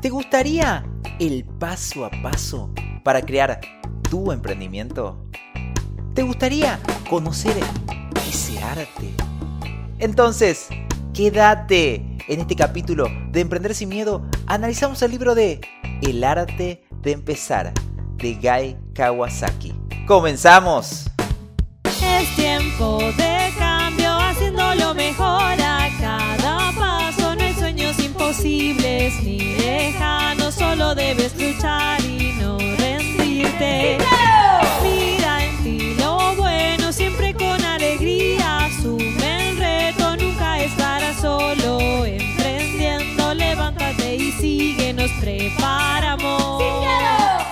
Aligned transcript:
¿Te 0.00 0.10
gustaría 0.10 0.84
el 1.18 1.44
paso 1.44 2.04
a 2.04 2.10
paso 2.22 2.72
para 3.02 3.20
crear 3.20 3.60
tu 4.08 4.30
emprendimiento? 4.30 5.26
¿Te 6.14 6.22
gustaría 6.22 6.78
conocer 7.10 7.56
ese 8.28 8.62
arte? 8.62 9.12
Entonces, 9.98 10.68
quédate 11.12 12.16
en 12.28 12.40
este 12.40 12.54
capítulo 12.54 13.08
de 13.32 13.40
Emprender 13.40 13.74
sin 13.74 13.88
Miedo. 13.88 14.24
Analizamos 14.46 15.02
el 15.02 15.10
libro 15.10 15.34
de 15.34 15.60
El 16.02 16.22
arte 16.22 16.84
de 17.02 17.12
empezar 17.12 17.72
de 18.18 18.34
Guy 18.34 18.76
Kawasaki. 18.94 19.74
¡Comenzamos! 20.06 21.10
Es 21.84 22.36
tiempo 22.36 22.98
de 23.16 23.47
imposibles 29.08 29.22
ni 29.22 29.38
lejanos, 29.56 30.54
solo 30.54 30.94
debes 30.94 31.34
luchar 31.36 32.00
y 32.02 32.32
no 32.40 32.58
rendirte. 32.58 33.98
Mira 34.82 35.44
en 35.44 35.62
ti 35.62 35.94
lo 35.98 36.34
bueno, 36.36 36.92
siempre 36.92 37.34
con 37.34 37.62
alegría. 37.64 38.66
Asume 38.66 39.50
el 39.50 39.58
reto, 39.58 40.16
nunca 40.16 40.62
estarás 40.62 41.16
solo. 41.20 42.04
Emprendiendo, 42.04 43.34
levántate 43.34 44.16
y 44.16 44.32
sigue, 44.32 44.92
nos 44.92 45.10
preparamos. 45.12 46.62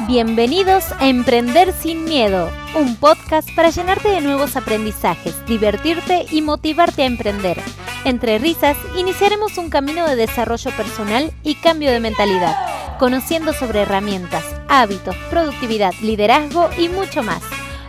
Bienvenidos 0.09 0.93
a 0.99 1.09
Emprender 1.09 1.73
sin 1.73 2.05
Miedo, 2.05 2.51
un 2.75 2.97
podcast 2.97 3.49
para 3.57 3.71
llenarte 3.71 4.09
de 4.09 4.21
nuevos 4.21 4.57
aprendizajes, 4.57 5.35
divertirte 5.47 6.27
y 6.31 6.43
motivarte 6.43 7.03
a 7.03 7.07
emprender. 7.07 7.61
Entre 8.07 8.39
risas, 8.39 8.77
iniciaremos 8.97 9.59
un 9.59 9.69
camino 9.69 10.07
de 10.07 10.15
desarrollo 10.15 10.71
personal 10.77 11.33
y 11.43 11.57
cambio 11.57 11.91
de 11.91 11.99
mentalidad, 11.99 12.55
conociendo 13.01 13.53
sobre 13.53 13.81
herramientas, 13.83 14.45
hábitos, 14.69 15.17
productividad, 15.29 15.93
liderazgo 16.01 16.71
y 16.79 16.89
mucho 16.89 17.25
más. 17.25 17.43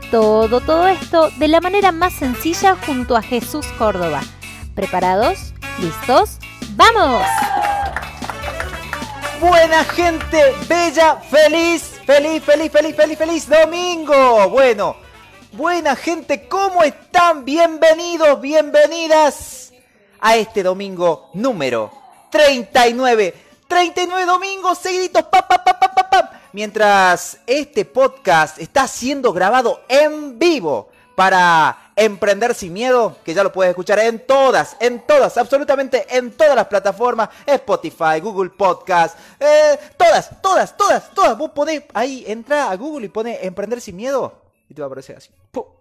Todo, 0.09 0.59
todo 0.59 0.87
esto 0.87 1.29
de 1.37 1.47
la 1.47 1.61
manera 1.61 1.91
más 1.91 2.13
sencilla 2.13 2.75
junto 2.83 3.15
a 3.15 3.21
Jesús 3.21 3.67
Córdoba. 3.77 4.21
¿Preparados? 4.73 5.53
¿Listos? 5.79 6.39
¡Vamos! 6.71 7.21
Buena 9.39 9.83
gente, 9.83 10.41
bella, 10.67 11.17
feliz, 11.29 12.01
feliz, 12.07 12.43
feliz, 12.43 12.71
feliz, 12.71 12.95
feliz, 12.95 13.17
feliz 13.19 13.47
domingo. 13.47 14.49
Bueno, 14.49 14.95
buena 15.51 15.95
gente, 15.95 16.47
¿cómo 16.47 16.81
están? 16.81 17.45
Bienvenidos, 17.45 18.41
bienvenidas 18.41 19.66
a 20.19 20.35
este 20.35 20.63
domingo 20.63 21.29
número 21.33 21.91
39. 22.29 23.33
39 23.67 24.25
domingos 24.25 24.77
seguiditos, 24.77 25.23
pa, 25.23 25.47
pa, 25.47 25.63
pa, 25.63 25.79
pa, 25.79 25.93
pa, 25.93 26.09
pa. 26.09 26.41
Mientras 26.53 27.39
este 27.45 27.85
podcast 27.85 28.59
está 28.59 28.87
siendo 28.87 29.33
grabado 29.33 29.81
en 29.89 30.39
vivo 30.39 30.89
para 31.15 31.91
Emprender 31.99 32.53
sin 32.53 32.73
miedo, 32.73 33.17
que 33.25 33.33
ya 33.33 33.41
lo 33.43 33.51
puedes 33.51 33.71
escuchar 33.71 33.97
en 33.97 34.23
todas, 34.25 34.77
en 34.79 35.05
todas, 35.07 35.35
absolutamente 35.35 36.05
en 36.15 36.31
todas 36.31 36.55
las 36.55 36.67
plataformas, 36.67 37.29
Spotify, 37.43 38.19
Google 38.21 38.51
Podcast, 38.51 39.17
eh, 39.39 39.79
todas, 39.97 40.29
todas, 40.43 40.77
todas, 40.77 41.09
todas. 41.15 41.35
Vos 41.35 41.49
podés 41.55 41.85
ahí, 41.95 42.23
entra 42.27 42.69
a 42.69 42.75
Google 42.75 43.07
y 43.07 43.09
pone 43.09 43.43
Emprender 43.43 43.81
sin 43.81 43.95
miedo 43.95 44.43
y 44.69 44.75
te 44.75 44.81
va 44.81 44.85
a 44.85 44.89
aparecer 44.89 45.17
así. 45.17 45.31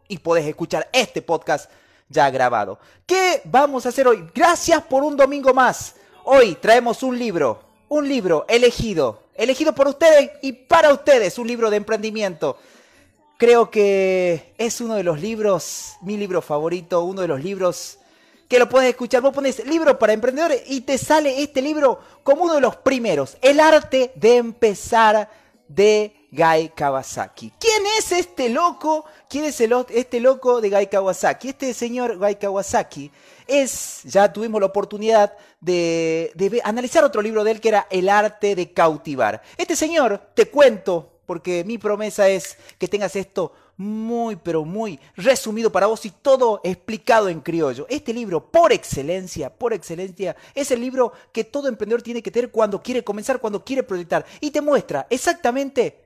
Y 0.08 0.16
podés 0.18 0.46
escuchar 0.46 0.88
este 0.90 1.20
podcast 1.20 1.70
ya 2.08 2.30
grabado. 2.30 2.78
¿Qué 3.06 3.40
vamos 3.44 3.86
a 3.86 3.90
hacer 3.90 4.06
hoy? 4.08 4.24
Gracias 4.34 4.82
por 4.82 5.02
un 5.02 5.16
domingo 5.16 5.52
más. 5.54 5.94
Hoy 6.24 6.56
traemos 6.56 7.02
un 7.02 7.18
libro, 7.18 7.62
un 7.88 8.08
libro 8.08 8.44
elegido, 8.48 9.22
elegido 9.34 9.74
por 9.74 9.88
ustedes 9.88 10.30
y 10.42 10.52
para 10.52 10.92
ustedes, 10.92 11.38
un 11.38 11.46
libro 11.46 11.70
de 11.70 11.76
emprendimiento. 11.76 12.58
Creo 13.38 13.70
que 13.70 14.54
es 14.56 14.80
uno 14.80 14.94
de 14.94 15.02
los 15.02 15.20
libros, 15.20 15.96
mi 16.00 16.16
libro 16.16 16.40
favorito, 16.40 17.02
uno 17.02 17.20
de 17.20 17.28
los 17.28 17.42
libros 17.42 17.98
que 18.48 18.58
lo 18.58 18.68
puedes 18.68 18.90
escuchar. 18.90 19.20
Vos 19.20 19.34
pones 19.34 19.64
libro 19.66 19.98
para 19.98 20.12
emprendedores 20.12 20.62
y 20.66 20.80
te 20.82 20.96
sale 20.98 21.42
este 21.42 21.60
libro 21.60 22.00
como 22.22 22.44
uno 22.44 22.54
de 22.54 22.60
los 22.60 22.76
primeros. 22.76 23.36
El 23.42 23.60
arte 23.60 24.12
de 24.14 24.36
empezar 24.36 25.28
de 25.68 26.28
Guy 26.30 26.70
Kawasaki. 26.74 27.52
¿Quién 27.58 27.82
es 27.98 28.12
este 28.12 28.48
loco? 28.48 29.04
¿Quién 29.28 29.44
es 29.44 29.60
este 29.60 30.20
loco 30.20 30.60
de 30.60 30.70
Guy 30.70 30.86
Kawasaki? 30.86 31.48
Este 31.48 31.74
señor 31.74 32.16
Guy 32.16 32.36
Kawasaki 32.36 33.10
es, 33.48 34.02
ya 34.04 34.32
tuvimos 34.32 34.60
la 34.60 34.68
oportunidad 34.68 35.36
de, 35.60 36.30
de 36.34 36.60
analizar 36.62 37.02
otro 37.02 37.20
libro 37.20 37.42
de 37.42 37.50
él 37.50 37.60
que 37.60 37.70
era 37.70 37.88
El 37.90 38.08
arte 38.08 38.54
de 38.54 38.72
cautivar. 38.72 39.42
Este 39.56 39.74
señor, 39.74 40.30
te 40.34 40.48
cuento, 40.48 41.20
porque 41.26 41.64
mi 41.64 41.76
promesa 41.76 42.28
es 42.28 42.56
que 42.78 42.86
tengas 42.86 43.16
esto 43.16 43.52
muy, 43.76 44.36
pero 44.36 44.64
muy 44.64 45.00
resumido 45.16 45.70
para 45.72 45.86
vos 45.86 46.06
y 46.06 46.10
todo 46.10 46.60
explicado 46.62 47.28
en 47.28 47.40
criollo. 47.40 47.84
Este 47.88 48.14
libro, 48.14 48.48
por 48.50 48.72
excelencia, 48.72 49.52
por 49.52 49.72
excelencia, 49.72 50.36
es 50.54 50.70
el 50.70 50.80
libro 50.80 51.12
que 51.32 51.42
todo 51.42 51.66
emprendedor 51.66 52.00
tiene 52.00 52.22
que 52.22 52.30
tener 52.30 52.52
cuando 52.52 52.80
quiere 52.80 53.02
comenzar, 53.02 53.40
cuando 53.40 53.64
quiere 53.64 53.82
proyectar. 53.82 54.24
Y 54.40 54.52
te 54.52 54.60
muestra 54.60 55.08
exactamente 55.10 56.05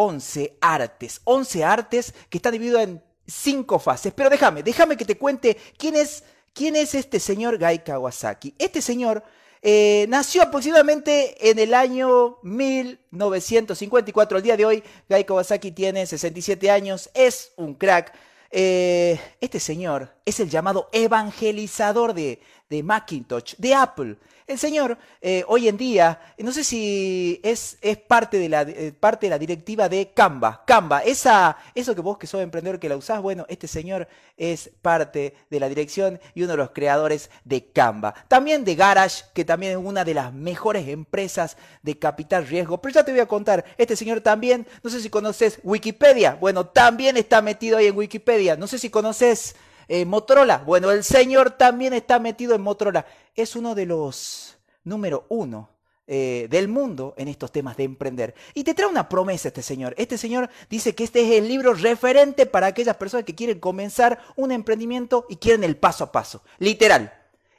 11 0.00 0.58
artes, 0.60 1.20
11 1.24 1.64
artes 1.64 2.14
que 2.30 2.38
están 2.38 2.52
divididos 2.52 2.82
en 2.82 3.02
cinco 3.26 3.80
fases. 3.80 4.12
Pero 4.14 4.30
déjame, 4.30 4.62
déjame 4.62 4.96
que 4.96 5.04
te 5.04 5.18
cuente 5.18 5.56
quién 5.76 5.96
es, 5.96 6.22
quién 6.54 6.76
es 6.76 6.94
este 6.94 7.18
señor 7.18 7.58
Gai 7.58 7.82
Kawasaki. 7.82 8.54
Este 8.58 8.80
señor 8.80 9.24
eh, 9.60 10.06
nació 10.08 10.42
aproximadamente 10.42 11.50
en 11.50 11.58
el 11.58 11.74
año 11.74 12.38
1954. 12.44 14.36
Al 14.36 14.42
día 14.44 14.56
de 14.56 14.66
hoy, 14.66 14.84
Gai 15.08 15.24
Kawasaki 15.24 15.72
tiene 15.72 16.06
67 16.06 16.70
años, 16.70 17.10
es 17.12 17.50
un 17.56 17.74
crack. 17.74 18.14
Eh, 18.52 19.20
este 19.40 19.58
señor 19.58 20.14
es 20.24 20.38
el 20.38 20.48
llamado 20.48 20.88
evangelizador 20.92 22.14
de, 22.14 22.40
de 22.70 22.84
Macintosh, 22.84 23.56
de 23.58 23.74
Apple. 23.74 24.16
El 24.48 24.58
señor 24.58 24.96
eh, 25.20 25.44
hoy 25.46 25.68
en 25.68 25.76
día, 25.76 26.18
no 26.38 26.52
sé 26.52 26.64
si 26.64 27.38
es, 27.44 27.76
parte, 28.08 28.38
de 28.38 28.48
la, 28.48 28.62
eh, 28.62 28.94
parte 28.98 29.26
de 29.26 29.30
la 29.30 29.38
directiva 29.38 29.90
de 29.90 30.10
Canva. 30.14 30.64
Canva, 30.64 31.02
eso 31.02 31.54
que 31.74 32.00
vos 32.00 32.16
que 32.16 32.26
sos 32.26 32.40
emprendedor 32.40 32.80
que 32.80 32.88
la 32.88 32.96
usás, 32.96 33.20
bueno, 33.20 33.44
este 33.50 33.68
señor 33.68 34.08
es 34.38 34.70
parte 34.80 35.34
de 35.50 35.60
la 35.60 35.68
dirección 35.68 36.18
y 36.34 36.44
uno 36.44 36.52
de 36.52 36.56
los 36.56 36.70
creadores 36.70 37.30
de 37.44 37.66
Canva. 37.66 38.14
También 38.26 38.64
de 38.64 38.74
Garage, 38.74 39.24
que 39.34 39.44
también 39.44 39.72
es 39.72 39.78
una 39.78 40.02
de 40.02 40.14
las 40.14 40.32
mejores 40.32 40.88
empresas 40.88 41.58
de 41.82 41.98
capital 41.98 42.46
riesgo. 42.46 42.80
Pero 42.80 42.94
ya 42.94 43.04
te 43.04 43.12
voy 43.12 43.20
a 43.20 43.26
contar, 43.26 43.66
este 43.76 43.96
señor 43.96 44.22
también, 44.22 44.66
no 44.82 44.88
sé 44.88 45.02
si 45.02 45.10
conoces 45.10 45.60
Wikipedia, 45.62 46.38
bueno, 46.40 46.64
también 46.64 47.18
está 47.18 47.42
metido 47.42 47.76
ahí 47.76 47.88
en 47.88 47.98
Wikipedia. 47.98 48.56
No 48.56 48.66
sé 48.66 48.78
si 48.78 48.88
conoces 48.88 49.56
eh, 49.88 50.04
Motorola. 50.04 50.58
Bueno, 50.58 50.90
el 50.90 51.02
señor 51.02 51.52
también 51.52 51.94
está 51.94 52.18
metido 52.18 52.54
en 52.54 52.60
Motorola. 52.60 53.06
Es 53.34 53.56
uno 53.56 53.74
de 53.74 53.86
los 53.86 54.58
número 54.84 55.26
uno 55.28 55.70
eh, 56.06 56.46
del 56.50 56.68
mundo 56.68 57.14
en 57.18 57.28
estos 57.28 57.52
temas 57.52 57.76
de 57.76 57.84
emprender. 57.84 58.34
Y 58.54 58.64
te 58.64 58.74
trae 58.74 58.88
una 58.88 59.08
promesa 59.08 59.48
este 59.48 59.62
señor. 59.62 59.94
Este 59.98 60.16
señor 60.16 60.48
dice 60.70 60.94
que 60.94 61.04
este 61.04 61.20
es 61.20 61.38
el 61.38 61.48
libro 61.48 61.74
referente 61.74 62.46
para 62.46 62.66
aquellas 62.66 62.96
personas 62.96 63.24
que 63.24 63.34
quieren 63.34 63.60
comenzar 63.60 64.18
un 64.36 64.52
emprendimiento 64.52 65.26
y 65.28 65.36
quieren 65.36 65.64
el 65.64 65.76
paso 65.76 66.04
a 66.04 66.12
paso. 66.12 66.42
Literal. 66.58 67.12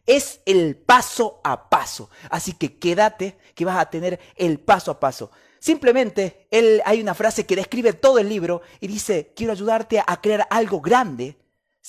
Es 0.06 0.42
el 0.46 0.76
paso 0.76 1.40
a 1.44 1.70
paso. 1.70 2.10
Así 2.32 2.54
que 2.54 2.80
quédate 2.80 3.38
que 3.54 3.66
vas 3.66 3.78
a 3.78 3.90
tener 3.90 4.20
el 4.36 4.60
paso 4.60 4.90
a 4.90 5.00
paso. 5.00 5.30
Simplemente, 5.60 6.48
él, 6.50 6.82
hay 6.86 7.02
una 7.02 7.14
frase 7.14 7.46
que 7.46 7.56
describe 7.56 7.94
todo 7.94 8.18
el 8.18 8.30
libro 8.30 8.62
y 8.80 8.88
dice, 8.88 9.34
quiero 9.36 9.52
ayudarte 9.52 10.02
a 10.06 10.22
crear 10.22 10.48
algo 10.50 10.82
grande 10.82 11.38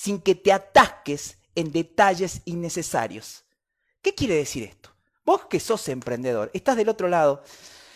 sin 0.01 0.19
que 0.19 0.33
te 0.33 0.51
atasques 0.51 1.37
en 1.53 1.71
detalles 1.71 2.41
innecesarios. 2.45 3.45
¿Qué 4.01 4.15
quiere 4.15 4.33
decir 4.33 4.63
esto? 4.63 4.89
Vos 5.23 5.45
que 5.45 5.59
sos 5.59 5.87
emprendedor, 5.89 6.49
estás 6.55 6.75
del 6.75 6.89
otro 6.89 7.07
lado 7.07 7.43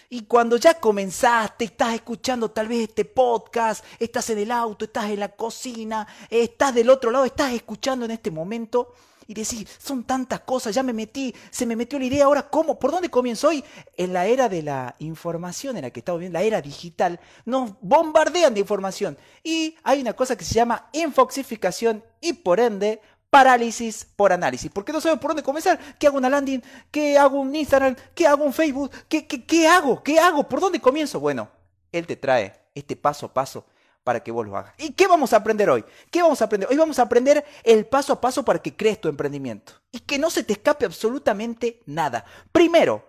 y 0.08 0.26
cuando 0.26 0.58
ya 0.58 0.80
comenzaste, 0.80 1.66
estás 1.66 1.96
escuchando 1.96 2.52
tal 2.52 2.68
vez 2.68 2.90
este 2.90 3.06
podcast, 3.06 3.84
estás 3.98 4.30
en 4.30 4.38
el 4.38 4.52
auto, 4.52 4.86
estás 4.86 5.06
en 5.06 5.20
la 5.20 5.30
cocina, 5.30 6.08
estás 6.30 6.76
del 6.76 6.92
otro 6.92 7.10
lado, 7.10 7.26
estás 7.26 7.54
escuchando 7.54 8.06
en 8.06 8.12
este 8.12 8.30
momento 8.30 8.94
y 9.28 9.34
decís, 9.34 9.68
son 9.78 10.04
tantas 10.04 10.42
cosas, 10.42 10.76
ya 10.76 10.84
me 10.84 10.94
metí, 10.94 11.34
se 11.50 11.66
me 11.66 11.76
metió 11.76 12.00
la 12.00 12.06
idea, 12.06 12.26
ahora 12.26 12.50
cómo, 12.50 12.80
por 12.80 12.92
dónde 12.92 13.10
comienzo 13.10 13.50
hoy? 13.50 13.64
En 13.98 14.14
la 14.14 14.26
era 14.26 14.50
de 14.50 14.62
la 14.62 14.96
información 15.00 15.78
en 15.78 15.84
la 15.84 15.92
que 15.92 16.00
estamos 16.00 16.20
viendo, 16.20 16.38
la 16.38 16.44
era 16.44 16.62
digital, 16.62 17.20
nos 17.46 17.74
bombardean 17.82 18.54
de 18.54 18.60
información 18.60 19.18
y 19.44 19.76
hay 19.84 20.02
una 20.02 20.14
cosa 20.14 20.36
que 20.36 20.46
se 20.46 20.54
llama 20.54 20.90
infoxificación 20.94 22.04
y 22.22 22.34
por 22.34 22.60
ende 22.60 23.02
parálisis 23.30 24.08
por 24.16 24.32
análisis. 24.32 24.72
Porque 24.72 24.94
no 24.94 25.02
sabemos 25.02 25.22
por 25.22 25.32
dónde 25.32 25.44
comenzar. 25.44 25.78
¿Qué 26.00 26.08
hago 26.08 26.18
una 26.18 26.30
landing? 26.30 26.62
¿Qué 26.90 27.18
hago 27.18 27.42
un 27.42 27.54
Instagram? 27.54 27.96
¿Qué 28.14 28.26
hago 28.26 28.46
un 28.46 28.54
Facebook? 28.54 28.92
¿Qué, 29.10 29.28
qué, 29.28 29.46
qué 29.46 29.68
hago? 29.68 30.02
¿Qué 30.02 30.18
hago? 30.20 30.48
¿Por 30.48 30.62
dónde 30.62 30.80
comienzo? 30.80 31.20
Bueno, 31.20 31.50
él 31.92 32.08
te 32.08 32.16
trae 32.16 32.54
este 32.74 32.96
paso 32.96 33.26
a 33.26 33.34
paso 33.34 33.66
para 34.06 34.22
que 34.22 34.32
vos 34.32 34.46
lo 34.46 34.56
hagas. 34.56 34.74
¿Y 34.78 34.94
qué 34.94 35.08
vamos 35.08 35.34
a 35.34 35.38
aprender 35.38 35.70
hoy? 35.70 35.84
¿Qué 36.12 36.22
vamos 36.22 36.40
a 36.42 36.46
aprender? 36.46 36.70
Hoy 36.70 36.78
vamos 36.78 37.00
a 37.00 37.02
aprender 37.02 37.44
el 37.64 37.88
paso 37.88 38.14
a 38.14 38.22
paso 38.22 38.46
para 38.46 38.60
que 38.60 38.76
crees 38.78 39.02
tu 39.02 39.10
emprendimiento. 39.10 39.74
Y 39.92 40.00
que 40.00 40.20
no 40.20 40.30
se 40.30 40.44
te 40.44 40.54
escape 40.54 40.86
absolutamente 40.86 41.82
nada. 41.88 42.24
Primero, 42.52 43.04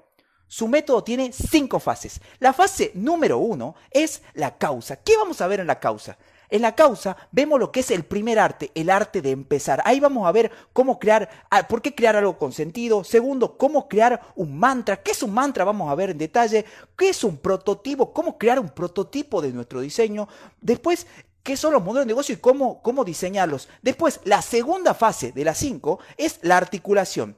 Su 0.49 0.69
método 0.69 1.03
tiene 1.03 1.33
cinco 1.33 1.81
fases. 1.81 2.21
La 2.39 2.53
fase 2.53 2.93
número 2.95 3.39
uno 3.39 3.75
es 3.91 4.23
la 4.35 4.57
causa. 4.57 4.97
¿Qué 4.97 5.17
vamos 5.17 5.41
a 5.41 5.49
ver 5.49 5.61
en 5.61 5.67
la 5.67 5.81
causa? 5.81 6.17
En 6.51 6.63
la 6.63 6.75
causa 6.75 7.17
vemos 7.33 7.59
lo 7.59 7.73
que 7.73 7.81
es 7.81 7.91
el 7.91 8.05
primer 8.05 8.39
arte, 8.39 8.71
el 8.75 8.91
arte 8.91 9.23
de 9.23 9.31
empezar. 9.31 9.83
Ahí 9.85 10.01
vamos 10.01 10.27
a 10.27 10.33
ver 10.33 10.51
cómo 10.73 10.99
crear, 10.99 11.29
ah, 11.51 11.67
por 11.67 11.83
qué 11.83 11.95
crear 11.95 12.17
algo 12.17 12.39
con 12.39 12.53
sentido. 12.53 13.05
Segundo, 13.05 13.57
cómo 13.57 13.89
crear 13.89 14.21
un 14.37 14.59
mantra. 14.59 15.03
¿Qué 15.03 15.13
es 15.13 15.23
un 15.23 15.35
mantra? 15.35 15.65
Vamos 15.65 15.91
a 15.91 15.95
ver 15.95 16.11
en 16.11 16.19
detalle. 16.19 16.65
¿Qué 16.97 17.11
es 17.11 17.25
un 17.25 17.39
prototipo? 17.39 18.13
¿Cómo 18.13 18.39
crear 18.39 18.61
un 18.61 18.71
prototipo 18.71 19.43
de 19.43 19.53
nuestro 19.53 19.81
diseño? 19.81 20.29
Después, 20.61 21.07
qué 21.43 21.57
son 21.57 21.73
los 21.73 21.83
modelos 21.83 22.07
de 22.07 22.13
negocio 22.13 22.35
y 22.35 22.39
cómo, 22.39 22.83
cómo 22.83 23.05
diseñarlos. 23.05 23.69
Después, 23.83 24.21
la 24.25 24.43
segunda 24.43 24.95
fase 24.95 25.33
de 25.33 25.45
las 25.45 25.59
cinco 25.59 26.01
es 26.17 26.39
la 26.43 26.57
articulación. 26.57 27.37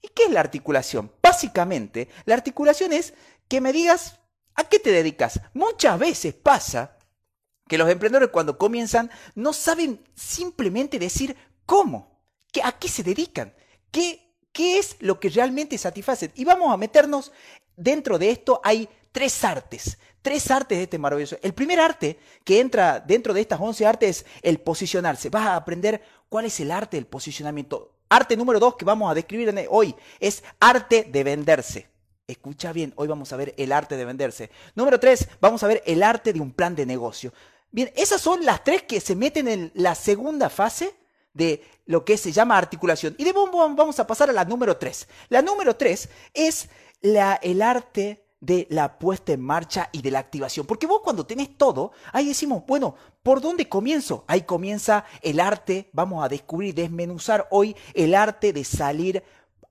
¿Y 0.00 0.08
qué 0.08 0.24
es 0.24 0.30
la 0.30 0.40
articulación? 0.40 1.12
Básicamente, 1.22 2.08
la 2.24 2.34
articulación 2.34 2.92
es 2.92 3.14
que 3.48 3.60
me 3.60 3.72
digas 3.72 4.18
a 4.54 4.64
qué 4.64 4.78
te 4.78 4.90
dedicas. 4.90 5.40
Muchas 5.54 5.98
veces 5.98 6.34
pasa 6.34 6.96
que 7.72 7.78
los 7.78 7.88
emprendedores 7.88 8.28
cuando 8.28 8.58
comienzan 8.58 9.10
no 9.34 9.54
saben 9.54 9.98
simplemente 10.14 10.98
decir 10.98 11.34
cómo, 11.64 12.20
a 12.62 12.72
qué 12.72 12.86
se 12.86 13.02
dedican, 13.02 13.54
qué, 13.90 14.30
qué 14.52 14.78
es 14.78 14.96
lo 15.00 15.18
que 15.18 15.30
realmente 15.30 15.78
satisface. 15.78 16.32
Y 16.34 16.44
vamos 16.44 16.70
a 16.70 16.76
meternos 16.76 17.32
dentro 17.74 18.18
de 18.18 18.28
esto, 18.28 18.60
hay 18.62 18.90
tres 19.10 19.42
artes, 19.42 19.96
tres 20.20 20.50
artes 20.50 20.76
de 20.76 20.84
este 20.84 20.98
maravilloso. 20.98 21.38
El 21.40 21.54
primer 21.54 21.80
arte 21.80 22.18
que 22.44 22.60
entra 22.60 23.00
dentro 23.00 23.32
de 23.32 23.40
estas 23.40 23.58
11 23.58 23.86
artes 23.86 24.18
es 24.18 24.26
el 24.42 24.60
posicionarse. 24.60 25.30
Vas 25.30 25.46
a 25.46 25.56
aprender 25.56 26.02
cuál 26.28 26.44
es 26.44 26.60
el 26.60 26.70
arte 26.72 26.98
del 26.98 27.06
posicionamiento. 27.06 27.94
Arte 28.10 28.36
número 28.36 28.60
dos 28.60 28.76
que 28.76 28.84
vamos 28.84 29.10
a 29.10 29.14
describir 29.14 29.50
hoy 29.70 29.94
es 30.20 30.44
arte 30.60 31.04
de 31.10 31.24
venderse. 31.24 31.88
Escucha 32.26 32.72
bien, 32.72 32.92
hoy 32.96 33.08
vamos 33.08 33.32
a 33.32 33.36
ver 33.36 33.54
el 33.56 33.72
arte 33.72 33.96
de 33.96 34.04
venderse. 34.04 34.50
Número 34.74 35.00
tres, 35.00 35.26
vamos 35.40 35.62
a 35.62 35.68
ver 35.68 35.82
el 35.86 36.02
arte 36.02 36.34
de 36.34 36.40
un 36.40 36.52
plan 36.52 36.76
de 36.76 36.86
negocio. 36.86 37.32
Bien, 37.72 37.90
esas 37.96 38.20
son 38.20 38.44
las 38.44 38.62
tres 38.62 38.82
que 38.82 39.00
se 39.00 39.16
meten 39.16 39.48
en 39.48 39.72
la 39.74 39.94
segunda 39.94 40.50
fase 40.50 40.94
de 41.32 41.64
lo 41.86 42.04
que 42.04 42.18
se 42.18 42.30
llama 42.30 42.58
articulación. 42.58 43.14
Y 43.18 43.24
de 43.24 43.32
vamos 43.32 43.98
a 43.98 44.06
pasar 44.06 44.28
a 44.28 44.32
la 44.34 44.44
número 44.44 44.76
tres. 44.76 45.08
La 45.30 45.40
número 45.40 45.74
tres 45.74 46.10
es 46.34 46.68
la, 47.00 47.40
el 47.42 47.62
arte 47.62 48.26
de 48.40 48.66
la 48.70 48.98
puesta 48.98 49.32
en 49.32 49.40
marcha 49.40 49.88
y 49.90 50.02
de 50.02 50.10
la 50.10 50.18
activación. 50.18 50.66
Porque 50.66 50.86
vos 50.86 51.00
cuando 51.02 51.24
tenés 51.24 51.56
todo, 51.56 51.92
ahí 52.12 52.28
decimos, 52.28 52.62
bueno, 52.66 52.94
¿por 53.22 53.40
dónde 53.40 53.68
comienzo? 53.68 54.24
Ahí 54.26 54.42
comienza 54.42 55.06
el 55.22 55.40
arte, 55.40 55.88
vamos 55.92 56.22
a 56.22 56.28
descubrir, 56.28 56.74
desmenuzar 56.74 57.48
hoy 57.50 57.74
el 57.94 58.14
arte 58.14 58.52
de 58.52 58.64
salir 58.64 59.22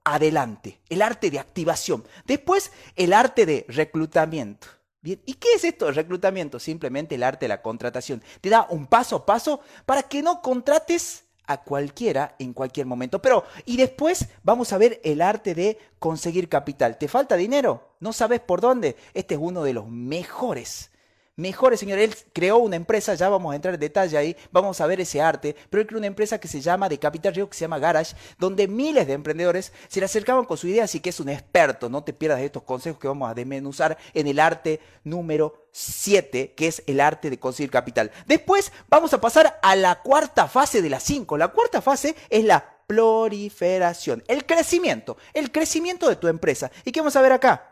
adelante, 0.03 0.79
el 0.89 1.03
arte 1.03 1.29
de 1.29 1.37
activación. 1.37 2.03
Después, 2.25 2.71
el 2.95 3.13
arte 3.13 3.45
de 3.45 3.65
reclutamiento. 3.67 4.80
Bien, 5.01 5.19
¿y 5.25 5.33
qué 5.33 5.53
es 5.55 5.63
esto 5.63 5.87
de 5.87 5.93
reclutamiento? 5.93 6.59
Simplemente 6.59 7.15
el 7.15 7.23
arte 7.23 7.45
de 7.45 7.49
la 7.49 7.61
contratación. 7.61 8.21
Te 8.39 8.49
da 8.49 8.67
un 8.69 8.85
paso 8.85 9.15
a 9.15 9.25
paso 9.25 9.61
para 9.85 10.03
que 10.03 10.21
no 10.21 10.41
contrates 10.41 11.25
a 11.47 11.63
cualquiera 11.63 12.35
en 12.37 12.53
cualquier 12.53 12.85
momento. 12.85 13.21
Pero, 13.21 13.43
y 13.65 13.77
después 13.77 14.27
vamos 14.43 14.71
a 14.73 14.77
ver 14.77 15.01
el 15.03 15.21
arte 15.21 15.55
de 15.55 15.79
conseguir 15.97 16.49
capital. 16.49 16.97
¿Te 16.99 17.07
falta 17.07 17.35
dinero? 17.35 17.95
¿No 17.99 18.13
sabes 18.13 18.41
por 18.41 18.61
dónde? 18.61 18.95
Este 19.13 19.35
es 19.35 19.41
uno 19.41 19.63
de 19.63 19.73
los 19.73 19.87
mejores 19.87 20.91
mejores, 21.35 21.79
señor. 21.79 21.99
Él 21.99 22.15
creó 22.33 22.57
una 22.57 22.75
empresa, 22.75 23.13
ya 23.15 23.29
vamos 23.29 23.51
a 23.53 23.55
entrar 23.55 23.73
en 23.73 23.79
detalle 23.79 24.17
ahí, 24.17 24.35
vamos 24.51 24.81
a 24.81 24.87
ver 24.87 25.01
ese 25.01 25.21
arte, 25.21 25.55
pero 25.69 25.81
él 25.81 25.87
creó 25.87 25.99
una 25.99 26.07
empresa 26.07 26.39
que 26.39 26.47
se 26.47 26.61
llama 26.61 26.89
de 26.89 26.99
capital 26.99 27.33
riesgo, 27.33 27.49
que 27.49 27.57
se 27.57 27.65
llama 27.65 27.79
Garage, 27.79 28.15
donde 28.37 28.67
miles 28.67 29.07
de 29.07 29.13
emprendedores 29.13 29.73
se 29.87 29.99
le 29.99 30.05
acercaban 30.05 30.45
con 30.45 30.57
su 30.57 30.67
idea, 30.67 30.83
así 30.83 30.99
que 30.99 31.09
es 31.09 31.19
un 31.19 31.29
experto. 31.29 31.89
No 31.89 32.03
te 32.03 32.13
pierdas 32.13 32.41
estos 32.41 32.63
consejos 32.63 32.99
que 32.99 33.07
vamos 33.07 33.29
a 33.29 33.33
desmenuzar 33.33 33.97
en 34.13 34.27
el 34.27 34.39
arte 34.39 34.79
número 35.03 35.67
7, 35.71 36.53
que 36.53 36.67
es 36.67 36.83
el 36.87 36.99
arte 36.99 37.29
de 37.29 37.39
conseguir 37.39 37.71
capital. 37.71 38.11
Después 38.27 38.71
vamos 38.89 39.13
a 39.13 39.21
pasar 39.21 39.59
a 39.61 39.75
la 39.75 40.01
cuarta 40.01 40.47
fase 40.47 40.81
de 40.81 40.89
las 40.89 41.03
5. 41.03 41.37
La 41.37 41.49
cuarta 41.49 41.81
fase 41.81 42.15
es 42.29 42.43
la 42.43 42.77
proliferación, 42.87 44.21
el 44.27 44.45
crecimiento, 44.45 45.15
el 45.33 45.51
crecimiento 45.51 46.09
de 46.09 46.17
tu 46.17 46.27
empresa. 46.27 46.71
¿Y 46.83 46.91
qué 46.91 46.99
vamos 46.99 47.15
a 47.15 47.21
ver 47.21 47.31
acá? 47.31 47.70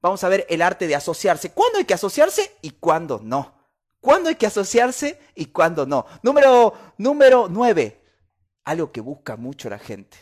Vamos 0.00 0.22
a 0.24 0.28
ver 0.28 0.46
el 0.48 0.62
arte 0.62 0.86
de 0.86 0.94
asociarse. 0.94 1.52
¿Cuándo 1.52 1.78
hay 1.78 1.84
que 1.84 1.94
asociarse 1.94 2.56
y 2.62 2.70
cuándo 2.70 3.20
no? 3.22 3.60
¿Cuándo 4.00 4.28
hay 4.28 4.36
que 4.36 4.46
asociarse 4.46 5.18
y 5.34 5.46
cuándo 5.46 5.86
no? 5.86 6.06
Número, 6.22 6.74
número 6.96 7.48
9. 7.50 8.00
Algo 8.64 8.92
que 8.92 9.00
busca 9.00 9.36
mucho 9.36 9.68
la 9.68 9.78
gente. 9.78 10.16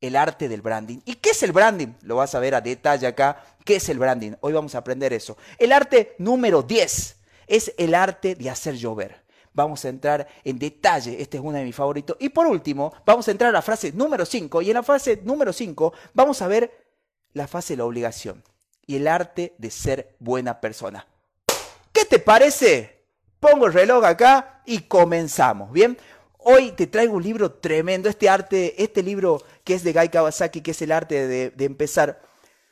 El 0.00 0.16
arte 0.16 0.48
del 0.48 0.62
branding. 0.62 0.98
¿Y 1.04 1.16
qué 1.16 1.30
es 1.30 1.42
el 1.44 1.52
branding? 1.52 1.94
Lo 2.02 2.16
vas 2.16 2.34
a 2.34 2.40
ver 2.40 2.56
a 2.56 2.60
detalle 2.60 3.06
acá. 3.06 3.44
¿Qué 3.64 3.76
es 3.76 3.88
el 3.88 4.00
branding? 4.00 4.32
Hoy 4.40 4.52
vamos 4.52 4.74
a 4.74 4.78
aprender 4.78 5.12
eso. 5.12 5.36
El 5.58 5.70
arte 5.70 6.16
número 6.18 6.62
10 6.62 7.16
es 7.46 7.72
el 7.78 7.94
arte 7.94 8.34
de 8.34 8.50
hacer 8.50 8.74
llover. 8.74 9.22
Vamos 9.54 9.84
a 9.84 9.90
entrar 9.90 10.26
en 10.44 10.58
detalle, 10.58 11.20
este 11.20 11.36
es 11.36 11.42
uno 11.42 11.58
de 11.58 11.64
mis 11.64 11.76
favoritos. 11.76 12.16
Y 12.18 12.30
por 12.30 12.46
último, 12.46 12.92
vamos 13.04 13.28
a 13.28 13.30
entrar 13.30 13.50
a 13.50 13.52
la 13.52 13.62
frase 13.62 13.92
número 13.92 14.24
5. 14.24 14.62
Y 14.62 14.70
en 14.70 14.74
la 14.74 14.82
frase 14.82 15.20
número 15.22 15.52
5 15.52 15.92
vamos 16.14 16.42
a 16.42 16.48
ver 16.48 16.72
la 17.34 17.46
fase 17.46 17.74
de 17.74 17.78
la 17.78 17.84
obligación 17.84 18.42
y 18.86 18.96
el 18.96 19.08
arte 19.08 19.54
de 19.58 19.70
ser 19.70 20.16
buena 20.18 20.60
persona. 20.60 21.06
¿Qué 21.92 22.04
te 22.04 22.18
parece? 22.18 23.04
Pongo 23.38 23.66
el 23.66 23.72
reloj 23.72 24.04
acá 24.04 24.62
y 24.66 24.82
comenzamos, 24.82 25.72
¿bien? 25.72 25.98
Hoy 26.38 26.72
te 26.72 26.86
traigo 26.86 27.14
un 27.14 27.22
libro 27.22 27.52
tremendo, 27.52 28.08
este 28.08 28.28
arte, 28.28 28.82
este 28.82 29.02
libro 29.02 29.42
que 29.64 29.74
es 29.74 29.84
de 29.84 29.92
Guy 29.92 30.08
Kawasaki, 30.08 30.60
que 30.60 30.72
es 30.72 30.82
el 30.82 30.90
arte 30.90 31.26
de, 31.26 31.64
empezar, 31.64 32.20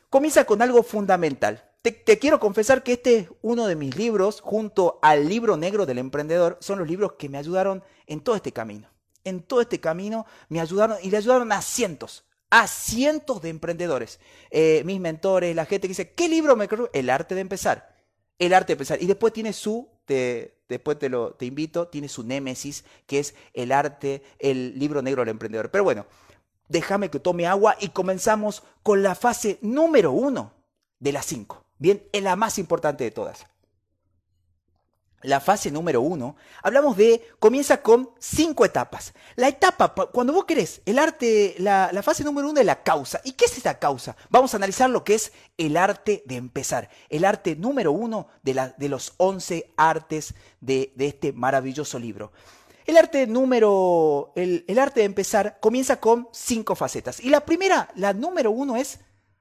comienza 0.09 0.45
con 0.45 0.61
algo 0.63 0.83
fundamental. 0.83 1.65
Te, 1.83 1.93
te, 1.93 2.19
quiero 2.19 2.41
confesar 2.41 2.83
que 2.83 2.95
este 2.95 3.17
es 3.17 3.29
uno 3.43 3.67
de 3.67 3.77
mis 3.77 3.97
libros, 3.97 4.41
junto 4.41 4.99
al 5.03 5.29
libro 5.29 5.57
negro 5.57 5.87
del 5.87 5.99
emprendedor, 5.99 6.59
son 6.61 6.79
los 6.79 6.89
libros 6.89 7.13
que 7.13 7.29
me 7.29 7.39
ayudaron 7.39 7.85
en 8.07 8.21
todo 8.21 8.35
este 8.37 8.53
camino. 8.53 8.89
En 9.25 9.43
todo 9.43 9.61
este 9.61 9.81
camino 9.81 10.27
me 10.49 10.61
ayudaron 10.61 10.99
y 11.03 11.11
le 11.11 11.19
ayudaron 11.19 11.53
a 11.53 11.63
cientos, 11.63 12.25
a 12.51 12.67
cientos 12.67 13.41
de 13.43 13.49
emprendedores. 13.49 14.21
Eh, 14.51 14.83
mis 14.85 15.01
mentores, 15.01 15.55
la 15.55 15.67
gente 15.67 15.87
que 15.87 15.93
dice, 15.93 16.13
¿qué 16.13 16.29
libro 16.29 16.57
me 16.57 16.69
creo? 16.69 16.91
El 16.93 17.11
arte 17.11 17.35
de 17.35 17.41
empezar. 17.41 17.95
El 18.39 18.53
arte 18.55 18.69
de 18.69 18.75
empezar. 18.75 19.03
Y 19.03 19.07
después 19.07 19.33
tiene 19.33 19.53
su, 19.53 19.89
te, 20.05 20.59
después 20.69 20.99
te, 20.99 21.09
lo, 21.09 21.35
te 21.35 21.47
invito, 21.47 21.89
tiene 21.89 22.09
su 22.09 22.25
némesis, 22.25 22.85
que 23.07 23.21
es 23.21 23.35
el 23.55 23.73
arte, 23.73 24.23
el 24.39 24.79
libro 24.79 25.03
negro 25.03 25.23
del 25.23 25.31
emprendedor. 25.31 25.71
Pero 25.71 25.85
bueno, 25.85 26.07
déjame 26.69 27.11
que 27.11 27.21
tome 27.21 27.47
agua 27.47 27.77
y 27.81 27.89
comenzamos 27.89 28.63
con 28.83 29.03
la 29.03 29.15
fase 29.15 29.59
número 29.63 30.13
uno 30.13 30.53
de 30.99 31.13
las 31.13 31.27
cinco. 31.27 31.65
Bien, 31.79 32.03
es 32.13 32.23
la 32.23 32.37
más 32.37 32.59
importante 32.59 33.05
de 33.05 33.11
todas 33.11 33.47
la 35.23 35.41
fase 35.41 35.71
número 35.71 36.01
uno, 36.01 36.37
hablamos 36.63 36.97
de, 36.97 37.23
comienza 37.39 37.83
con 37.83 38.11
cinco 38.19 38.65
etapas. 38.65 39.13
La 39.37 39.49
etapa, 39.49 39.95
cuando 39.95 40.33
vos 40.33 40.47
querés, 40.47 40.81
el 40.87 40.99
arte, 40.99 41.55
la, 41.59 41.91
fase 42.03 42.25
número 42.25 42.49
uno 42.49 42.61
es 42.61 42.67
la 42.67 42.83
causa. 42.83 43.21
¿Y 43.25 43.33
qué 43.33 43.45
es 43.45 43.57
esta 43.57 43.79
causa? 43.79 44.17
Vamos 44.31 44.55
a 44.55 44.57
analizar 44.57 44.89
lo 44.89 45.05
que 45.05 45.15
es 45.15 45.33
el 45.59 45.77
arte 45.77 46.23
de 46.27 46.37
empezar. 46.37 46.89
El 47.09 47.25
arte 47.25 47.55
número 47.57 47.93
uno 47.93 48.29
de, 48.43 48.55
la, 48.55 48.69
de 48.79 48.89
los 48.89 49.13
once 49.19 49.73
artes 49.77 50.35
de, 50.61 50.93
este 50.99 51.33
maravilloso 51.33 51.99
libro. 51.99 52.33
El 52.87 52.97
arte 52.97 53.27
número, 53.27 54.33
el, 54.37 54.65
el 54.67 54.79
arte 54.79 55.01
de 55.01 55.07
empezar 55.07 55.59
comienza 55.61 56.01
con 56.01 56.29
cinco 56.33 56.75
facetas. 56.75 57.21
Y 57.21 57.29
la 57.29 57.45
primera, 57.45 57.91
la 57.95 58.15
número 58.15 58.51
uno 58.51 58.77
es, 58.77 59.01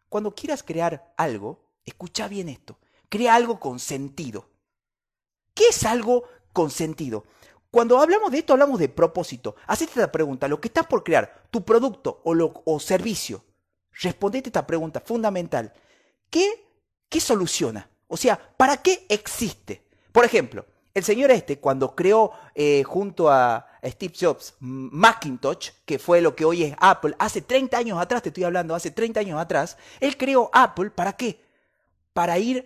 cuando 0.10 0.36
quieras 0.36 0.62
crear 0.62 1.14
algo, 1.16 1.64
escucha 1.86 2.28
bien 2.28 2.50
esto, 2.50 2.78
crea 3.08 3.36
algo 3.36 3.60
con 3.60 3.80
sentido. 3.80 4.50
¿Qué 5.60 5.68
es 5.68 5.84
algo 5.84 6.24
con 6.54 6.72
sentido? 6.72 7.26
Cuando 7.70 8.00
hablamos 8.00 8.32
de 8.32 8.38
esto, 8.38 8.54
hablamos 8.54 8.80
de 8.80 8.88
propósito. 8.88 9.58
Hacete 9.68 9.92
esta 9.92 10.10
pregunta, 10.10 10.48
lo 10.48 10.62
que 10.62 10.70
estás 10.70 10.88
por 10.88 11.04
crear, 11.04 11.44
tu 11.52 11.66
producto 11.66 12.22
o, 12.24 12.34
lo, 12.34 12.62
o 12.64 12.80
servicio, 12.80 13.44
respondete 13.92 14.48
esta 14.48 14.66
pregunta 14.66 15.02
fundamental. 15.02 15.74
¿Qué, 16.30 16.48
¿Qué 17.10 17.20
soluciona? 17.20 17.90
O 18.08 18.16
sea, 18.16 18.40
¿para 18.56 18.78
qué 18.78 19.06
existe? 19.10 19.84
Por 20.14 20.24
ejemplo, 20.24 20.66
el 20.94 21.04
señor 21.04 21.30
este, 21.30 21.60
cuando 21.60 21.94
creó 21.94 22.32
eh, 22.56 22.84
junto 22.86 23.30
a 23.30 23.68
Steve 23.84 24.14
Jobs 24.18 24.56
Macintosh, 24.62 25.72
que 25.84 26.00
fue 26.00 26.22
lo 26.22 26.38
que 26.38 26.46
hoy 26.46 26.64
es 26.64 26.76
Apple, 26.80 27.16
hace 27.20 27.42
30 27.42 27.78
años 27.78 28.00
atrás, 28.00 28.22
te 28.22 28.30
estoy 28.30 28.46
hablando, 28.46 28.76
hace 28.76 28.92
30 28.92 29.20
años 29.20 29.38
atrás, 29.38 29.76
él 30.00 30.16
creó 30.16 30.50
Apple, 30.54 30.92
¿para 30.92 31.18
qué? 31.18 31.44
Para 32.14 32.40
ir 32.40 32.66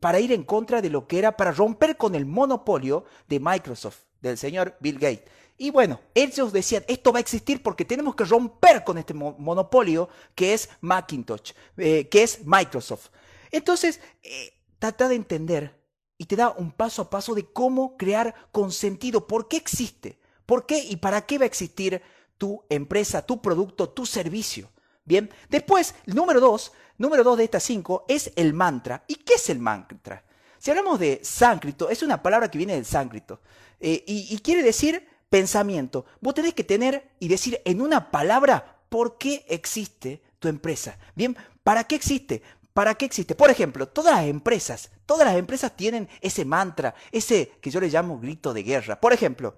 para 0.00 0.20
ir 0.20 0.32
en 0.32 0.42
contra 0.42 0.82
de 0.82 0.90
lo 0.90 1.06
que 1.06 1.18
era, 1.18 1.36
para 1.36 1.52
romper 1.52 1.96
con 1.96 2.14
el 2.14 2.26
monopolio 2.26 3.04
de 3.28 3.40
Microsoft, 3.40 4.02
del 4.20 4.36
señor 4.36 4.76
Bill 4.80 4.98
Gates. 4.98 5.24
Y 5.56 5.70
bueno, 5.70 6.00
ellos 6.14 6.52
decían, 6.52 6.84
esto 6.88 7.12
va 7.12 7.18
a 7.18 7.20
existir 7.20 7.62
porque 7.62 7.84
tenemos 7.84 8.16
que 8.16 8.24
romper 8.24 8.82
con 8.82 8.98
este 8.98 9.14
monopolio 9.14 10.08
que 10.34 10.52
es 10.52 10.68
Macintosh, 10.80 11.52
eh, 11.76 12.08
que 12.08 12.22
es 12.24 12.44
Microsoft. 12.44 13.10
Entonces, 13.50 14.00
eh, 14.22 14.52
trata 14.78 15.08
de 15.08 15.14
entender 15.14 15.80
y 16.18 16.26
te 16.26 16.36
da 16.36 16.50
un 16.50 16.72
paso 16.72 17.02
a 17.02 17.10
paso 17.10 17.34
de 17.34 17.46
cómo 17.52 17.96
crear 17.96 18.34
con 18.50 18.72
sentido, 18.72 19.26
por 19.26 19.46
qué 19.46 19.56
existe, 19.56 20.18
por 20.44 20.66
qué 20.66 20.78
y 20.78 20.96
para 20.96 21.24
qué 21.24 21.38
va 21.38 21.44
a 21.44 21.46
existir 21.46 22.02
tu 22.36 22.64
empresa, 22.68 23.24
tu 23.24 23.40
producto, 23.40 23.88
tu 23.88 24.06
servicio. 24.06 24.70
Bien, 25.04 25.30
después, 25.50 25.94
número 26.06 26.40
dos, 26.40 26.72
número 26.98 27.24
dos 27.24 27.38
de 27.38 27.44
estas 27.44 27.62
cinco 27.62 28.04
es 28.08 28.32
el 28.36 28.52
mantra. 28.52 29.04
¿Y 29.08 29.16
qué 29.16 29.34
es 29.34 29.48
el 29.50 29.58
mantra? 29.58 30.24
Si 30.58 30.70
hablamos 30.70 30.98
de 30.98 31.20
sánscrito, 31.22 31.90
es 31.90 32.02
una 32.02 32.22
palabra 32.22 32.50
que 32.50 32.58
viene 32.58 32.74
del 32.74 32.86
sánscrito 32.86 33.40
eh, 33.80 34.02
y, 34.06 34.34
y 34.34 34.38
quiere 34.38 34.62
decir 34.62 35.06
pensamiento. 35.28 36.06
Vos 36.20 36.34
tenés 36.34 36.54
que 36.54 36.64
tener 36.64 37.10
y 37.18 37.28
decir 37.28 37.60
en 37.64 37.80
una 37.80 38.10
palabra 38.10 38.78
por 38.88 39.18
qué 39.18 39.44
existe 39.48 40.22
tu 40.38 40.48
empresa. 40.48 40.96
Bien, 41.14 41.36
¿para 41.62 41.84
qué 41.84 41.96
existe? 41.96 42.42
¿Para 42.72 42.94
qué 42.94 43.04
existe? 43.04 43.34
Por 43.34 43.50
ejemplo, 43.50 43.88
todas 43.88 44.14
las 44.16 44.24
empresas, 44.26 44.90
todas 45.06 45.26
las 45.26 45.36
empresas 45.36 45.76
tienen 45.76 46.08
ese 46.20 46.44
mantra, 46.44 46.94
ese 47.12 47.52
que 47.60 47.70
yo 47.70 47.80
le 47.80 47.88
llamo 47.88 48.18
grito 48.18 48.52
de 48.52 48.62
guerra. 48.62 49.00
Por 49.00 49.12
ejemplo, 49.12 49.56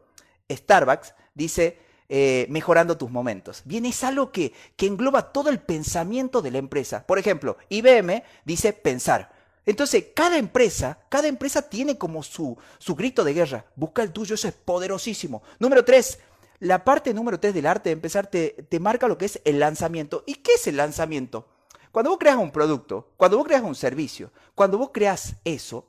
Starbucks 0.51 1.15
dice 1.35 1.79
eh, 2.09 2.47
mejorando 2.49 2.97
tus 2.97 3.11
momentos. 3.11 3.63
Bien, 3.65 3.85
es 3.85 4.05
algo 4.05 4.31
que, 4.31 4.53
que 4.77 4.87
engloba 4.87 5.33
todo 5.33 5.51
el 5.51 5.59
pensamiento 5.59 6.43
de 6.43 6.51
la 6.51 6.59
empresa. 6.59 7.07
Por 7.07 7.19
ejemplo, 7.19 7.57
IBM 7.69 8.23
dice 8.45 8.73
pensar. 8.73 9.33
Entonces, 9.65 10.07
cada 10.15 10.39
empresa, 10.39 11.01
cada 11.09 11.27
empresa 11.27 11.63
tiene 11.63 11.99
como 11.99 12.23
su, 12.23 12.57
su 12.79 12.95
grito 12.95 13.25
de 13.25 13.35
guerra. 13.35 13.67
Busca 13.75 14.03
el 14.03 14.13
tuyo, 14.13 14.37
eso 14.37 14.47
es 14.47 14.55
poderosísimo. 14.55 15.43
Número 15.59 15.85
tres, 15.85 16.21
la 16.61 16.85
parte 16.85 17.13
número 17.13 17.41
tres 17.41 17.53
del 17.53 17.67
arte 17.67 17.89
de 17.89 17.95
empezar 17.95 18.29
te, 18.29 18.51
te 18.69 18.79
marca 18.79 19.09
lo 19.09 19.19
que 19.19 19.25
es 19.25 19.41
el 19.45 19.59
lanzamiento. 19.59 20.23
¿Y 20.27 20.37
qué 20.37 20.55
es 20.55 20.67
el 20.69 20.77
lanzamiento? 20.77 21.49
Cuando 21.91 22.11
vos 22.11 22.19
creas 22.19 22.37
un 22.37 22.53
producto, 22.53 23.09
cuando 23.17 23.39
vos 23.39 23.47
creas 23.47 23.63
un 23.63 23.75
servicio, 23.75 24.31
cuando 24.55 24.79
vos 24.79 24.91
creas 24.93 25.35
eso 25.45 25.87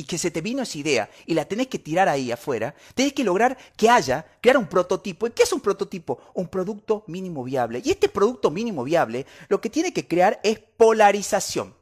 y 0.00 0.04
que 0.04 0.16
se 0.16 0.30
te 0.30 0.40
vino 0.40 0.62
esa 0.62 0.78
idea 0.78 1.10
y 1.26 1.34
la 1.34 1.44
tenés 1.44 1.66
que 1.66 1.78
tirar 1.78 2.08
ahí 2.08 2.32
afuera, 2.32 2.74
tenés 2.94 3.12
que 3.12 3.22
lograr 3.22 3.58
que 3.76 3.90
haya, 3.90 4.24
crear 4.40 4.56
un 4.56 4.66
prototipo. 4.66 5.26
¿Y 5.26 5.32
qué 5.32 5.42
es 5.42 5.52
un 5.52 5.60
prototipo? 5.60 6.22
Un 6.32 6.48
producto 6.48 7.04
mínimo 7.06 7.44
viable. 7.44 7.82
Y 7.84 7.90
este 7.90 8.08
producto 8.08 8.50
mínimo 8.50 8.82
viable 8.82 9.26
lo 9.50 9.60
que 9.60 9.68
tiene 9.68 9.92
que 9.92 10.08
crear 10.08 10.40
es 10.42 10.58
polarización. 10.58 11.74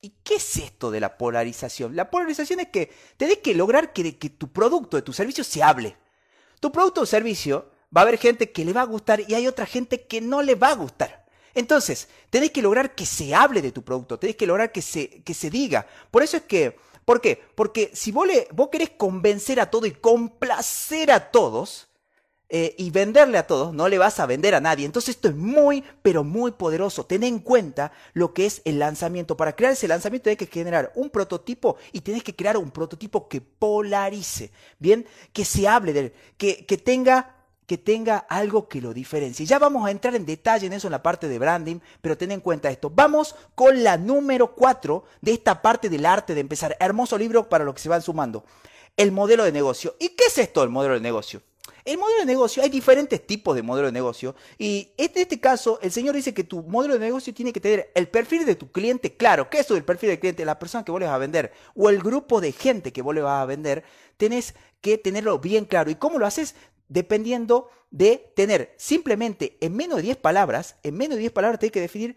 ¿Y 0.00 0.12
qué 0.24 0.34
es 0.34 0.56
esto 0.56 0.90
de 0.90 0.98
la 0.98 1.16
polarización? 1.16 1.94
La 1.94 2.10
polarización 2.10 2.58
es 2.58 2.68
que 2.70 2.90
tenés 3.16 3.38
que 3.38 3.54
lograr 3.54 3.92
que, 3.92 4.18
que 4.18 4.30
tu 4.30 4.48
producto, 4.48 4.96
de 4.96 5.02
tu 5.02 5.12
servicio 5.12 5.44
se 5.44 5.62
hable. 5.62 5.96
Tu 6.58 6.72
producto 6.72 7.02
o 7.02 7.06
servicio 7.06 7.70
va 7.96 8.00
a 8.00 8.02
haber 8.02 8.18
gente 8.18 8.50
que 8.50 8.64
le 8.64 8.72
va 8.72 8.80
a 8.80 8.86
gustar 8.86 9.22
y 9.28 9.34
hay 9.34 9.46
otra 9.46 9.66
gente 9.66 10.04
que 10.04 10.20
no 10.20 10.42
le 10.42 10.56
va 10.56 10.70
a 10.70 10.74
gustar. 10.74 11.20
Entonces, 11.54 12.08
tenés 12.30 12.50
que 12.50 12.62
lograr 12.62 12.94
que 12.94 13.06
se 13.06 13.34
hable 13.34 13.62
de 13.62 13.72
tu 13.72 13.82
producto, 13.82 14.18
tenés 14.18 14.36
que 14.36 14.46
lograr 14.46 14.72
que 14.72 14.82
se, 14.82 15.22
que 15.22 15.34
se 15.34 15.50
diga. 15.50 15.86
Por 16.10 16.22
eso 16.22 16.36
es 16.36 16.44
que, 16.44 16.76
¿por 17.10 17.20
qué? 17.20 17.42
Porque 17.56 17.90
si 17.92 18.12
vos, 18.12 18.24
le, 18.24 18.46
querés 18.70 18.90
convencer 18.90 19.58
a 19.58 19.68
todo 19.68 19.84
y 19.84 19.90
complacer 19.90 21.10
a 21.10 21.32
todos, 21.32 21.88
eh, 22.48 22.76
y 22.78 22.92
venderle 22.92 23.36
a 23.36 23.48
todos, 23.48 23.74
no 23.74 23.88
le 23.88 23.98
vas 23.98 24.20
a 24.20 24.26
vender 24.26 24.54
a 24.54 24.60
nadie. 24.60 24.86
Entonces 24.86 25.16
esto 25.16 25.26
es 25.26 25.34
muy, 25.34 25.82
pero 26.02 26.22
muy 26.22 26.52
poderoso. 26.52 27.04
Ten 27.06 27.24
en 27.24 27.40
cuenta 27.40 27.90
lo 28.12 28.32
que 28.32 28.46
es 28.46 28.62
el 28.64 28.78
lanzamiento. 28.78 29.36
Para 29.36 29.56
crear 29.56 29.72
ese 29.72 29.88
lanzamiento 29.88 30.30
hay 30.30 30.36
que 30.36 30.46
generar 30.46 30.92
un 30.94 31.10
prototipo 31.10 31.78
y 31.90 32.02
tienes 32.02 32.22
que 32.22 32.36
crear 32.36 32.56
un 32.56 32.70
prototipo 32.70 33.28
que 33.28 33.40
polarice, 33.40 34.52
¿bien? 34.78 35.04
Que 35.32 35.44
se 35.44 35.66
hable 35.66 35.92
de 35.92 35.98
él, 35.98 36.12
que, 36.38 36.64
que 36.64 36.78
tenga 36.78 37.39
que 37.70 37.78
tenga 37.78 38.18
algo 38.28 38.66
que 38.66 38.80
lo 38.80 38.92
diferencie. 38.92 39.46
Ya 39.46 39.60
vamos 39.60 39.86
a 39.86 39.92
entrar 39.92 40.16
en 40.16 40.26
detalle 40.26 40.66
en 40.66 40.72
eso 40.72 40.88
en 40.88 40.90
la 40.90 41.04
parte 41.04 41.28
de 41.28 41.38
branding, 41.38 41.78
pero 42.00 42.18
ten 42.18 42.32
en 42.32 42.40
cuenta 42.40 42.68
esto. 42.68 42.90
Vamos 42.90 43.36
con 43.54 43.84
la 43.84 43.96
número 43.96 44.56
4 44.56 45.04
de 45.20 45.32
esta 45.34 45.62
parte 45.62 45.88
del 45.88 46.04
arte 46.04 46.34
de 46.34 46.40
empezar. 46.40 46.76
Hermoso 46.80 47.16
libro 47.16 47.48
para 47.48 47.62
los 47.62 47.72
que 47.74 47.80
se 47.80 47.88
van 47.88 48.02
sumando. 48.02 48.44
El 48.96 49.12
modelo 49.12 49.44
de 49.44 49.52
negocio. 49.52 49.94
¿Y 50.00 50.08
qué 50.16 50.24
es 50.24 50.38
esto 50.38 50.64
el 50.64 50.68
modelo 50.68 50.94
de 50.94 51.00
negocio? 51.00 51.42
El 51.84 51.96
modelo 51.96 52.18
de 52.18 52.26
negocio, 52.26 52.62
hay 52.62 52.70
diferentes 52.70 53.24
tipos 53.24 53.54
de 53.54 53.62
modelo 53.62 53.86
de 53.86 53.92
negocio 53.92 54.34
y 54.58 54.90
en 54.98 55.12
este 55.14 55.40
caso 55.40 55.78
el 55.80 55.92
señor 55.92 56.14
dice 56.14 56.34
que 56.34 56.44
tu 56.44 56.62
modelo 56.64 56.94
de 56.94 57.00
negocio 57.00 57.32
tiene 57.32 57.52
que 57.52 57.60
tener 57.60 57.90
el 57.94 58.08
perfil 58.08 58.44
de 58.44 58.56
tu 58.56 58.70
cliente 58.70 59.16
claro. 59.16 59.48
¿Qué 59.48 59.60
es 59.60 59.66
eso 59.66 59.74
del 59.74 59.84
perfil 59.84 60.10
del 60.10 60.18
cliente? 60.18 60.44
La 60.44 60.58
persona 60.58 60.84
que 60.84 60.92
vos 60.92 61.00
le 61.00 61.06
vas 61.06 61.14
a 61.14 61.18
vender 61.18 61.52
o 61.74 61.88
el 61.88 62.00
grupo 62.00 62.40
de 62.40 62.52
gente 62.52 62.92
que 62.92 63.00
vos 63.00 63.14
le 63.14 63.22
vas 63.22 63.40
a 63.40 63.46
vender, 63.46 63.84
tenés 64.16 64.54
que 64.80 64.98
tenerlo 64.98 65.38
bien 65.38 65.64
claro. 65.64 65.90
¿Y 65.90 65.94
cómo 65.94 66.18
lo 66.18 66.26
haces? 66.26 66.54
Dependiendo 66.90 67.70
de 67.90 68.32
tener 68.36 68.74
simplemente 68.76 69.56
en 69.60 69.74
menos 69.74 69.96
de 69.96 70.02
10 70.02 70.16
palabras, 70.18 70.76
en 70.82 70.96
menos 70.96 71.14
de 71.16 71.20
10 71.20 71.32
palabras 71.32 71.58
tenés 71.58 71.72
que 71.72 71.80
definir 71.80 72.16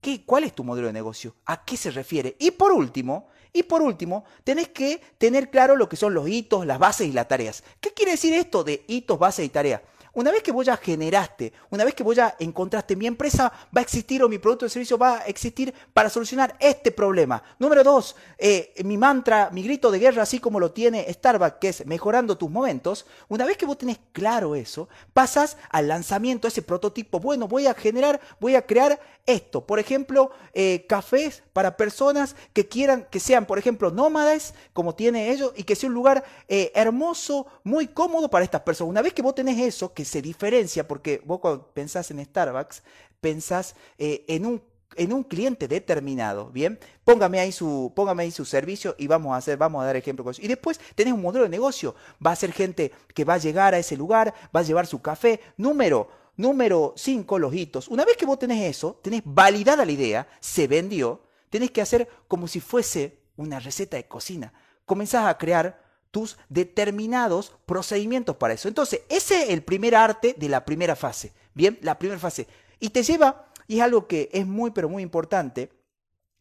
qué, 0.00 0.24
cuál 0.24 0.44
es 0.44 0.54
tu 0.54 0.64
modelo 0.64 0.88
de 0.88 0.92
negocio, 0.92 1.36
a 1.44 1.64
qué 1.64 1.76
se 1.76 1.90
refiere. 1.90 2.36
Y 2.40 2.50
por 2.50 2.72
último, 2.72 3.28
y 3.52 3.62
por 3.62 3.82
último, 3.82 4.24
tenés 4.44 4.68
que 4.68 5.00
tener 5.18 5.50
claro 5.50 5.76
lo 5.76 5.88
que 5.88 5.96
son 5.96 6.14
los 6.14 6.28
hitos, 6.28 6.66
las 6.66 6.78
bases 6.78 7.06
y 7.06 7.12
las 7.12 7.28
tareas. 7.28 7.62
¿Qué 7.80 7.92
quiere 7.92 8.12
decir 8.12 8.32
esto 8.34 8.64
de 8.64 8.84
hitos, 8.88 9.18
bases 9.18 9.46
y 9.46 9.50
tareas? 9.50 9.82
Una 10.18 10.32
vez 10.32 10.42
que 10.42 10.50
vos 10.50 10.66
ya 10.66 10.76
generaste, 10.76 11.52
una 11.70 11.84
vez 11.84 11.94
que 11.94 12.02
vos 12.02 12.16
ya 12.16 12.34
encontraste, 12.40 12.96
mi 12.96 13.06
empresa 13.06 13.52
va 13.66 13.80
a 13.80 13.82
existir 13.82 14.20
o 14.20 14.28
mi 14.28 14.38
producto 14.38 14.66
o 14.66 14.68
servicio 14.68 14.98
va 14.98 15.18
a 15.18 15.26
existir 15.26 15.72
para 15.94 16.10
solucionar 16.10 16.56
este 16.58 16.90
problema. 16.90 17.40
Número 17.60 17.84
dos, 17.84 18.16
eh, 18.36 18.74
mi 18.84 18.96
mantra, 18.98 19.48
mi 19.52 19.62
grito 19.62 19.92
de 19.92 20.00
guerra, 20.00 20.24
así 20.24 20.40
como 20.40 20.58
lo 20.58 20.72
tiene 20.72 21.06
Starbucks, 21.08 21.58
que 21.60 21.68
es 21.68 21.86
mejorando 21.86 22.36
tus 22.36 22.50
momentos. 22.50 23.06
Una 23.28 23.44
vez 23.44 23.56
que 23.56 23.64
vos 23.64 23.78
tenés 23.78 24.00
claro 24.10 24.56
eso, 24.56 24.88
pasas 25.12 25.56
al 25.70 25.86
lanzamiento, 25.86 26.48
ese 26.48 26.62
prototipo. 26.62 27.20
Bueno, 27.20 27.46
voy 27.46 27.68
a 27.68 27.74
generar, 27.74 28.20
voy 28.40 28.56
a 28.56 28.66
crear 28.66 28.98
esto. 29.24 29.64
Por 29.64 29.78
ejemplo, 29.78 30.32
eh, 30.52 30.84
cafés 30.88 31.44
para 31.52 31.76
personas 31.76 32.34
que 32.52 32.66
quieran, 32.66 33.06
que 33.08 33.20
sean, 33.20 33.46
por 33.46 33.58
ejemplo, 33.58 33.92
nómadas, 33.92 34.54
como 34.72 34.96
tiene 34.96 35.30
ellos, 35.30 35.52
y 35.54 35.62
que 35.62 35.76
sea 35.76 35.88
un 35.88 35.94
lugar 35.94 36.24
eh, 36.48 36.72
hermoso, 36.74 37.46
muy 37.62 37.86
cómodo 37.86 38.28
para 38.28 38.44
estas 38.44 38.62
personas. 38.62 38.90
Una 38.90 39.02
vez 39.02 39.12
que 39.12 39.22
vos 39.22 39.36
tenés 39.36 39.60
eso, 39.60 39.92
que 39.92 40.07
se 40.08 40.20
diferencia, 40.20 40.88
porque 40.88 41.22
vos 41.24 41.38
cuando 41.38 41.72
pensás 41.72 42.10
en 42.10 42.24
Starbucks, 42.24 42.82
pensás 43.20 43.76
eh, 43.98 44.24
en 44.26 44.46
un 44.46 44.62
en 44.96 45.12
un 45.12 45.22
cliente 45.22 45.68
determinado, 45.68 46.50
¿bien? 46.50 46.78
Póngame 47.04 47.38
ahí 47.38 47.52
su, 47.52 47.92
póngame 47.94 48.24
ahí 48.24 48.30
su 48.30 48.44
servicio 48.44 48.94
y 48.98 49.06
vamos 49.06 49.32
a 49.32 49.36
hacer, 49.36 49.56
vamos 49.56 49.82
a 49.82 49.86
dar 49.86 49.96
ejemplo 49.96 50.24
con 50.24 50.32
eso. 50.32 50.42
Y 50.42 50.48
después 50.48 50.80
tenés 50.94 51.14
un 51.14 51.22
modelo 51.22 51.44
de 51.44 51.50
negocio. 51.50 51.94
Va 52.24 52.32
a 52.32 52.36
ser 52.36 52.52
gente 52.52 52.92
que 53.14 53.24
va 53.24 53.34
a 53.34 53.38
llegar 53.38 53.74
a 53.74 53.78
ese 53.78 53.96
lugar, 53.96 54.34
va 54.54 54.60
a 54.60 54.64
llevar 54.64 54.86
su 54.86 55.00
café. 55.00 55.40
Número, 55.56 56.08
número 56.36 56.94
5, 56.96 57.38
los 57.38 57.54
hitos. 57.54 57.88
Una 57.88 58.04
vez 58.04 58.16
que 58.16 58.26
vos 58.26 58.38
tenés 58.38 58.64
eso, 58.64 58.98
tenés 59.02 59.22
validada 59.24 59.84
la 59.84 59.92
idea, 59.92 60.28
se 60.40 60.66
vendió, 60.66 61.22
tenés 61.50 61.70
que 61.70 61.82
hacer 61.82 62.08
como 62.26 62.48
si 62.48 62.60
fuese 62.60 63.20
una 63.36 63.60
receta 63.60 63.96
de 63.96 64.08
cocina. 64.08 64.52
Comenzás 64.84 65.26
a 65.26 65.38
crear 65.38 65.87
tus 66.10 66.38
determinados 66.48 67.52
procedimientos 67.66 68.36
para 68.36 68.54
eso. 68.54 68.68
Entonces, 68.68 69.02
ese 69.08 69.44
es 69.44 69.50
el 69.50 69.62
primer 69.62 69.94
arte 69.94 70.34
de 70.36 70.48
la 70.48 70.64
primera 70.64 70.96
fase. 70.96 71.32
Bien, 71.54 71.78
la 71.82 71.98
primera 71.98 72.18
fase. 72.18 72.46
Y 72.80 72.90
te 72.90 73.02
lleva, 73.02 73.50
y 73.66 73.76
es 73.76 73.82
algo 73.82 74.06
que 74.06 74.28
es 74.32 74.46
muy, 74.46 74.70
pero 74.70 74.88
muy 74.88 75.02
importante, 75.02 75.70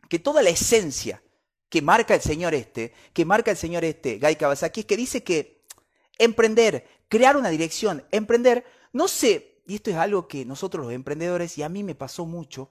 que 0.10 0.20
toda 0.20 0.42
la 0.42 0.50
esencia 0.50 1.22
que 1.70 1.82
marca 1.82 2.16
el 2.16 2.22
señor 2.22 2.54
este, 2.54 2.94
que 3.14 3.26
marca 3.26 3.52
el 3.52 3.58
señor 3.58 3.84
este, 3.84 4.20
Guy 4.20 4.36
Kawasaki, 4.36 4.82
es 4.82 4.86
que 4.86 4.98
dice 4.98 5.24
que 5.24 5.64
emprender, 6.18 6.88
crear 7.10 7.36
una 7.36 7.50
dirección, 7.50 8.06
emprender, 8.12 8.66
no 8.94 9.08
sé, 9.08 9.62
y 9.68 9.76
esto 9.76 9.90
es 9.90 9.98
algo 9.98 10.28
que 10.28 10.46
nosotros 10.46 10.86
los 10.86 10.94
emprendedores, 10.94 11.58
y 11.58 11.64
a 11.64 11.70
mí 11.70 11.84
me 11.84 11.96
pasó 11.96 12.26
mucho, 12.26 12.70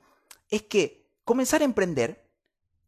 es 0.49 0.63
que 0.63 1.07
comenzar 1.25 1.61
a 1.61 1.67
emprender 1.67 2.25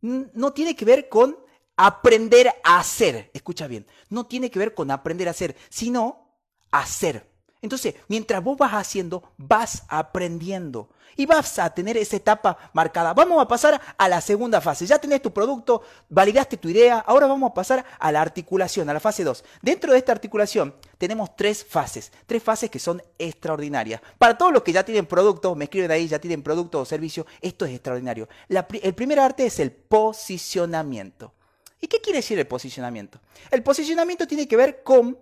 no 0.00 0.52
tiene 0.52 0.76
que 0.76 0.84
ver 0.84 1.08
con 1.08 1.36
aprender 1.78 2.52
a 2.64 2.80
hacer. 2.80 3.30
Escucha 3.32 3.66
bien, 3.66 3.86
no 4.10 4.26
tiene 4.26 4.50
que 4.50 4.58
ver 4.58 4.74
con 4.74 4.90
aprender 4.90 5.28
a 5.28 5.30
hacer, 5.30 5.56
sino 5.70 6.34
hacer. 6.70 7.30
Entonces, 7.62 7.94
mientras 8.08 8.42
vos 8.42 8.58
vas 8.58 8.72
haciendo, 8.72 9.32
vas 9.36 9.84
aprendiendo 9.88 10.90
y 11.16 11.26
vas 11.26 11.58
a 11.58 11.70
tener 11.70 11.96
esa 11.96 12.16
etapa 12.16 12.56
marcada. 12.72 13.14
Vamos 13.14 13.40
a 13.40 13.48
pasar 13.48 13.80
a 13.96 14.08
la 14.08 14.20
segunda 14.20 14.60
fase. 14.60 14.86
Ya 14.86 14.98
tenés 14.98 15.22
tu 15.22 15.32
producto, 15.32 15.82
validaste 16.08 16.56
tu 16.56 16.68
idea, 16.68 16.98
ahora 16.98 17.26
vamos 17.26 17.50
a 17.50 17.54
pasar 17.54 17.84
a 17.98 18.12
la 18.12 18.20
articulación, 18.20 18.88
a 18.88 18.92
la 18.92 19.00
fase 19.00 19.24
2. 19.24 19.44
Dentro 19.62 19.92
de 19.92 19.98
esta 19.98 20.12
articulación 20.12 20.74
tenemos 20.96 21.34
tres 21.36 21.64
fases, 21.64 22.12
tres 22.26 22.42
fases 22.42 22.70
que 22.70 22.78
son 22.78 23.02
extraordinarias. 23.18 24.00
Para 24.18 24.38
todos 24.38 24.52
los 24.52 24.62
que 24.62 24.72
ya 24.72 24.84
tienen 24.84 25.06
producto, 25.06 25.54
me 25.54 25.64
escriben 25.64 25.90
ahí, 25.90 26.06
ya 26.06 26.20
tienen 26.20 26.42
producto 26.42 26.80
o 26.80 26.84
servicio, 26.84 27.26
esto 27.40 27.64
es 27.64 27.72
extraordinario. 27.72 28.28
el 28.48 28.94
primer 28.94 29.18
arte 29.18 29.46
es 29.46 29.58
el 29.58 29.72
posicionamiento. 29.72 31.34
¿Y 31.80 31.86
qué 31.86 32.00
quiere 32.00 32.18
decir 32.18 32.38
el 32.38 32.46
posicionamiento? 32.46 33.20
El 33.50 33.62
posicionamiento 33.62 34.26
tiene 34.26 34.48
que 34.48 34.56
ver 34.56 34.82
con 34.82 35.18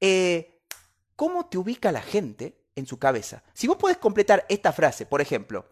eh, 0.00 0.60
cómo 1.16 1.46
te 1.46 1.58
ubica 1.58 1.92
la 1.92 2.02
gente 2.02 2.56
en 2.74 2.86
su 2.86 2.98
cabeza. 2.98 3.42
Si 3.52 3.66
vos 3.66 3.76
podés 3.76 3.98
completar 3.98 4.44
esta 4.48 4.72
frase, 4.72 5.06
por 5.06 5.20
ejemplo, 5.20 5.66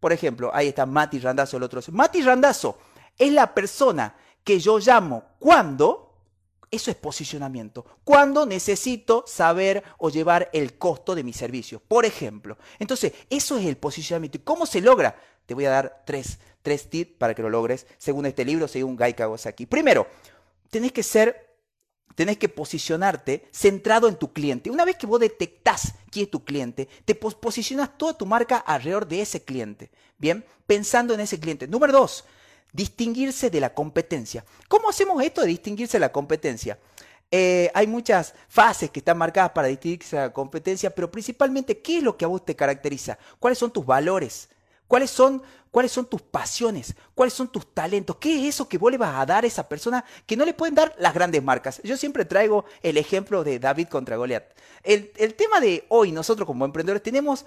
por 0.00 0.12
ejemplo, 0.12 0.50
ahí 0.54 0.68
está 0.68 0.86
Mati 0.86 1.18
Randazo, 1.18 1.56
el 1.56 1.62
otro. 1.62 1.80
Mati 1.92 2.22
Randazo 2.22 2.78
es 3.16 3.32
la 3.32 3.52
persona 3.52 4.14
que 4.44 4.60
yo 4.60 4.78
llamo 4.78 5.24
cuando, 5.38 6.14
eso 6.70 6.90
es 6.90 6.96
posicionamiento, 6.96 7.84
cuando 8.04 8.46
necesito 8.46 9.24
saber 9.26 9.82
o 9.98 10.08
llevar 10.08 10.48
el 10.52 10.78
costo 10.78 11.14
de 11.14 11.24
mi 11.24 11.32
servicio, 11.32 11.80
por 11.80 12.04
ejemplo. 12.04 12.56
Entonces, 12.78 13.12
eso 13.28 13.58
es 13.58 13.66
el 13.66 13.76
posicionamiento. 13.76 14.38
¿Y 14.38 14.42
cómo 14.42 14.66
se 14.66 14.80
logra? 14.80 15.16
Te 15.44 15.54
voy 15.54 15.64
a 15.64 15.70
dar 15.70 16.02
tres, 16.06 16.38
tres 16.68 16.90
tips 16.90 17.16
para 17.16 17.34
que 17.34 17.40
lo 17.40 17.48
logres 17.48 17.86
según 17.96 18.26
este 18.26 18.44
libro, 18.44 18.68
según 18.68 18.94
Guy 18.94 19.14
Kawasaki. 19.14 19.64
Primero, 19.64 20.06
tenés 20.68 20.92
que 20.92 21.02
ser 21.02 21.48
tenés 22.14 22.36
que 22.36 22.48
posicionarte 22.48 23.48
centrado 23.52 24.06
en 24.08 24.16
tu 24.16 24.32
cliente. 24.32 24.70
Una 24.70 24.84
vez 24.84 24.96
que 24.96 25.06
vos 25.06 25.20
detectás 25.20 25.94
quién 26.10 26.24
es 26.24 26.30
tu 26.30 26.44
cliente, 26.44 26.88
te 27.04 27.14
posicionas 27.14 27.96
toda 27.96 28.18
tu 28.18 28.26
marca 28.26 28.58
alrededor 28.58 29.06
de 29.06 29.22
ese 29.22 29.44
cliente. 29.44 29.90
Bien, 30.18 30.44
pensando 30.66 31.14
en 31.14 31.20
ese 31.20 31.40
cliente. 31.40 31.68
Número 31.68 31.92
dos, 31.92 32.24
distinguirse 32.72 33.48
de 33.48 33.60
la 33.60 33.72
competencia. 33.72 34.44
¿Cómo 34.66 34.90
hacemos 34.90 35.22
esto 35.22 35.40
de 35.40 35.46
distinguirse 35.46 35.96
de 35.96 36.00
la 36.00 36.12
competencia? 36.12 36.78
Eh, 37.30 37.70
hay 37.72 37.86
muchas 37.86 38.34
fases 38.48 38.90
que 38.90 38.98
están 38.98 39.16
marcadas 39.16 39.52
para 39.52 39.68
distinguirse 39.68 40.16
de 40.16 40.22
la 40.22 40.32
competencia, 40.32 40.90
pero 40.90 41.10
principalmente, 41.10 41.78
¿qué 41.80 41.98
es 41.98 42.02
lo 42.02 42.16
que 42.16 42.26
a 42.26 42.28
vos 42.28 42.44
te 42.44 42.56
caracteriza? 42.56 43.16
¿Cuáles 43.38 43.58
son 43.58 43.70
tus 43.70 43.86
valores? 43.86 44.50
¿Cuáles 44.88 45.10
son, 45.10 45.42
¿Cuáles 45.70 45.92
son 45.92 46.06
tus 46.06 46.22
pasiones? 46.22 46.96
¿Cuáles 47.14 47.34
son 47.34 47.48
tus 47.48 47.72
talentos? 47.72 48.16
¿Qué 48.16 48.40
es 48.40 48.54
eso 48.54 48.68
que 48.68 48.78
vos 48.78 48.90
le 48.90 48.98
vas 48.98 49.14
a 49.14 49.26
dar 49.26 49.44
a 49.44 49.46
esa 49.46 49.68
persona 49.68 50.04
que 50.26 50.36
no 50.36 50.44
le 50.44 50.54
pueden 50.54 50.74
dar 50.74 50.94
las 50.98 51.14
grandes 51.14 51.42
marcas? 51.42 51.80
Yo 51.84 51.96
siempre 51.96 52.24
traigo 52.24 52.64
el 52.82 52.96
ejemplo 52.96 53.44
de 53.44 53.58
David 53.58 53.88
contra 53.88 54.16
Goliat. 54.16 54.44
El, 54.82 55.12
el 55.16 55.34
tema 55.34 55.60
de 55.60 55.84
hoy, 55.90 56.10
nosotros 56.10 56.46
como 56.46 56.64
emprendedores 56.64 57.02
tenemos, 57.02 57.44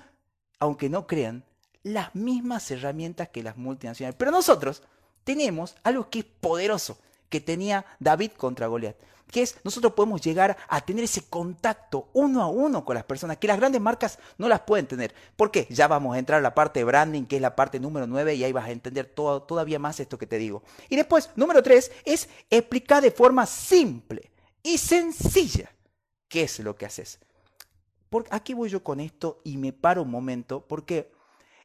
aunque 0.60 0.88
no 0.88 1.08
crean, 1.08 1.44
las 1.84 2.14
mismas 2.14 2.70
herramientas 2.70 3.30
que 3.30 3.44
las 3.44 3.58
multinacionales. 3.58 4.16
Pero 4.18 4.30
nosotros 4.32 4.84
tenemos 5.24 5.76
algo 5.84 6.10
que 6.10 6.20
es 6.20 6.26
poderoso 6.26 7.00
que 7.32 7.42
tenía 7.42 7.84
David 8.00 8.34
contra 8.38 8.68
Goliat 8.68 8.96
que 9.32 9.42
es 9.42 9.56
nosotros 9.64 9.94
podemos 9.94 10.22
llegar 10.22 10.58
a 10.68 10.82
tener 10.82 11.06
ese 11.06 11.24
contacto 11.24 12.10
uno 12.14 12.44
a 12.44 12.48
uno 12.48 12.86
con 12.86 12.96
las 12.96 13.06
personas 13.06 13.38
que 13.38 13.48
las 13.48 13.58
grandes 13.58 13.82
marcas 13.82 14.20
no 14.38 14.48
las 14.48 14.60
pueden 14.60 14.86
tener. 14.86 15.16
¿Por 15.36 15.50
qué? 15.50 15.66
Ya 15.70 15.88
vamos 15.88 16.16
a 16.16 16.20
entrar 16.20 16.40
a 16.40 16.42
la 16.42 16.54
parte 16.54 16.82
de 16.82 16.84
branding, 16.84 17.24
que 17.24 17.38
es 17.38 17.42
la 17.42 17.56
parte 17.56 17.80
número 17.80 18.06
9, 18.06 18.36
y 18.36 18.44
ahí 18.44 18.52
vas 18.52 18.66
a 18.66 18.72
entender 18.72 19.06
todo, 19.06 19.42
todavía 19.44 19.80
más 19.80 20.00
esto 20.00 20.18
que 20.18 20.28
te 20.28 20.38
digo. 20.38 20.64
Y 20.90 20.98
después, 20.98 21.30
número 21.36 21.64
3, 21.64 21.92
es 22.06 22.30
explicar 22.50 23.02
de 23.02 23.12
forma 23.12 23.46
simple 23.46 24.32
y 24.62 24.78
sencilla 24.78 25.72
qué 26.28 26.44
es 26.44 26.60
lo 26.60 26.76
que 26.76 26.86
haces. 26.86 27.20
Porque 28.10 28.30
aquí 28.34 28.54
voy 28.54 28.70
yo 28.70 28.84
con 28.84 29.00
esto 29.00 29.40
y 29.46 29.56
me 29.56 29.72
paro 29.72 30.02
un 30.02 30.12
momento 30.12 30.66
porque 30.68 31.10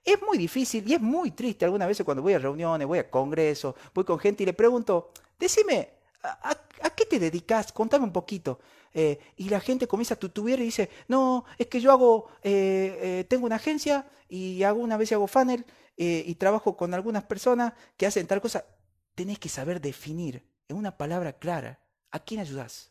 es 0.04 0.22
muy 0.22 0.38
difícil 0.38 0.88
y 0.88 0.94
es 0.94 1.00
muy 1.00 1.32
triste 1.32 1.64
algunas 1.64 1.88
veces 1.88 2.04
cuando 2.04 2.22
voy 2.22 2.34
a 2.34 2.38
reuniones, 2.38 2.86
voy 2.86 3.00
a 3.00 3.10
congresos, 3.10 3.74
voy 3.92 4.04
con 4.04 4.20
gente 4.20 4.44
y 4.44 4.46
le 4.46 4.52
pregunto, 4.52 5.10
decime, 5.38 5.90
¿a, 6.22 6.90
qué 6.94 7.06
te 7.06 7.18
dedicas? 7.18 7.72
Contame 7.72 8.04
un 8.04 8.12
poquito. 8.12 8.60
Eh, 8.92 9.18
y 9.36 9.48
la 9.48 9.60
gente 9.60 9.86
comienza 9.86 10.14
a 10.14 10.18
tutubiar 10.18 10.58
y 10.60 10.64
dice, 10.64 10.88
no, 11.08 11.44
es 11.58 11.66
que 11.66 11.80
yo 11.80 11.92
hago, 11.92 12.30
eh, 12.42 12.98
eh, 13.02 13.24
tengo 13.28 13.44
una 13.44 13.56
agencia 13.56 14.06
y 14.28 14.62
hago 14.62 14.80
una 14.80 14.96
vez 14.96 15.12
hago 15.12 15.26
funnel 15.26 15.64
y 15.98 16.34
trabajo 16.34 16.76
con 16.76 16.92
algunas 16.92 17.24
personas 17.24 17.72
que 17.96 18.06
hacen 18.06 18.26
tal 18.26 18.40
cosa. 18.40 18.66
Tenés 19.14 19.38
que 19.38 19.48
saber 19.48 19.80
definir 19.80 20.46
en 20.68 20.76
una 20.76 20.96
palabra 20.96 21.32
clara 21.32 21.80
a 22.10 22.18
quién 22.18 22.40
ayudas. 22.40 22.90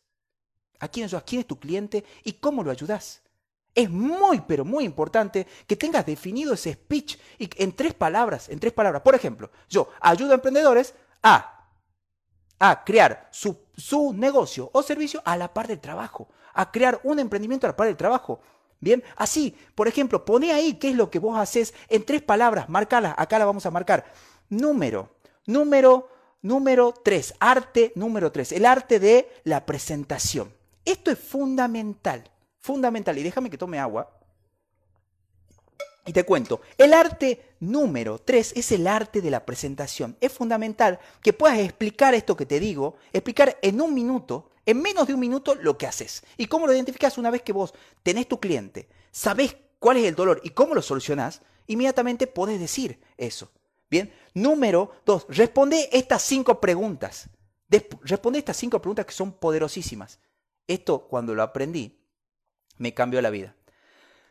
¿A 0.79 0.87
quién 0.87 1.05
ayudas? 1.05 1.23
¿Quién 1.23 1.41
es 1.41 1.47
tu 1.47 1.59
cliente? 1.59 2.03
¿Y 2.23 2.33
cómo 2.33 2.63
lo 2.63 2.71
ayudas? 2.71 3.21
Es 3.75 3.89
muy, 3.89 4.41
pero 4.41 4.65
muy 4.65 4.85
importante 4.85 5.45
que 5.67 5.75
tengas 5.75 6.05
definido 6.05 6.53
ese 6.53 6.73
speech 6.73 7.17
y 7.37 7.49
en 7.61 7.73
tres 7.73 7.93
palabras, 7.93 8.49
en 8.49 8.59
tres 8.59 8.73
palabras. 8.73 9.03
Por 9.03 9.13
ejemplo, 9.13 9.51
yo 9.69 9.89
ayudo 9.99 10.31
a 10.31 10.35
emprendedores 10.35 10.95
a 11.21 11.54
a 12.59 12.83
crear 12.83 13.27
su, 13.31 13.57
su, 13.75 14.13
negocio 14.13 14.69
o 14.73 14.81
servicio 14.83 15.21
a 15.25 15.37
la 15.37 15.53
par 15.53 15.67
del 15.67 15.79
trabajo, 15.79 16.27
a 16.53 16.71
crear 16.71 16.99
un 17.03 17.19
emprendimiento 17.19 17.67
a 17.67 17.71
la 17.71 17.75
par 17.75 17.87
del 17.87 17.97
trabajo. 17.97 18.39
Bien, 18.79 19.03
así, 19.15 19.55
por 19.73 19.87
ejemplo, 19.87 20.25
pone 20.25 20.51
ahí 20.51 20.75
qué 20.75 20.89
es 20.89 20.95
lo 20.95 21.09
que 21.09 21.19
vos 21.19 21.37
haces 21.37 21.73
en 21.89 22.05
tres 22.05 22.21
palabras, 22.21 22.69
marcalas, 22.69 23.15
acá 23.17 23.39
la 23.39 23.45
vamos 23.45 23.65
a 23.65 23.71
marcar. 23.71 24.05
Número, 24.49 25.09
número, 25.45 26.09
número 26.41 26.93
tres, 26.93 27.33
arte 27.39 27.91
número 27.95 28.31
tres, 28.31 28.51
el 28.51 28.65
arte 28.65 28.99
de 28.99 29.29
la 29.43 29.65
presentación. 29.65 30.53
Esto 30.85 31.09
es 31.09 31.17
fundamental, 31.17 32.29
fundamental. 32.59 33.17
Y 33.17 33.23
déjame 33.23 33.49
que 33.49 33.57
tome 33.57 33.79
agua. 33.79 34.11
Y 36.05 36.13
te 36.13 36.23
cuento, 36.23 36.61
el 36.77 36.93
arte 36.93 37.55
número 37.59 38.19
3 38.19 38.53
es 38.55 38.71
el 38.71 38.85
arte 38.85 39.21
de 39.21 39.31
la 39.31 39.43
presentación. 39.43 40.15
Es 40.21 40.31
fundamental 40.31 40.99
que 41.21 41.33
puedas 41.33 41.57
explicar 41.57 42.13
esto 42.13 42.37
que 42.37 42.45
te 42.45 42.59
digo, 42.59 42.97
explicar 43.11 43.57
en 43.63 43.81
un 43.81 43.93
minuto, 43.93 44.51
en 44.67 44.81
menos 44.81 45.07
de 45.07 45.15
un 45.15 45.19
minuto, 45.19 45.55
lo 45.55 45.77
que 45.77 45.87
haces. 45.87 46.23
Y 46.37 46.45
cómo 46.45 46.67
lo 46.67 46.73
identificas 46.73 47.17
una 47.17 47.31
vez 47.31 47.41
que 47.41 47.53
vos 47.53 47.73
tenés 48.03 48.27
tu 48.27 48.39
cliente, 48.39 48.87
sabés 49.11 49.57
cuál 49.79 49.97
es 49.97 50.05
el 50.05 50.15
dolor 50.15 50.41
y 50.43 50.51
cómo 50.51 50.75
lo 50.75 50.83
solucionás, 50.83 51.41
inmediatamente 51.65 52.27
podés 52.27 52.59
decir 52.59 52.99
eso. 53.17 53.51
Bien, 53.89 54.13
número 54.35 54.91
2, 55.05 55.25
responde 55.29 55.89
estas 55.91 56.21
cinco 56.21 56.61
preguntas. 56.61 57.29
responde 58.03 58.39
estas 58.39 58.57
cinco 58.57 58.79
preguntas 58.79 59.07
que 59.07 59.13
son 59.13 59.31
poderosísimas. 59.31 60.19
Esto, 60.67 61.07
cuando 61.07 61.33
lo 61.33 61.41
aprendí, 61.41 61.99
me 62.77 62.93
cambió 62.93 63.21
la 63.21 63.31
vida. 63.31 63.55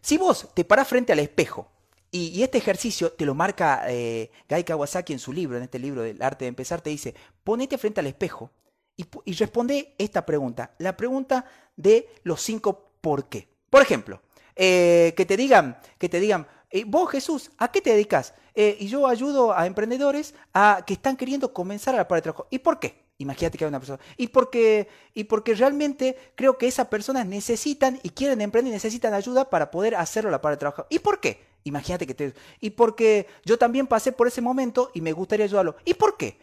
Si 0.05 0.19
vos 0.19 0.49
te 0.53 0.67
parás 0.67 0.87
frente 0.87 1.14
al 1.14 1.19
espejo, 1.19 1.67
y, 2.11 2.43
este 2.43 2.59
ejercicio 2.59 3.12
te 3.12 3.25
lo 3.25 3.35
marca 3.35 3.85
eh, 3.88 4.31
Gai 4.47 4.62
Kawasaki 4.62 5.14
en 5.14 5.19
su 5.19 5.33
libro, 5.33 5.57
en 5.57 5.62
este 5.62 5.79
libro 5.79 6.03
del 6.03 6.21
arte 6.21 6.45
de 6.45 6.51
empezar, 6.51 6.83
te 6.83 6.90
dice, 6.90 7.14
ponete 7.43 7.79
frente 7.79 8.01
al 8.01 8.07
espejo 8.07 8.51
y, 8.97 9.33
responde 9.33 9.95
esta 9.97 10.27
pregunta, 10.27 10.75
la 10.77 10.95
pregunta 10.95 11.47
de 11.75 12.07
los 12.23 12.43
cinco 12.43 12.90
por 13.01 13.31
qué. 13.31 13.49
Por 13.71 13.81
ejemplo, 13.81 14.21
eh, 14.55 15.14
que 15.17 15.25
te 15.25 15.38
digan, 15.38 15.79
que 15.97 16.11
te 16.11 16.21
digan, 16.21 16.47
eh, 16.69 16.85
vos 16.87 17.11
Jesús, 17.11 17.51
¿a 17.57 17.73
qué 17.73 17.81
te 17.81 17.90
dedicas? 17.90 18.35
y 18.55 18.87
yo 18.87 19.09
ayudo 19.09 19.53
a 19.53 19.67
emprendedores 19.67 20.33
a 20.53 20.85
que 20.87 20.93
están 20.93 21.17
queriendo 21.17 21.53
comenzar 21.53 21.95
a 21.95 21.99
la 21.99 22.05
de 22.05 22.23
trabajo. 22.23 22.47
¿Y 22.51 22.61
por 22.61 22.79
qué? 22.79 23.04
Imagínate 23.18 23.57
que 23.57 23.64
hay 23.64 23.68
una 23.68 23.79
persona. 23.79 24.00
Y 24.16 24.29
porque, 24.29 24.88
y 25.14 25.24
porque 25.24 25.55
realmente 25.55 26.16
creo 26.35 26.59
que 26.59 26.66
esas 26.66 26.88
personas 26.88 27.27
necesitan 27.27 28.00
y 28.03 28.11
quieren 28.11 28.40
emprender 28.40 28.72
y 28.72 28.74
necesitan 28.74 29.14
ayuda 29.14 29.50
para 29.50 29.70
poder 29.70 29.94
hacerlo 29.94 30.31
la 30.31 30.40
par 30.40 30.53
de 30.53 30.57
trabajo. 30.57 30.87
¿Y 30.90 30.98
por 30.98 31.20
qué? 31.20 31.40
Imagínate 31.62 32.07
que 32.07 32.14
te... 32.14 32.35
Y 32.61 32.70
porque 32.70 33.29
yo 33.44 33.57
también 33.57 33.87
pasé 33.87 34.12
por 34.12 34.27
ese 34.27 34.40
momento 34.40 34.90
y 34.94 35.00
me 35.00 35.12
gustaría 35.12 35.44
ayudarlo. 35.44 35.77
¿Y 35.85 35.94
por 35.94 36.16
qué? 36.16 36.38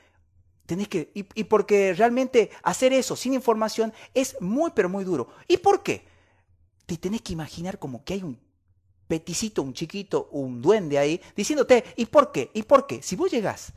Tenés 0.65 0.87
que... 0.87 1.11
Y, 1.13 1.25
y 1.35 1.43
porque 1.43 1.93
realmente 1.93 2.49
hacer 2.63 2.93
eso 2.93 3.17
sin 3.17 3.33
información 3.33 3.93
es 4.13 4.37
muy, 4.39 4.71
pero 4.73 4.87
muy 4.87 5.03
duro. 5.03 5.27
¿Y 5.49 5.57
por 5.57 5.83
qué? 5.83 6.05
Te 6.85 6.95
tenés 6.95 7.21
que 7.21 7.33
imaginar 7.33 7.79
como 7.79 8.03
que 8.05 8.13
hay 8.13 8.23
un 8.23 8.39
peticito, 9.09 9.61
un 9.61 9.73
chiquito, 9.73 10.29
un 10.31 10.61
duende 10.61 10.97
ahí, 10.97 11.19
diciéndote, 11.35 11.83
¿y 11.97 12.05
por 12.05 12.31
qué? 12.31 12.49
¿Y 12.53 12.63
por 12.63 12.87
qué? 12.87 13.01
Si 13.01 13.17
vos 13.17 13.29
llegás 13.29 13.73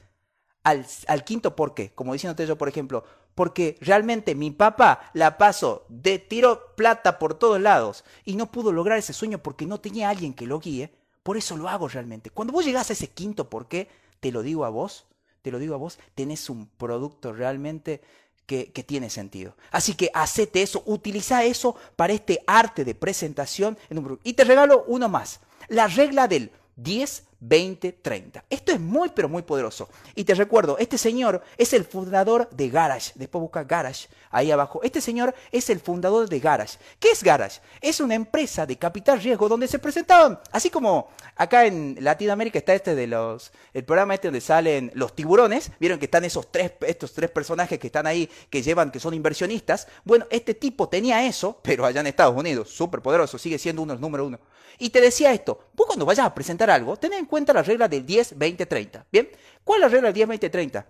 al, 0.64 1.24
quinto 1.24 1.54
por 1.54 1.74
qué, 1.74 1.92
como 1.94 2.14
diciéndote 2.14 2.46
yo, 2.46 2.58
por 2.58 2.68
ejemplo, 2.68 3.04
porque 3.34 3.76
realmente 3.80 4.34
mi 4.34 4.50
papá 4.50 5.10
la 5.12 5.38
pasó 5.38 5.84
de 5.88 6.18
tiro 6.18 6.74
plata 6.74 7.18
por 7.18 7.34
todos 7.34 7.60
lados 7.60 8.04
y 8.24 8.36
no 8.36 8.50
pudo 8.50 8.72
lograr 8.72 8.98
ese 8.98 9.12
sueño 9.12 9.38
porque 9.38 9.66
no 9.66 9.80
tenía 9.80 10.08
alguien 10.08 10.34
que 10.34 10.46
lo 10.46 10.58
guíe, 10.58 10.92
por 11.22 11.36
eso 11.36 11.56
lo 11.56 11.68
hago 11.68 11.88
realmente. 11.88 12.30
Cuando 12.30 12.52
vos 12.52 12.64
llegás 12.64 12.90
a 12.90 12.94
ese 12.94 13.08
quinto 13.08 13.50
por 13.50 13.68
qué, 13.68 13.88
te 14.20 14.32
lo 14.32 14.42
digo 14.42 14.64
a 14.64 14.70
vos, 14.70 15.04
te 15.42 15.50
lo 15.50 15.58
digo 15.58 15.74
a 15.74 15.78
vos, 15.78 15.98
tenés 16.14 16.48
un 16.48 16.66
producto 16.66 17.32
realmente 17.32 18.00
que, 18.46 18.72
que, 18.72 18.82
tiene 18.82 19.10
sentido. 19.10 19.56
Así 19.70 19.94
que 19.94 20.10
hacete 20.14 20.62
eso, 20.62 20.82
utiliza 20.86 21.44
eso 21.44 21.76
para 21.96 22.12
este 22.12 22.40
arte 22.46 22.84
de 22.84 22.94
presentación 22.94 23.76
en 23.90 23.98
un 23.98 24.20
Y 24.22 24.34
te 24.34 24.44
regalo 24.44 24.84
uno 24.86 25.08
más. 25.08 25.40
La 25.68 25.88
regla 25.88 26.28
del 26.28 26.52
10 26.76 27.24
2030. 27.48 28.44
Esto 28.48 28.72
es 28.72 28.80
muy, 28.80 29.10
pero 29.10 29.28
muy 29.28 29.42
poderoso. 29.42 29.88
Y 30.14 30.24
te 30.24 30.34
recuerdo, 30.34 30.78
este 30.78 30.98
señor 30.98 31.42
es 31.58 31.72
el 31.72 31.84
fundador 31.84 32.48
de 32.50 32.68
Garage. 32.68 33.12
Después 33.14 33.42
busca 33.42 33.64
Garage 33.64 34.08
ahí 34.30 34.50
abajo. 34.50 34.80
Este 34.82 35.00
señor 35.00 35.34
es 35.52 35.70
el 35.70 35.80
fundador 35.80 36.28
de 36.28 36.40
Garage. 36.40 36.78
¿Qué 36.98 37.10
es 37.10 37.22
Garage? 37.22 37.60
Es 37.80 38.00
una 38.00 38.14
empresa 38.14 38.66
de 38.66 38.76
capital 38.76 39.20
riesgo 39.20 39.48
donde 39.48 39.68
se 39.68 39.78
presentaban, 39.78 40.38
así 40.52 40.70
como 40.70 41.08
acá 41.36 41.66
en 41.66 41.96
Latinoamérica 42.00 42.58
está 42.58 42.74
este 42.74 42.94
de 42.94 43.06
los, 43.06 43.52
el 43.72 43.84
programa 43.84 44.14
este 44.14 44.28
donde 44.28 44.40
salen 44.40 44.90
los 44.94 45.14
tiburones. 45.14 45.70
Vieron 45.78 45.98
que 45.98 46.06
están 46.06 46.24
esos 46.24 46.50
tres, 46.50 46.72
estos 46.86 47.12
tres 47.12 47.30
personajes 47.30 47.78
que 47.78 47.86
están 47.86 48.06
ahí, 48.06 48.28
que 48.50 48.62
llevan, 48.62 48.90
que 48.90 49.00
son 49.00 49.14
inversionistas. 49.14 49.86
Bueno, 50.04 50.26
este 50.30 50.54
tipo 50.54 50.88
tenía 50.88 51.26
eso, 51.26 51.60
pero 51.62 51.84
allá 51.84 52.00
en 52.00 52.06
Estados 52.06 52.36
Unidos, 52.36 52.70
súper 52.70 53.00
poderoso, 53.02 53.38
sigue 53.38 53.58
siendo 53.58 53.82
uno 53.82 53.94
los 53.94 54.00
número 54.00 54.26
uno. 54.26 54.38
Y 54.78 54.90
te 54.90 55.00
decía 55.00 55.32
esto, 55.32 55.60
vos 55.74 55.86
cuando 55.86 56.04
vayas 56.04 56.26
a 56.26 56.34
presentar 56.34 56.68
algo, 56.68 56.96
ten 56.96 57.12
en 57.12 57.26
cuenta 57.26 57.33
la 57.52 57.62
regla 57.62 57.88
del 57.88 58.06
10, 58.06 58.38
20, 58.38 58.66
30. 58.66 59.06
¿Bien? 59.10 59.28
¿Cuál 59.64 59.78
es 59.78 59.82
la 59.82 59.88
regla 59.88 60.08
del 60.08 60.14
10, 60.14 60.28
20, 60.28 60.50
30? 60.50 60.86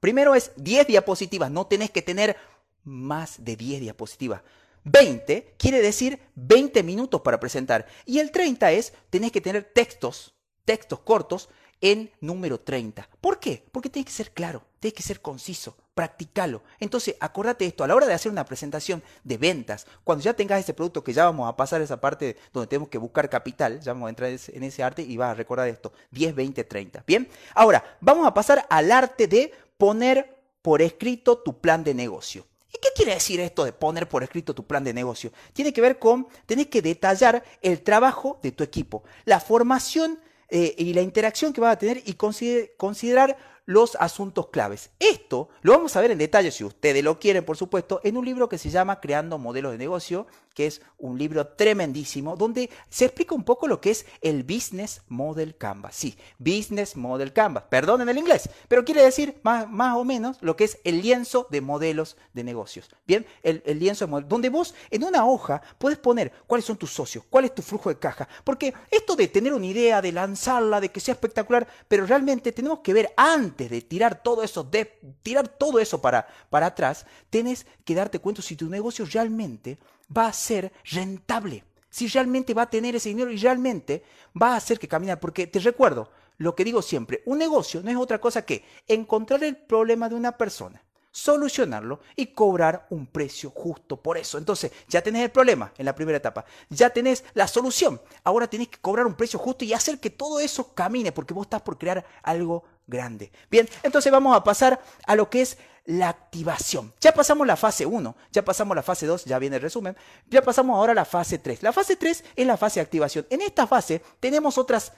Primero 0.00 0.34
es 0.34 0.52
10 0.56 0.86
diapositivas, 0.86 1.50
no 1.50 1.66
tenés 1.66 1.90
que 1.90 2.02
tener 2.02 2.36
más 2.84 3.44
de 3.44 3.56
10 3.56 3.80
diapositivas. 3.80 4.42
20 4.84 5.54
quiere 5.58 5.82
decir 5.82 6.20
20 6.36 6.82
minutos 6.82 7.20
para 7.20 7.40
presentar. 7.40 7.86
Y 8.06 8.20
el 8.20 8.30
30 8.30 8.72
es, 8.72 8.92
tenés 9.10 9.32
que 9.32 9.40
tener 9.40 9.64
textos, 9.64 10.34
textos 10.64 11.00
cortos 11.00 11.48
en 11.80 12.10
número 12.20 12.60
30. 12.60 13.08
¿Por 13.20 13.38
qué? 13.38 13.64
Porque 13.72 13.90
tiene 13.90 14.06
que 14.06 14.12
ser 14.12 14.32
claro, 14.32 14.64
tiene 14.80 14.94
que 14.94 15.02
ser 15.02 15.20
conciso, 15.20 15.76
practicalo. 15.98 16.62
Entonces, 16.78 17.16
acordate 17.18 17.66
esto, 17.66 17.82
a 17.82 17.88
la 17.88 17.96
hora 17.96 18.06
de 18.06 18.14
hacer 18.14 18.30
una 18.30 18.44
presentación 18.44 19.02
de 19.24 19.36
ventas, 19.36 19.84
cuando 20.04 20.22
ya 20.22 20.32
tengas 20.32 20.60
ese 20.60 20.72
producto, 20.72 21.02
que 21.02 21.12
ya 21.12 21.24
vamos 21.24 21.48
a 21.48 21.56
pasar 21.56 21.82
esa 21.82 22.00
parte 22.00 22.36
donde 22.52 22.68
tenemos 22.68 22.88
que 22.88 22.98
buscar 22.98 23.28
capital, 23.28 23.80
ya 23.80 23.94
vamos 23.94 24.06
a 24.06 24.10
entrar 24.10 24.30
en 24.30 24.62
ese 24.62 24.84
arte 24.84 25.02
y 25.02 25.16
vas 25.16 25.32
a 25.32 25.34
recordar 25.34 25.66
esto, 25.66 25.92
10, 26.12 26.36
20, 26.36 26.62
30. 26.62 27.02
Bien, 27.04 27.26
ahora 27.52 27.96
vamos 28.00 28.28
a 28.28 28.32
pasar 28.32 28.64
al 28.70 28.92
arte 28.92 29.26
de 29.26 29.52
poner 29.76 30.38
por 30.62 30.82
escrito 30.82 31.38
tu 31.38 31.58
plan 31.58 31.82
de 31.82 31.94
negocio. 31.94 32.46
¿Y 32.72 32.78
qué 32.80 32.90
quiere 32.94 33.14
decir 33.14 33.40
esto 33.40 33.64
de 33.64 33.72
poner 33.72 34.08
por 34.08 34.22
escrito 34.22 34.54
tu 34.54 34.64
plan 34.64 34.84
de 34.84 34.94
negocio? 34.94 35.32
Tiene 35.52 35.72
que 35.72 35.80
ver 35.80 35.98
con, 35.98 36.28
tenés 36.46 36.68
que 36.68 36.80
detallar 36.80 37.42
el 37.60 37.82
trabajo 37.82 38.38
de 38.40 38.52
tu 38.52 38.62
equipo, 38.62 39.02
la 39.24 39.40
formación 39.40 40.20
eh, 40.48 40.76
y 40.78 40.94
la 40.94 41.02
interacción 41.02 41.52
que 41.52 41.60
vas 41.60 41.72
a 41.72 41.78
tener 41.80 42.02
y 42.06 42.14
considerar 42.14 43.36
los 43.68 43.96
asuntos 43.96 44.48
claves. 44.48 44.88
Esto 44.98 45.50
lo 45.60 45.72
vamos 45.72 45.94
a 45.94 46.00
ver 46.00 46.10
en 46.10 46.16
detalle, 46.16 46.50
si 46.50 46.64
ustedes 46.64 47.04
lo 47.04 47.18
quieren, 47.18 47.44
por 47.44 47.58
supuesto, 47.58 48.00
en 48.02 48.16
un 48.16 48.24
libro 48.24 48.48
que 48.48 48.56
se 48.56 48.70
llama 48.70 48.98
Creando 48.98 49.36
Modelos 49.36 49.72
de 49.72 49.78
Negocio, 49.78 50.26
que 50.54 50.66
es 50.66 50.80
un 50.96 51.18
libro 51.18 51.46
tremendísimo, 51.48 52.34
donde 52.34 52.70
se 52.88 53.04
explica 53.04 53.34
un 53.34 53.44
poco 53.44 53.68
lo 53.68 53.78
que 53.78 53.90
es 53.90 54.06
el 54.22 54.42
Business 54.42 55.02
Model 55.08 55.54
Canvas. 55.54 55.96
Sí, 55.96 56.16
Business 56.38 56.96
Model 56.96 57.34
Canvas, 57.34 57.64
perdonen 57.68 58.08
el 58.08 58.16
inglés, 58.16 58.48
pero 58.68 58.86
quiere 58.86 59.02
decir 59.02 59.38
más, 59.42 59.66
o 59.96 60.02
menos 60.02 60.38
lo 60.40 60.56
que 60.56 60.64
es 60.64 60.78
el 60.84 61.02
lienzo 61.02 61.46
de 61.50 61.60
modelos 61.60 62.16
de 62.32 62.44
negocios. 62.44 62.88
Bien, 63.06 63.26
el, 63.42 63.62
lienzo 63.78 64.06
de 64.06 64.10
modelos, 64.10 64.30
donde 64.30 64.48
vos 64.48 64.74
en 64.90 65.04
una 65.04 65.26
hoja 65.26 65.60
puedes 65.76 65.98
poner 65.98 66.32
cuáles 66.46 66.64
son 66.64 66.78
tus 66.78 66.90
socios, 66.90 67.22
cuál 67.28 67.44
es 67.44 67.54
tu 67.54 67.60
flujo 67.60 67.90
de 67.90 67.98
caja, 67.98 68.26
porque 68.44 68.72
esto 68.90 69.14
de 69.14 69.28
tener 69.28 69.52
una 69.52 69.66
idea, 69.66 70.00
de 70.00 70.10
lanzarla, 70.10 70.80
de 70.80 70.90
que 70.90 71.00
sea 71.00 71.12
espectacular, 71.12 71.68
pero 71.86 72.06
realmente 72.06 72.50
tenemos 72.50 72.78
que 72.78 72.94
ver 72.94 73.12
antes 73.14 73.57
de 73.66 73.80
tirar 73.80 74.22
todo 74.22 74.42
eso, 74.42 74.62
de 74.62 74.84
tirar 75.22 75.48
todo 75.48 75.78
eso 75.78 76.00
para, 76.02 76.28
para 76.50 76.66
atrás, 76.66 77.06
tienes 77.30 77.66
que 77.84 77.94
darte 77.94 78.18
cuenta 78.18 78.42
si 78.42 78.54
tu 78.54 78.68
negocio 78.68 79.06
realmente 79.10 79.78
va 80.14 80.26
a 80.26 80.32
ser 80.34 80.70
rentable, 80.84 81.64
si 81.88 82.06
realmente 82.08 82.52
va 82.52 82.62
a 82.62 82.70
tener 82.70 82.94
ese 82.94 83.08
dinero 83.08 83.32
y 83.32 83.38
realmente 83.38 84.04
va 84.40 84.52
a 84.52 84.56
hacer 84.56 84.78
que 84.78 84.86
caminar. 84.86 85.18
Porque 85.18 85.46
te 85.46 85.58
recuerdo 85.58 86.10
lo 86.36 86.54
que 86.54 86.64
digo 86.64 86.82
siempre, 86.82 87.22
un 87.26 87.38
negocio 87.38 87.82
no 87.82 87.90
es 87.90 87.96
otra 87.96 88.20
cosa 88.20 88.42
que 88.42 88.64
encontrar 88.86 89.42
el 89.42 89.56
problema 89.56 90.08
de 90.08 90.14
una 90.14 90.36
persona 90.36 90.82
solucionarlo 91.10 92.00
y 92.14 92.26
cobrar 92.26 92.86
un 92.90 93.06
precio 93.06 93.50
justo 93.50 94.00
por 94.00 94.16
eso. 94.18 94.38
Entonces, 94.38 94.70
ya 94.86 95.02
tenés 95.02 95.24
el 95.24 95.30
problema 95.30 95.72
en 95.76 95.86
la 95.86 95.94
primera 95.94 96.18
etapa, 96.18 96.44
ya 96.68 96.90
tenés 96.90 97.24
la 97.34 97.48
solución. 97.48 98.00
Ahora 98.22 98.48
tenés 98.48 98.68
que 98.68 98.78
cobrar 98.78 99.06
un 99.06 99.14
precio 99.14 99.38
justo 99.38 99.64
y 99.64 99.72
hacer 99.72 99.98
que 99.98 100.10
todo 100.10 100.38
eso 100.38 100.74
camine, 100.74 101.10
porque 101.10 101.34
vos 101.34 101.46
estás 101.46 101.62
por 101.62 101.76
crear 101.76 102.04
algo 102.22 102.64
grande. 102.88 103.30
Bien, 103.50 103.68
entonces 103.84 104.10
vamos 104.10 104.36
a 104.36 104.42
pasar 104.42 104.80
a 105.06 105.14
lo 105.14 105.30
que 105.30 105.42
es 105.42 105.58
la 105.84 106.08
activación. 106.08 106.92
Ya 107.00 107.14
pasamos 107.14 107.46
la 107.46 107.56
fase 107.56 107.86
1, 107.86 108.16
ya 108.32 108.44
pasamos 108.44 108.74
la 108.74 108.82
fase 108.82 109.06
2, 109.06 109.24
ya 109.24 109.38
viene 109.38 109.56
el 109.56 109.62
resumen, 109.62 109.96
ya 110.26 110.42
pasamos 110.42 110.76
ahora 110.76 110.92
a 110.92 110.94
la 110.96 111.04
fase 111.04 111.38
3. 111.38 111.62
La 111.62 111.72
fase 111.72 111.96
3 111.96 112.24
es 112.34 112.46
la 112.46 112.56
fase 112.56 112.80
de 112.80 112.84
activación. 112.84 113.26
En 113.30 113.42
esta 113.42 113.66
fase 113.66 114.02
tenemos 114.18 114.58
otras 114.58 114.92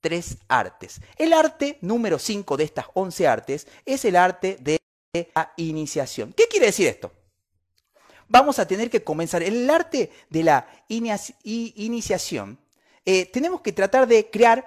tres 0.00 0.38
artes. 0.48 1.00
El 1.16 1.32
arte 1.32 1.78
número 1.80 2.18
5 2.18 2.56
de 2.56 2.64
estas 2.64 2.86
11 2.94 3.28
artes 3.28 3.66
es 3.84 4.04
el 4.04 4.16
arte 4.16 4.56
de 4.60 4.78
la 5.34 5.52
iniciación. 5.56 6.32
¿Qué 6.32 6.46
quiere 6.48 6.66
decir 6.66 6.86
esto? 6.86 7.12
Vamos 8.28 8.58
a 8.58 8.66
tener 8.66 8.90
que 8.90 9.04
comenzar. 9.04 9.42
el 9.42 9.68
arte 9.70 10.10
de 10.30 10.42
la 10.42 10.68
iniciación, 10.88 12.58
eh, 13.04 13.26
tenemos 13.26 13.60
que 13.60 13.72
tratar 13.72 14.06
de 14.06 14.28
crear 14.30 14.64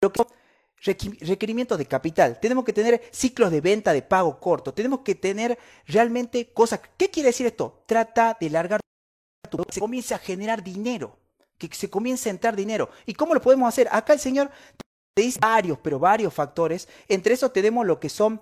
lo 0.00 0.12
que 0.12 0.22
requerimientos 0.82 1.78
de 1.78 1.86
capital, 1.86 2.38
tenemos 2.40 2.64
que 2.64 2.72
tener 2.72 3.02
ciclos 3.10 3.50
de 3.50 3.60
venta 3.60 3.92
de 3.92 4.02
pago 4.02 4.38
corto, 4.38 4.72
tenemos 4.72 5.00
que 5.00 5.14
tener 5.14 5.58
realmente 5.86 6.52
cosas. 6.52 6.80
¿Qué 6.96 7.10
quiere 7.10 7.28
decir 7.28 7.46
esto? 7.46 7.82
Trata 7.86 8.36
de 8.38 8.50
largar 8.50 8.80
tu 9.50 9.64
se 9.70 9.80
comience 9.80 10.14
a 10.14 10.18
generar 10.18 10.62
dinero, 10.62 11.18
que 11.56 11.68
se 11.72 11.88
comience 11.88 12.28
a 12.28 12.32
entrar 12.32 12.54
dinero. 12.54 12.90
¿Y 13.06 13.14
cómo 13.14 13.34
lo 13.34 13.40
podemos 13.40 13.68
hacer? 13.68 13.88
Acá 13.90 14.12
el 14.12 14.20
Señor 14.20 14.50
te 15.14 15.22
dice 15.22 15.38
varios, 15.40 15.78
pero 15.78 15.98
varios 15.98 16.32
factores. 16.32 16.88
Entre 17.08 17.34
esos 17.34 17.52
tenemos 17.52 17.86
lo 17.86 17.98
que 17.98 18.08
son 18.08 18.40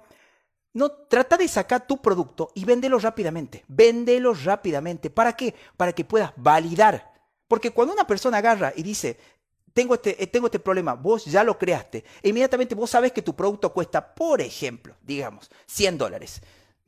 no, 0.77 0.90
trata 0.90 1.38
de 1.38 1.49
sacar 1.49 1.87
tu 1.87 2.03
producto 2.03 2.53
y 2.55 2.66
véndelo 2.66 2.99
rápidamente. 2.99 3.64
Véndelo 3.66 4.35
rápidamente. 4.35 5.09
¿Para 5.09 5.35
qué? 5.35 5.55
Para 5.79 5.94
que 5.94 6.05
puedas 6.05 6.35
validar. 6.37 7.14
Porque 7.49 7.70
cuando 7.70 7.94
una 7.94 8.07
persona 8.07 8.37
agarra 8.37 8.75
y 8.77 8.83
dice, 8.83 9.16
tengo 9.77 9.95
este, 9.95 10.23
eh, 10.23 10.27
tengo 10.27 10.47
este 10.47 10.59
problema, 10.59 10.95
vos 10.95 11.27
ya 11.27 11.45
lo 11.45 11.59
creaste, 11.59 12.03
e 12.23 12.31
inmediatamente 12.31 12.75
vos 12.75 12.89
sabes 12.89 13.12
que 13.12 13.21
tu 13.21 13.37
producto 13.37 13.75
cuesta, 13.75 14.15
por 14.15 14.41
ejemplo, 14.41 14.97
digamos, 15.03 15.51
100 15.67 15.99
dólares, 15.99 16.41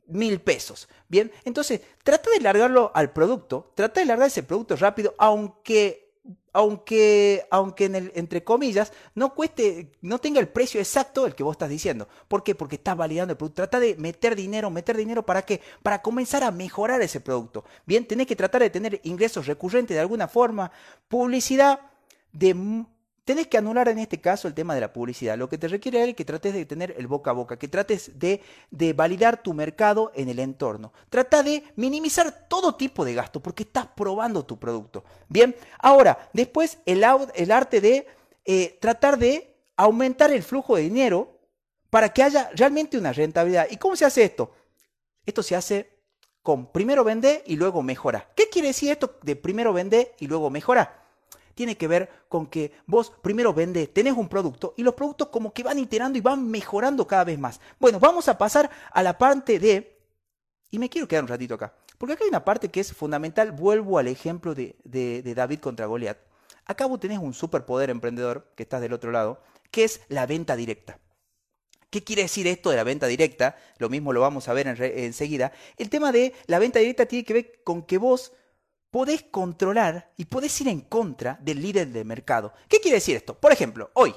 mil 0.07 0.41
pesos. 0.41 0.89
Bien, 1.07 1.31
entonces 1.45 1.81
trata 2.03 2.31
de 2.31 2.41
largarlo 2.41 2.91
al 2.95 3.13
producto, 3.13 3.71
trata 3.75 3.99
de 3.99 4.07
largar 4.07 4.25
ese 4.25 4.41
producto 4.41 4.75
rápido, 4.75 5.13
aunque 5.19 6.07
aunque, 6.51 7.45
aunque 7.51 8.11
entre 8.15 8.43
comillas, 8.43 8.91
no 9.13 9.35
cueste, 9.35 9.91
no 10.01 10.17
tenga 10.17 10.39
el 10.39 10.47
precio 10.47 10.79
exacto 10.79 11.27
el 11.27 11.35
que 11.35 11.43
vos 11.43 11.53
estás 11.53 11.69
diciendo. 11.69 12.07
¿Por 12.27 12.43
qué? 12.43 12.55
Porque 12.55 12.77
estás 12.77 12.97
validando 12.97 13.33
el 13.33 13.37
producto. 13.37 13.61
Trata 13.61 13.79
de 13.79 13.95
meter 13.97 14.35
dinero, 14.35 14.71
meter 14.71 14.97
dinero 14.97 15.23
para 15.23 15.43
qué? 15.43 15.61
Para 15.83 16.01
comenzar 16.01 16.43
a 16.43 16.49
mejorar 16.49 17.03
ese 17.03 17.21
producto. 17.21 17.65
Bien, 17.85 18.07
tenés 18.07 18.25
que 18.25 18.35
tratar 18.35 18.61
de 18.63 18.71
tener 18.71 18.99
ingresos 19.03 19.45
recurrentes 19.45 19.93
de 19.93 20.01
alguna 20.01 20.27
forma, 20.27 20.71
publicidad 21.07 21.88
de 22.31 22.85
Tenés 23.29 23.45
que 23.45 23.59
anular 23.59 23.87
en 23.89 23.99
este 23.99 24.19
caso 24.19 24.47
el 24.47 24.55
tema 24.55 24.73
de 24.73 24.81
la 24.81 24.91
publicidad. 24.91 25.37
Lo 25.37 25.47
que 25.47 25.59
te 25.59 25.67
requiere 25.67 26.03
es 26.03 26.15
que 26.15 26.25
trates 26.25 26.51
de 26.51 26.65
tener 26.65 26.95
el 26.97 27.05
boca 27.05 27.29
a 27.29 27.33
boca, 27.35 27.59
que 27.59 27.67
trates 27.67 28.17
de, 28.17 28.41
de, 28.71 28.93
validar 28.93 29.43
tu 29.43 29.53
mercado 29.53 30.11
en 30.15 30.29
el 30.29 30.39
entorno. 30.39 30.91
Trata 31.11 31.43
de 31.43 31.63
minimizar 31.75 32.47
todo 32.49 32.73
tipo 32.73 33.05
de 33.05 33.13
gasto 33.13 33.39
porque 33.39 33.61
estás 33.61 33.85
probando 33.85 34.43
tu 34.47 34.57
producto. 34.57 35.03
Bien, 35.27 35.55
ahora, 35.77 36.27
después 36.33 36.79
el, 36.87 37.03
arte 37.03 37.81
de 37.81 38.07
eh, 38.45 38.79
tratar 38.81 39.19
de 39.19 39.55
aumentar 39.77 40.31
el 40.31 40.41
flujo 40.41 40.75
de 40.75 40.81
dinero 40.81 41.37
para 41.91 42.09
que 42.09 42.23
haya 42.23 42.49
realmente 42.55 42.97
una 42.97 43.13
rentabilidad. 43.13 43.67
¿Y 43.69 43.77
cómo 43.77 43.95
se 43.95 44.05
hace 44.05 44.23
esto? 44.23 44.55
Esto 45.23 45.43
se 45.43 45.55
hace 45.55 45.99
con 46.41 46.71
primero 46.71 47.03
vender 47.03 47.43
y 47.45 47.57
luego 47.57 47.83
mejora. 47.83 48.27
¿Qué 48.35 48.49
quiere 48.49 48.69
decir 48.69 48.89
esto 48.89 49.19
de 49.21 49.35
primero 49.35 49.71
vender 49.71 50.15
y 50.17 50.25
luego 50.25 50.49
mejora? 50.49 50.98
Tiene 51.59 51.75
que 51.75 51.89
ver 51.89 52.09
con 52.29 52.47
que 52.47 52.71
vos 52.85 53.11
primero 53.21 53.53
vendés, 53.53 53.93
tenés 53.93 54.13
un 54.13 54.29
producto 54.29 54.73
y 54.77 54.81
los 54.81 54.93
productos 54.93 55.27
como 55.27 55.51
que 55.51 55.61
van 55.61 55.77
iterando 55.77 56.17
y 56.17 56.21
van 56.21 56.49
mejorando 56.49 57.05
cada 57.05 57.25
vez 57.25 57.37
más. 57.37 57.59
Bueno, 57.81 57.99
vamos 57.99 58.29
a 58.29 58.37
pasar 58.37 58.69
a 58.93 59.03
la 59.03 59.17
parte 59.17 59.59
de... 59.59 59.99
Y 60.71 60.79
me 60.79 60.87
quiero 60.87 61.05
quedar 61.05 61.23
un 61.23 61.27
ratito 61.27 61.55
acá, 61.55 61.73
porque 61.97 62.13
acá 62.13 62.23
hay 62.23 62.29
una 62.29 62.45
parte 62.45 62.69
que 62.69 62.79
es 62.79 62.93
fundamental. 62.93 63.51
Vuelvo 63.51 63.97
al 63.97 64.07
ejemplo 64.07 64.55
de, 64.55 64.77
de, 64.85 65.33
David 65.35 65.59
contra 65.59 65.85
Goliat. 65.85 66.17
Acá 66.63 66.85
vos 66.85 66.97
tenés 66.97 67.19
un 67.19 67.33
superpoder 67.33 67.89
emprendedor 67.89 68.53
que 68.55 68.63
estás 68.63 68.79
del 68.79 68.93
otro 68.93 69.11
lado, 69.11 69.41
que 69.69 69.83
es 69.83 69.99
la 70.07 70.25
venta 70.25 70.55
directa. 70.55 70.97
¿Qué 71.89 72.05
quiere 72.05 72.21
decir 72.21 72.47
esto 72.47 72.69
de 72.69 72.77
la 72.77 72.85
venta 72.85 73.05
directa? 73.07 73.57
Lo 73.79 73.89
mismo 73.89 74.13
lo 74.13 74.21
vamos 74.21 74.47
a 74.47 74.53
ver 74.53 74.65
enseguida. 74.65 75.51
El 75.75 75.89
tema 75.89 76.13
de 76.13 76.33
la 76.45 76.57
venta 76.57 76.79
directa 76.79 77.05
tiene 77.05 77.25
que 77.25 77.33
ver 77.33 77.63
con 77.65 77.83
que 77.83 77.97
vos 77.97 78.31
podés 78.91 79.23
controlar 79.23 80.11
y 80.17 80.25
podés 80.25 80.59
ir 80.61 80.67
en 80.67 80.81
contra 80.81 81.37
del 81.41 81.61
líder 81.61 81.89
del 81.89 82.05
mercado. 82.05 82.53
¿Qué 82.67 82.79
quiere 82.79 82.95
decir 82.95 83.15
esto? 83.15 83.35
Por 83.35 83.51
ejemplo, 83.51 83.91
hoy 83.93 84.13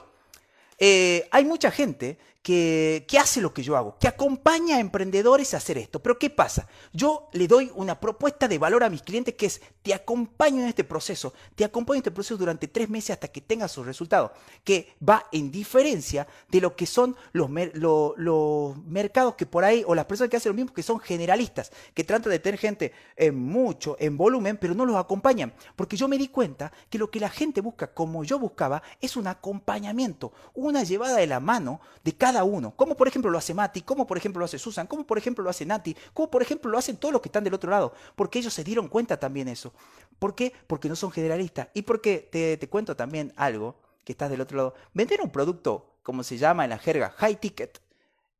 eh, 0.79 1.29
hay 1.31 1.45
mucha 1.45 1.71
gente 1.71 2.19
que, 2.42 3.07
hace 3.20 3.40
lo 3.40 3.55
que 3.55 3.62
yo 3.62 3.76
hago, 3.76 3.96
que 3.98 4.09
acompaña 4.09 4.76
a 4.76 4.81
emprendedores 4.81 5.55
a 5.55 5.59
hacer 5.59 5.78
esto. 5.78 6.02
Pero 6.02 6.18
¿qué 6.18 6.28
pasa? 6.28 6.66
Yo 6.92 7.28
le 7.33 7.46
doy 7.46 7.70
una 7.74 8.00
propuesta 8.00 8.48
de 8.48 8.59
valor 8.59 8.83
a 8.83 8.90
mis 8.90 9.02
clientes 9.02 9.35
que 9.35 9.46
es, 9.46 9.61
te 9.83 9.94
acompaño 9.94 10.61
en 10.61 10.68
este 10.68 10.83
proceso, 10.83 11.33
te 11.55 11.64
acompaño 11.64 11.96
en 11.96 12.00
este 12.00 12.11
proceso 12.11 12.37
durante 12.37 12.66
tres 12.66 12.88
meses 12.88 13.11
hasta 13.11 13.28
que 13.28 13.40
tengas 13.40 13.70
sus 13.70 13.87
resultados, 13.87 14.33
que 14.64 14.94
va 15.09 15.26
en 15.31 15.52
diferencia 15.52 16.26
de 16.48 16.61
lo 16.61 16.74
que 16.74 16.87
son 16.87 17.16
los, 17.33 17.48
los 17.74 18.76
mercados 18.85 19.37
que 19.37 19.46
por 19.46 19.64
ahí, 19.64 19.85
o 19.87 19.94
las 19.94 20.07
personas 20.07 20.31
que 20.31 20.37
hacen 20.37 20.50
lo 20.50 20.57
mismo, 20.57 20.74
que 20.74 20.83
son 20.83 20.98
generalistas, 20.98 21.70
que 21.94 22.02
tratan 22.02 22.33
de 22.33 22.40
tener 22.40 22.59
gente 22.59 22.92
en 23.16 23.38
mucho, 23.38 23.96
en 24.00 24.16
volumen, 24.16 24.57
pero 24.57 24.74
no 24.74 24.85
los 24.85 24.96
acompañan. 24.96 25.52
Porque 25.76 25.96
yo 25.96 26.09
me 26.09 26.18
di 26.18 26.28
cuenta 26.28 26.72
que 26.90 26.98
lo 26.98 27.11
que 27.11 27.20
la 27.20 27.31
gente 27.31 27.61
busca, 27.61 27.87
como 27.94 28.24
yo 28.24 28.40
buscaba, 28.40 28.83
es 29.00 29.16
un 29.16 29.28
acompañamiento, 29.28 30.33
una 30.55 30.83
llevada 30.83 31.18
de 31.18 31.26
la 31.28 31.38
mano 31.38 31.81
de 32.02 32.14
cada 32.14 32.32
uno, 32.40 32.75
como 32.75 32.97
por 32.97 33.09
ejemplo 33.09 33.31
lo 33.31 33.38
hace 33.38 33.55
Mati, 33.55 33.83
como 33.83 34.07
por 34.07 34.16
ejemplo 34.16 34.40
lo 34.40 34.47
hace 34.47 34.59
Susan, 34.59 34.87
como 34.87 35.07
por 35.07 35.18
ejemplo 35.18 35.45
lo 35.45 35.51
hace 35.51 35.66
Nati, 35.66 35.97
como 36.14 36.31
por 36.31 36.42
ejemplo 36.42 36.71
lo 36.71 36.79
hacen 36.79 36.97
todos 36.97 37.12
los 37.12 37.21
que 37.21 37.29
están 37.29 37.45
del 37.45 37.55
otro 37.55 37.71
lado, 37.71 37.92
porque 38.16 38.38
ellos 38.38 38.55
se 38.55 38.64
dieron 38.64 38.88
cuenta 38.88 39.18
también 39.18 39.49
eso. 39.49 39.73
¿Por 40.18 40.35
qué? 40.35 40.53
Porque 40.66 40.88
no 40.88 40.97
son 40.97 41.11
generalistas. 41.11 41.68
Y 41.75 41.83
porque 41.83 42.29
te, 42.33 42.57
te 42.57 42.68
cuento 42.68 42.97
también 42.97 43.33
algo, 43.37 43.77
que 44.05 44.12
estás 44.12 44.31
del 44.31 44.40
otro 44.40 44.57
lado, 44.57 44.75
vender 44.95 45.21
un 45.21 45.31
producto, 45.31 45.97
como 46.03 46.25
se 46.25 46.38
llama 46.38 46.64
en 46.64 46.71
la 46.71 46.79
jerga, 46.79 47.11
high 47.18 47.38
ticket, 47.38 47.81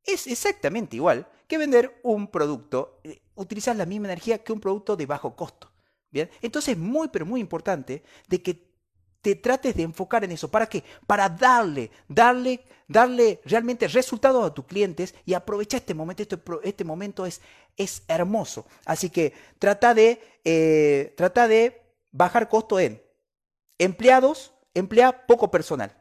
es 0.03 0.27
exactamente 0.27 0.95
igual 0.95 1.27
que 1.47 1.57
vender 1.57 1.99
un 2.03 2.27
producto, 2.27 2.99
eh, 3.03 3.21
utilizar 3.35 3.75
la 3.75 3.85
misma 3.85 4.07
energía 4.07 4.43
que 4.43 4.51
un 4.51 4.59
producto 4.59 4.95
de 4.95 5.05
bajo 5.05 5.35
costo. 5.35 5.71
Bien, 6.11 6.29
entonces 6.41 6.73
es 6.73 6.77
muy, 6.77 7.07
pero 7.07 7.25
muy 7.25 7.41
importante 7.41 8.03
de 8.27 8.41
que 8.41 8.72
te 9.23 9.35
trates 9.35 9.73
de 9.73 9.83
enfocar 9.83 10.23
en 10.25 10.33
eso. 10.33 10.51
¿Para 10.51 10.67
qué? 10.67 10.83
Para 11.07 11.29
darle, 11.29 11.89
darle, 12.09 12.59
darle 12.89 13.39
realmente 13.45 13.87
resultados 13.87 14.45
a 14.45 14.53
tus 14.53 14.65
clientes 14.65 15.15
y 15.25 15.33
aprovecha 15.33 15.77
este 15.77 15.93
momento. 15.93 16.21
Este, 16.21 16.37
este 16.63 16.83
momento 16.83 17.25
es, 17.25 17.39
es 17.77 18.03
hermoso. 18.09 18.65
Así 18.85 19.09
que 19.09 19.33
trata 19.59 19.93
de, 19.93 20.21
eh, 20.43 21.13
trata 21.15 21.47
de 21.47 21.81
bajar 22.11 22.49
costo 22.49 22.81
en 22.81 23.01
empleados, 23.79 24.51
emplea 24.73 25.25
poco 25.25 25.49
personal. 25.49 25.95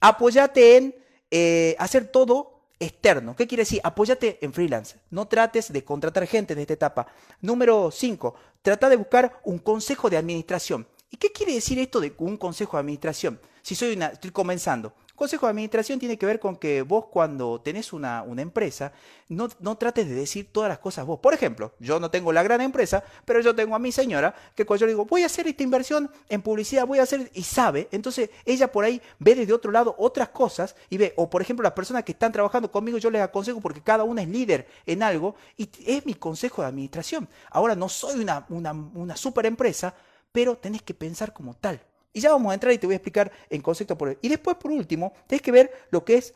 Apóyate 0.00 0.78
en 0.78 0.96
eh, 1.30 1.76
hacer 1.78 2.08
todo 2.08 2.70
externo. 2.80 3.36
¿Qué 3.36 3.46
quiere 3.46 3.62
decir? 3.62 3.80
Apóyate 3.84 4.38
en 4.40 4.54
freelance. 4.54 4.96
No 5.10 5.28
trates 5.28 5.70
de 5.70 5.84
contratar 5.84 6.26
gente 6.26 6.54
en 6.54 6.60
esta 6.60 6.72
etapa. 6.72 7.08
Número 7.42 7.90
5. 7.90 8.34
Trata 8.62 8.88
de 8.88 8.96
buscar 8.96 9.38
un 9.44 9.58
consejo 9.58 10.08
de 10.08 10.16
administración. 10.16 10.86
¿Y 11.14 11.16
qué 11.16 11.30
quiere 11.30 11.54
decir 11.54 11.78
esto 11.78 12.00
de 12.00 12.12
un 12.18 12.36
consejo 12.36 12.76
de 12.76 12.80
administración? 12.80 13.38
Si 13.62 13.76
soy 13.76 13.94
una, 13.94 14.06
estoy 14.08 14.32
comenzando. 14.32 14.92
Consejo 15.14 15.46
de 15.46 15.50
administración 15.50 16.00
tiene 16.00 16.18
que 16.18 16.26
ver 16.26 16.40
con 16.40 16.56
que 16.56 16.82
vos 16.82 17.04
cuando 17.04 17.60
tenés 17.60 17.92
una, 17.92 18.24
empresa, 18.36 18.92
no, 19.28 19.48
no, 19.60 19.76
trates 19.76 20.08
de 20.08 20.14
decir 20.16 20.48
todas 20.50 20.68
las 20.68 20.80
cosas 20.80 21.06
vos. 21.06 21.20
Por 21.20 21.32
ejemplo, 21.32 21.72
yo 21.78 22.00
no 22.00 22.10
tengo 22.10 22.32
la 22.32 22.42
gran 22.42 22.60
empresa, 22.62 23.04
pero 23.24 23.40
yo 23.40 23.54
tengo 23.54 23.76
a 23.76 23.78
mi 23.78 23.92
señora 23.92 24.34
que 24.56 24.66
cuando 24.66 24.80
yo 24.80 24.86
le 24.86 24.92
digo, 24.94 25.04
voy 25.04 25.22
a 25.22 25.26
hacer 25.26 25.46
esta 25.46 25.62
inversión 25.62 26.10
en 26.28 26.42
publicidad, 26.42 26.84
voy 26.84 26.98
a 26.98 27.04
hacer, 27.04 27.30
y 27.32 27.44
sabe, 27.44 27.86
entonces 27.92 28.30
ella 28.44 28.72
por 28.72 28.84
ahí 28.84 29.00
ve 29.20 29.36
desde 29.36 29.52
otro 29.52 29.70
lado 29.70 29.94
otras 29.98 30.30
cosas 30.30 30.74
y 30.90 30.96
ve, 30.96 31.14
o 31.16 31.30
por 31.30 31.40
ejemplo 31.40 31.62
las 31.62 31.74
personas 31.74 32.02
que 32.02 32.10
están 32.10 32.32
trabajando 32.32 32.72
conmigo, 32.72 32.98
yo 32.98 33.08
les 33.08 33.22
aconsejo 33.22 33.60
porque 33.60 33.80
cada 33.80 34.02
una 34.02 34.22
es 34.22 34.28
líder 34.28 34.66
en 34.84 35.04
algo 35.04 35.36
y 35.56 35.70
es 35.86 36.04
mi 36.06 36.14
consejo 36.14 36.62
de 36.62 36.68
administración. 36.68 37.28
Ahora 37.50 37.76
no 37.76 37.88
soy 37.88 38.20
una, 38.20 38.44
una, 38.48 38.72
una 38.72 39.16
super 39.16 39.46
empresa, 39.46 39.94
pero 40.34 40.58
tenés 40.58 40.82
que 40.82 40.94
pensar 40.94 41.32
como 41.32 41.54
tal. 41.54 41.80
Y 42.12 42.20
ya 42.20 42.32
vamos 42.32 42.50
a 42.50 42.54
entrar 42.54 42.72
y 42.72 42.78
te 42.78 42.88
voy 42.88 42.94
a 42.94 42.96
explicar 42.96 43.30
en 43.48 43.62
concepto 43.62 43.96
por. 43.96 44.18
Y 44.20 44.28
después, 44.28 44.56
por 44.56 44.72
último, 44.72 45.12
tienes 45.28 45.42
que 45.42 45.52
ver 45.52 45.70
lo 45.90 46.04
que 46.04 46.16
es, 46.16 46.34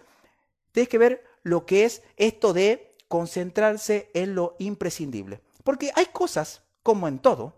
tienes 0.70 0.88
que 0.88 0.98
ver 0.98 1.24
lo 1.42 1.66
que 1.66 1.84
es 1.84 2.04
esto 2.16 2.52
de 2.52 2.94
concentrarse 3.08 4.08
en 4.14 4.36
lo 4.36 4.54
imprescindible. 4.60 5.40
Porque 5.64 5.90
hay 5.96 6.06
cosas, 6.06 6.62
como 6.84 7.08
en 7.08 7.18
todo, 7.18 7.57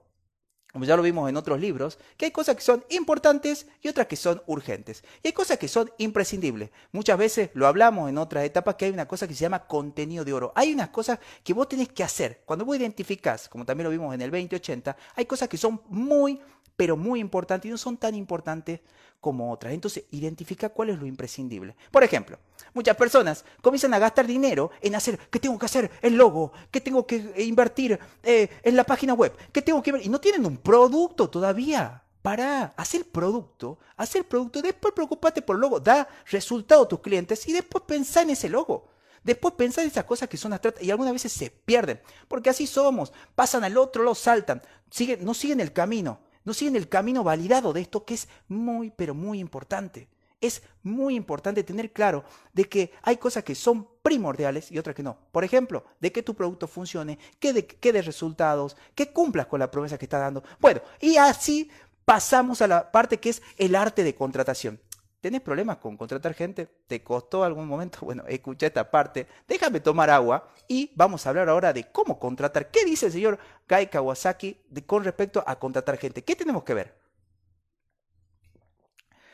como 0.72 0.84
ya 0.84 0.96
lo 0.96 1.02
vimos 1.02 1.28
en 1.28 1.36
otros 1.36 1.60
libros, 1.60 1.98
que 2.16 2.26
hay 2.26 2.30
cosas 2.30 2.56
que 2.56 2.62
son 2.62 2.84
importantes 2.90 3.66
y 3.82 3.88
otras 3.88 4.06
que 4.06 4.16
son 4.16 4.42
urgentes. 4.46 5.04
Y 5.22 5.28
hay 5.28 5.32
cosas 5.32 5.58
que 5.58 5.68
son 5.68 5.90
imprescindibles. 5.98 6.70
Muchas 6.92 7.18
veces 7.18 7.50
lo 7.54 7.66
hablamos 7.66 8.08
en 8.08 8.18
otras 8.18 8.44
etapas 8.44 8.76
que 8.76 8.86
hay 8.86 8.90
una 8.90 9.08
cosa 9.08 9.26
que 9.26 9.34
se 9.34 9.40
llama 9.40 9.66
contenido 9.66 10.24
de 10.24 10.32
oro. 10.32 10.52
Hay 10.54 10.72
unas 10.72 10.90
cosas 10.90 11.18
que 11.42 11.52
vos 11.52 11.68
tenés 11.68 11.88
que 11.88 12.04
hacer. 12.04 12.42
Cuando 12.44 12.64
vos 12.64 12.76
identificás, 12.76 13.48
como 13.48 13.64
también 13.64 13.84
lo 13.84 13.90
vimos 13.90 14.14
en 14.14 14.22
el 14.22 14.30
2080, 14.30 14.96
hay 15.16 15.24
cosas 15.26 15.48
que 15.48 15.56
son 15.56 15.80
muy, 15.88 16.40
pero 16.76 16.96
muy 16.96 17.20
importantes 17.20 17.68
y 17.68 17.72
no 17.72 17.78
son 17.78 17.96
tan 17.96 18.14
importantes 18.14 18.80
como 19.20 19.52
otras. 19.52 19.72
Entonces, 19.72 20.04
identifica 20.10 20.70
cuál 20.70 20.90
es 20.90 20.98
lo 20.98 21.06
imprescindible. 21.06 21.76
Por 21.90 22.02
ejemplo, 22.02 22.38
muchas 22.72 22.96
personas 22.96 23.44
comienzan 23.60 23.94
a 23.94 23.98
gastar 23.98 24.26
dinero 24.26 24.70
en 24.80 24.94
hacer, 24.94 25.18
¿qué 25.30 25.38
tengo 25.38 25.58
que 25.58 25.66
hacer? 25.66 25.90
El 26.02 26.16
logo, 26.16 26.52
¿qué 26.70 26.80
tengo 26.80 27.06
que 27.06 27.34
invertir 27.38 27.98
eh, 28.22 28.48
en 28.62 28.76
la 28.76 28.84
página 28.84 29.14
web? 29.14 29.32
¿Qué 29.52 29.62
tengo 29.62 29.82
que? 29.82 29.92
Y 30.02 30.08
no 30.08 30.20
tienen 30.20 30.46
un 30.46 30.56
producto 30.56 31.28
todavía. 31.28 32.02
Para 32.22 32.74
hacer 32.76 33.06
producto, 33.06 33.78
hacer 33.96 34.28
producto, 34.28 34.60
después 34.60 34.92
preocupate 34.92 35.40
por 35.40 35.56
el 35.56 35.60
logo, 35.62 35.80
da 35.80 36.06
resultado 36.26 36.82
a 36.82 36.88
tus 36.88 37.00
clientes 37.00 37.48
y 37.48 37.52
después 37.54 37.82
pensá 37.86 38.20
en 38.20 38.28
ese 38.30 38.50
logo. 38.50 38.88
Después 39.24 39.54
pensá 39.54 39.80
en 39.80 39.88
esas 39.88 40.04
cosas 40.04 40.28
que 40.28 40.36
son 40.36 40.52
abstractas 40.52 40.82
y 40.82 40.90
algunas 40.90 41.14
veces 41.14 41.32
se 41.32 41.50
pierden, 41.50 41.98
porque 42.28 42.50
así 42.50 42.66
somos, 42.66 43.10
pasan 43.34 43.64
al 43.64 43.78
otro, 43.78 44.02
lo 44.02 44.14
saltan, 44.14 44.60
siguen, 44.90 45.24
no 45.24 45.32
siguen 45.32 45.60
el 45.60 45.72
camino 45.72 46.20
no 46.44 46.54
siguen 46.54 46.76
el 46.76 46.88
camino 46.88 47.22
validado 47.22 47.72
de 47.72 47.80
esto 47.80 48.04
que 48.04 48.14
es 48.14 48.28
muy, 48.48 48.90
pero 48.90 49.14
muy 49.14 49.38
importante. 49.38 50.08
Es 50.40 50.62
muy 50.82 51.16
importante 51.16 51.62
tener 51.62 51.92
claro 51.92 52.24
de 52.54 52.64
que 52.64 52.92
hay 53.02 53.18
cosas 53.18 53.44
que 53.44 53.54
son 53.54 53.86
primordiales 54.02 54.72
y 54.72 54.78
otras 54.78 54.96
que 54.96 55.02
no. 55.02 55.18
Por 55.32 55.44
ejemplo, 55.44 55.84
de 56.00 56.12
que 56.12 56.22
tu 56.22 56.34
producto 56.34 56.66
funcione, 56.66 57.18
que 57.38 57.52
de, 57.52 58.02
resultados, 58.02 58.76
que 58.94 59.12
cumplas 59.12 59.46
con 59.46 59.60
la 59.60 59.70
promesa 59.70 59.98
que 59.98 60.06
está 60.06 60.18
dando. 60.18 60.42
Bueno, 60.58 60.80
y 60.98 61.18
así 61.18 61.70
pasamos 62.06 62.62
a 62.62 62.66
la 62.66 62.90
parte 62.90 63.20
que 63.20 63.28
es 63.30 63.42
el 63.58 63.74
arte 63.74 64.02
de 64.02 64.14
contratación. 64.14 64.80
¿Tenés 65.20 65.42
problemas 65.42 65.76
con 65.76 65.98
contratar 65.98 66.32
gente? 66.32 66.66
¿Te 66.86 67.02
costó 67.02 67.44
algún 67.44 67.66
momento? 67.68 67.98
Bueno, 68.06 68.24
escucha 68.26 68.66
esta 68.66 68.90
parte. 68.90 69.26
Déjame 69.46 69.80
tomar 69.80 70.08
agua 70.08 70.48
y 70.66 70.90
vamos 70.94 71.26
a 71.26 71.28
hablar 71.28 71.50
ahora 71.50 71.74
de 71.74 71.84
cómo 71.92 72.18
contratar. 72.18 72.70
¿Qué 72.70 72.86
dice 72.86 73.06
el 73.06 73.12
señor 73.12 73.38
Gai 73.70 73.88
Kawasaki 73.88 74.56
con 74.84 75.04
respecto 75.04 75.44
a 75.46 75.56
contratar 75.60 75.96
gente? 75.96 76.24
¿Qué 76.24 76.34
tenemos 76.34 76.64
que 76.64 76.74
ver? 76.74 76.98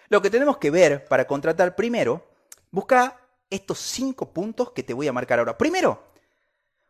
Lo 0.09 0.21
que 0.21 0.29
tenemos 0.29 0.59
que 0.59 0.71
ver 0.71 1.07
para 1.07 1.27
contratar 1.27 1.75
primero, 1.75 2.29
busca 2.71 3.19
estos 3.49 3.79
cinco 3.79 4.35
puntos 4.35 4.73
que 4.73 4.83
te 4.83 4.93
voy 4.93 5.09
a 5.09 5.13
marcar 5.15 5.39
ahora. 5.39 5.57
Primero, 5.57 6.05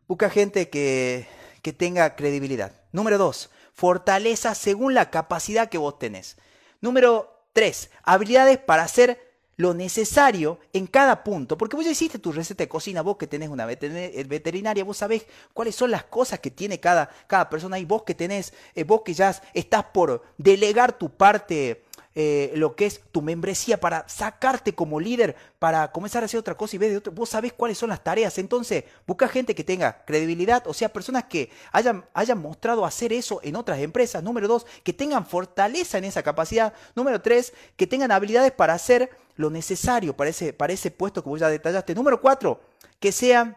busca 0.07 0.29
gente 0.29 0.69
que, 0.69 1.25
que 1.61 1.71
tenga 1.71 2.17
credibilidad. 2.17 2.73
Número 2.91 3.17
dos, 3.17 3.49
fortaleza 3.73 4.53
según 4.53 4.93
la 4.93 5.09
capacidad 5.09 5.69
que 5.69 5.77
vos 5.77 5.97
tenés. 5.97 6.35
Número 6.81 7.33
Tres, 7.57 7.89
habilidades 8.03 8.59
para 8.59 8.83
hacer 8.83 9.26
lo 9.57 9.73
necesario 9.73 10.59
en 10.71 10.85
cada 10.85 11.23
punto, 11.23 11.57
porque 11.57 11.75
vos 11.75 11.83
ya 11.83 11.91
hiciste 11.91 12.19
tu 12.19 12.31
receta 12.31 12.63
de 12.63 12.69
cocina, 12.69 13.01
vos 13.01 13.17
que 13.17 13.25
tenés 13.25 13.49
una 13.49 13.69
eh, 13.69 14.25
veterinaria, 14.27 14.83
vos 14.83 14.97
sabés 14.97 15.25
cuáles 15.51 15.75
son 15.75 15.89
las 15.89 16.03
cosas 16.03 16.39
que 16.39 16.51
tiene 16.51 16.79
cada, 16.79 17.09
cada 17.25 17.49
persona 17.49 17.79
y 17.79 17.85
vos 17.85 18.03
que 18.03 18.13
tenés, 18.13 18.53
eh, 18.75 18.83
vos 18.83 19.01
que 19.01 19.15
ya 19.15 19.35
estás 19.53 19.83
por 19.85 20.23
delegar 20.37 20.97
tu 20.97 21.09
parte 21.09 21.83
eh, 22.19 22.51
lo 22.55 22.75
que 22.75 22.87
es 22.87 22.99
tu 23.11 23.21
membresía 23.21 23.79
para 23.79 24.09
sacarte 24.09 24.73
como 24.73 24.99
líder, 24.99 25.35
para 25.59 25.91
comenzar 25.91 26.23
a 26.23 26.25
hacer 26.25 26.39
otra 26.39 26.55
cosa 26.55 26.75
y 26.75 26.79
ver 26.79 26.89
de 26.89 26.97
otro. 26.97 27.11
Vos 27.11 27.29
sabés 27.29 27.53
cuáles 27.53 27.77
son 27.77 27.89
las 27.89 28.03
tareas. 28.03 28.39
Entonces, 28.39 28.85
busca 29.05 29.27
gente 29.27 29.53
que 29.53 29.63
tenga 29.63 30.03
credibilidad, 30.03 30.65
o 30.65 30.73
sea, 30.73 30.89
personas 30.89 31.25
que 31.25 31.51
hayan, 31.71 32.05
hayan 32.15 32.39
mostrado 32.39 32.85
hacer 32.85 33.13
eso 33.13 33.39
en 33.43 33.55
otras 33.55 33.77
empresas. 33.77 34.23
Número 34.23 34.47
dos, 34.47 34.65
que 34.83 34.93
tengan 34.93 35.27
fortaleza 35.27 35.99
en 35.99 36.05
esa 36.05 36.23
capacidad. 36.23 36.73
Número 36.95 37.21
tres, 37.21 37.53
que 37.75 37.85
tengan 37.85 38.11
habilidades 38.11 38.51
para 38.51 38.73
hacer 38.73 39.11
lo 39.35 39.51
necesario 39.51 40.17
para 40.17 40.31
ese, 40.31 40.53
para 40.53 40.73
ese 40.73 40.89
puesto 40.89 41.21
que 41.21 41.29
vos 41.29 41.39
ya 41.39 41.49
detallaste. 41.49 41.93
Número 41.93 42.19
cuatro, 42.19 42.61
que 42.99 43.11
sean, 43.11 43.55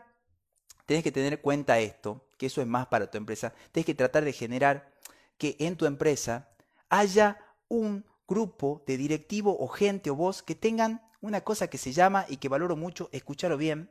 tenés 0.85 1.03
que 1.03 1.13
tener 1.13 1.33
en 1.33 1.39
cuenta 1.39 1.79
esto, 1.79 2.27
que 2.37 2.45
eso 2.45 2.61
es 2.61 2.67
más 2.67 2.89
para 2.89 3.11
tu 3.11 3.17
empresa. 3.17 3.55
Tenés 3.73 3.87
que 3.87 3.95
tratar 3.95 4.23
de 4.23 4.35
generar 4.35 4.93
que 5.39 5.57
en 5.59 5.77
tu 5.77 5.87
empresa 5.87 6.51
haya 6.91 7.39
un 7.67 8.05
grupo 8.31 8.83
de 8.87 8.97
directivo 8.97 9.57
o 9.59 9.67
gente 9.67 10.09
o 10.09 10.15
vos 10.15 10.43
que 10.43 10.55
tengan 10.55 11.03
una 11.21 11.43
cosa 11.43 11.69
que 11.69 11.77
se 11.77 11.93
llama, 11.93 12.25
y 12.29 12.37
que 12.39 12.49
valoro 12.49 12.77
mucho, 12.77 13.11
escucharlo 13.13 13.59
bien, 13.59 13.91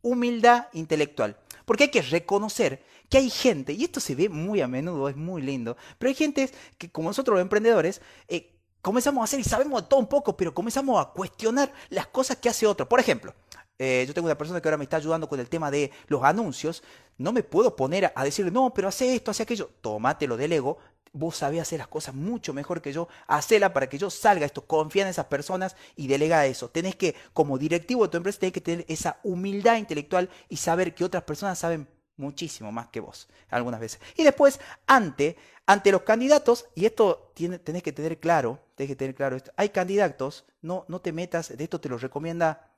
humildad 0.00 0.68
intelectual. 0.72 1.36
Porque 1.66 1.84
hay 1.84 1.90
que 1.90 2.02
reconocer 2.02 2.82
que 3.10 3.18
hay 3.18 3.28
gente, 3.28 3.72
y 3.72 3.84
esto 3.84 4.00
se 4.00 4.14
ve 4.14 4.28
muy 4.28 4.60
a 4.60 4.68
menudo, 4.68 5.08
es 5.08 5.16
muy 5.16 5.42
lindo, 5.42 5.76
pero 5.98 6.08
hay 6.08 6.14
gente 6.14 6.50
que 6.78 6.90
como 6.90 7.10
nosotros 7.10 7.34
los 7.34 7.42
emprendedores, 7.42 8.00
eh, 8.28 8.54
comenzamos 8.80 9.20
a 9.20 9.24
hacer 9.24 9.40
y 9.40 9.44
sabemos 9.44 9.88
todo 9.88 10.00
un 10.00 10.06
poco, 10.06 10.36
pero 10.36 10.54
comenzamos 10.54 11.00
a 11.00 11.10
cuestionar 11.10 11.72
las 11.90 12.06
cosas 12.06 12.38
que 12.38 12.48
hace 12.48 12.66
otro. 12.66 12.88
Por 12.88 13.00
ejemplo, 13.00 13.34
eh, 13.78 14.04
yo 14.06 14.14
tengo 14.14 14.26
una 14.26 14.38
persona 14.38 14.60
que 14.60 14.68
ahora 14.68 14.78
me 14.78 14.84
está 14.84 14.96
ayudando 14.96 15.28
con 15.28 15.40
el 15.40 15.48
tema 15.48 15.70
de 15.70 15.90
los 16.06 16.22
anuncios, 16.22 16.82
no 17.18 17.32
me 17.32 17.42
puedo 17.42 17.76
poner 17.76 18.12
a 18.14 18.24
decirle, 18.24 18.50
no, 18.50 18.72
pero 18.72 18.88
hace 18.88 19.14
esto, 19.14 19.30
hace 19.30 19.42
aquello, 19.42 19.70
tómatelo 19.80 20.36
del 20.36 20.52
ego, 20.52 20.78
vos 21.12 21.36
sabés 21.36 21.60
hacer 21.60 21.78
las 21.78 21.88
cosas 21.88 22.14
mucho 22.14 22.52
mejor 22.52 22.80
que 22.80 22.92
yo, 22.92 23.08
hacela 23.26 23.72
para 23.72 23.88
que 23.88 23.98
yo 23.98 24.10
salga 24.10 24.46
esto, 24.46 24.66
confía 24.66 25.02
en 25.02 25.08
esas 25.08 25.26
personas 25.26 25.76
y 25.96 26.06
delega 26.06 26.46
eso. 26.46 26.70
Tenés 26.70 26.96
que, 26.96 27.14
como 27.32 27.58
directivo 27.58 28.04
de 28.04 28.10
tu 28.10 28.16
empresa, 28.16 28.40
tenés 28.40 28.54
que 28.54 28.60
tener 28.60 28.84
esa 28.88 29.18
humildad 29.22 29.76
intelectual 29.76 30.30
y 30.48 30.56
saber 30.56 30.94
que 30.94 31.04
otras 31.04 31.24
personas 31.24 31.58
saben 31.58 31.86
muchísimo 32.16 32.72
más 32.72 32.88
que 32.88 33.00
vos, 33.00 33.28
algunas 33.50 33.80
veces. 33.80 34.00
Y 34.16 34.24
después, 34.24 34.60
ante, 34.86 35.36
ante 35.66 35.92
los 35.92 36.02
candidatos, 36.02 36.66
y 36.74 36.86
esto 36.86 37.32
tiene, 37.34 37.58
tenés 37.58 37.82
que 37.82 37.92
tener 37.92 38.18
claro, 38.18 38.60
tenés 38.74 38.90
que 38.90 38.96
tener 38.96 39.14
claro 39.14 39.36
esto, 39.36 39.52
hay 39.56 39.70
candidatos, 39.70 40.44
no, 40.60 40.84
no 40.88 41.00
te 41.00 41.12
metas, 41.12 41.56
de 41.56 41.64
esto 41.64 41.80
te 41.80 41.88
lo 41.88 41.98
recomienda 41.98 42.70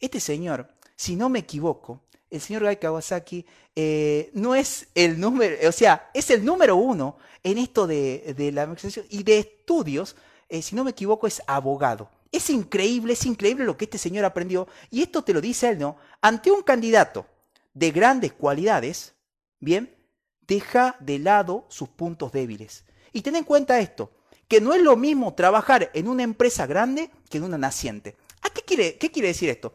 este 0.00 0.20
señor, 0.20 0.68
si 0.96 1.16
no 1.16 1.28
me 1.28 1.38
equivoco, 1.40 2.02
el 2.32 2.40
señor 2.40 2.64
Gai 2.64 2.78
Kawasaki 2.78 3.44
eh, 3.76 4.30
no 4.32 4.54
es 4.54 4.88
el 4.94 5.20
número, 5.20 5.68
o 5.68 5.72
sea, 5.72 6.10
es 6.14 6.30
el 6.30 6.44
número 6.44 6.76
uno 6.76 7.18
en 7.42 7.58
esto 7.58 7.86
de, 7.86 8.50
la 8.54 8.62
administración 8.62 9.04
y 9.10 9.22
de 9.22 9.38
estudios, 9.38 10.16
eh, 10.48 10.62
si 10.62 10.74
no 10.74 10.82
me 10.82 10.92
equivoco, 10.92 11.26
es 11.26 11.42
abogado. 11.46 12.10
Es 12.32 12.48
increíble, 12.48 13.12
es 13.12 13.26
increíble 13.26 13.66
lo 13.66 13.76
que 13.76 13.84
este 13.84 13.98
señor 13.98 14.24
aprendió. 14.24 14.66
Y 14.90 15.02
esto 15.02 15.22
te 15.22 15.34
lo 15.34 15.42
dice 15.42 15.68
él, 15.68 15.78
¿no? 15.78 15.98
Ante 16.22 16.50
un 16.50 16.62
candidato 16.62 17.26
de 17.74 17.90
grandes 17.90 18.32
cualidades, 18.32 19.12
bien, 19.60 19.94
deja 20.40 20.96
de 21.00 21.18
lado 21.18 21.66
sus 21.68 21.90
puntos 21.90 22.32
débiles. 22.32 22.84
Y 23.12 23.20
ten 23.20 23.36
en 23.36 23.44
cuenta 23.44 23.78
esto, 23.80 24.10
que 24.48 24.62
no 24.62 24.72
es 24.72 24.80
lo 24.80 24.96
mismo 24.96 25.34
trabajar 25.34 25.90
en 25.92 26.08
una 26.08 26.22
empresa 26.22 26.66
grande 26.66 27.10
que 27.28 27.36
en 27.36 27.44
una 27.44 27.58
naciente. 27.58 28.16
¿A 28.40 28.48
qué 28.48 28.62
quiere 28.62 29.28
decir 29.28 29.50
esto? 29.50 29.74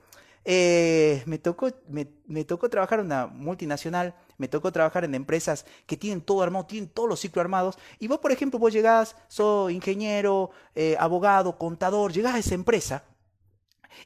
Eh, 0.49 1.23
me, 1.25 1.39
tocó, 1.39 1.69
me, 1.89 2.45
tocó 2.45 2.69
trabajar 2.69 3.01
en 3.01 3.07
una 3.07 3.27
multinacional, 3.27 4.15
me 4.37 4.47
tocó 4.47 4.71
trabajar 4.71 5.03
en 5.03 5.13
empresas 5.13 5.65
que 5.85 5.97
tienen 5.97 6.21
todo 6.21 6.41
armado, 6.41 6.65
tienen 6.65 6.89
todos 6.89 7.09
los 7.09 7.19
ciclos 7.19 7.41
armados. 7.41 7.77
Y 7.99 8.07
vos, 8.07 8.19
por 8.19 8.31
ejemplo, 8.31 8.57
vos 8.57 8.71
llegás, 8.71 9.17
sos 9.27 9.69
ingeniero, 9.73 10.51
eh, 10.73 10.95
abogado, 11.01 11.57
contador, 11.57 12.13
llegás 12.13 12.35
a 12.35 12.39
esa 12.39 12.55
empresa 12.55 13.03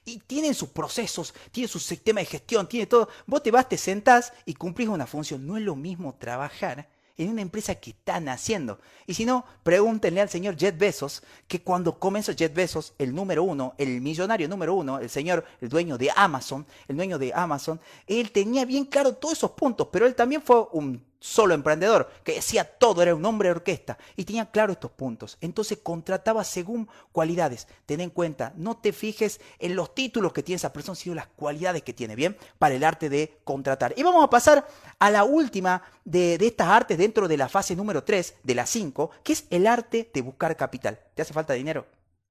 y 0.04 0.18
tienen 0.18 0.56
sus 0.56 0.70
procesos, 0.70 1.32
tienen 1.52 1.70
su 1.70 1.78
sistema 1.78 2.22
de 2.22 2.26
gestión, 2.26 2.68
tiene 2.68 2.88
todo. 2.88 3.08
Vos 3.28 3.44
te 3.44 3.52
vas, 3.52 3.70
te 3.70 3.78
sentás 3.78 4.34
y 4.44 4.56
cumplís 4.56 4.90
una 4.90 5.06
función. 5.06 5.46
No 5.46 5.58
es 5.58 5.64
lo 5.64 5.76
mismo 5.76 6.16
trabajar 6.16 6.90
en 7.24 7.30
una 7.30 7.42
empresa 7.42 7.76
que 7.76 7.92
están 7.92 8.30
haciendo. 8.30 8.80
Y 9.08 9.14
si 9.14 9.26
no, 9.26 9.46
pregúntenle 9.64 10.22
al 10.22 10.30
señor 10.30 10.56
Jet 10.56 10.78
Bezos, 10.78 11.24
que 11.48 11.62
cuando 11.62 12.00
comenzó 12.00 12.32
Jet 12.32 12.54
Bezos, 12.54 12.94
el 12.98 13.14
número 13.14 13.44
uno, 13.44 13.74
el 13.78 14.02
millonario 14.02 14.48
número 14.48 14.74
uno, 14.74 15.00
el 15.00 15.10
señor, 15.10 15.46
el 15.60 15.70
dueño 15.70 15.98
de 15.98 16.10
Amazon, 16.16 16.66
el 16.88 16.98
dueño 16.98 17.18
de 17.18 17.34
Amazon, 17.34 17.80
él 18.08 18.32
tenía 18.32 18.66
bien 18.66 18.86
claro 18.86 19.14
todos 19.14 19.38
esos 19.38 19.52
puntos, 19.52 19.88
pero 19.92 20.06
él 20.06 20.16
también 20.16 20.42
fue 20.42 20.68
un 20.72 21.11
solo 21.22 21.54
emprendedor, 21.54 22.10
que 22.24 22.34
decía 22.34 22.66
todo, 22.66 23.02
era 23.02 23.16
un 23.16 23.24
hombre 23.24 23.48
de 23.48 23.56
orquesta 23.56 23.98
y 24.18 24.26
tenía 24.26 24.50
claro 24.50 24.74
estos 24.74 24.92
puntos. 24.92 25.38
Entonces 25.40 25.78
contrataba 25.82 26.44
según 26.44 26.90
cualidades. 27.12 27.68
Ten 27.86 28.02
en 28.02 28.10
cuenta, 28.10 28.52
no 28.58 28.78
te 28.78 28.92
fijes 28.92 29.40
en 29.60 29.76
los 29.76 29.94
títulos 29.96 30.34
que 30.34 30.44
tiene 30.44 30.58
esa 30.58 30.74
persona, 30.74 30.96
sino 30.96 31.16
las 31.16 31.28
cualidades 31.28 31.84
que 31.84 31.94
tiene, 31.94 32.16
¿bien? 32.16 32.36
Para 32.58 32.76
el 32.76 32.84
arte 32.84 33.08
de 33.08 33.40
contratar. 33.44 33.94
Y 33.96 34.04
vamos 34.04 34.24
a 34.24 34.30
pasar 34.30 34.68
a 34.98 35.12
la 35.12 35.24
última 35.24 35.84
de, 36.04 36.40
de 36.40 36.48
estas 36.48 36.68
artes 36.68 36.98
dentro 36.98 37.28
de 37.28 37.38
la 37.38 37.48
fase 37.48 37.76
número 37.76 38.04
3, 38.04 38.38
de 38.44 38.56
las 38.56 38.70
5, 38.72 39.12
que 39.24 39.34
es 39.34 39.46
el 39.52 39.68
arte 39.68 40.10
de 40.12 40.22
buscar 40.22 40.58
capital. 40.58 41.00
¿Te 41.14 41.22
hace 41.22 41.34
falta 41.34 41.54
dinero? 41.54 41.86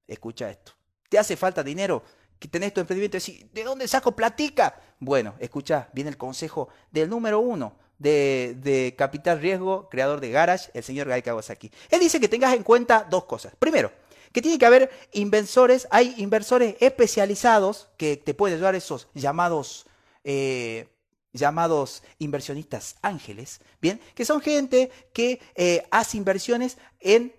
Escucha 0.09 0.51
esto. 0.51 0.73
¿Te 1.09 1.19
hace 1.19 1.37
falta 1.37 1.63
dinero? 1.63 2.03
que 2.41 2.49
tenés 2.49 2.73
tu 2.73 2.81
emprendimiento 2.81 3.19
y 3.19 3.51
¿de 3.53 3.65
dónde 3.65 3.87
saco 3.87 4.17
platica? 4.17 4.81
Bueno, 4.99 5.35
escucha, 5.41 5.91
viene 5.93 6.09
el 6.09 6.17
consejo 6.17 6.71
del 6.91 7.11
número 7.11 7.39
uno 7.39 7.77
de, 8.01 8.95
Capital 8.97 9.41
Riesgo, 9.41 9.89
creador 9.89 10.21
de 10.21 10.31
Garage, 10.31 10.71
el 10.75 10.83
señor 10.83 11.09
Gai 11.09 11.23
Kawasaki. 11.23 11.71
Él 11.91 12.01
dice 12.01 12.19
que 12.19 12.29
tengas 12.29 12.55
en 12.55 12.63
cuenta 12.63 13.07
dos 13.09 13.25
cosas. 13.25 13.55
Primero, 13.59 13.93
que 14.33 14.43
tiene 14.43 14.59
que 14.59 14.67
haber 14.67 14.91
inversores, 15.13 15.87
hay 15.91 16.15
inversores 16.17 16.77
especializados 16.81 17.89
que 17.97 18.17
te 18.17 18.35
pueden 18.35 18.57
ayudar 18.57 18.75
esos 18.75 19.09
llamados, 19.15 19.87
eh, 20.25 20.89
llamados 21.33 22.03
inversionistas 22.19 22.97
ángeles, 23.03 23.61
bien, 23.81 24.01
que 24.15 24.25
son 24.25 24.41
gente 24.41 24.91
que 25.13 25.41
eh, 25.55 25.85
hace 25.91 26.17
inversiones 26.17 26.79
en, 27.01 27.35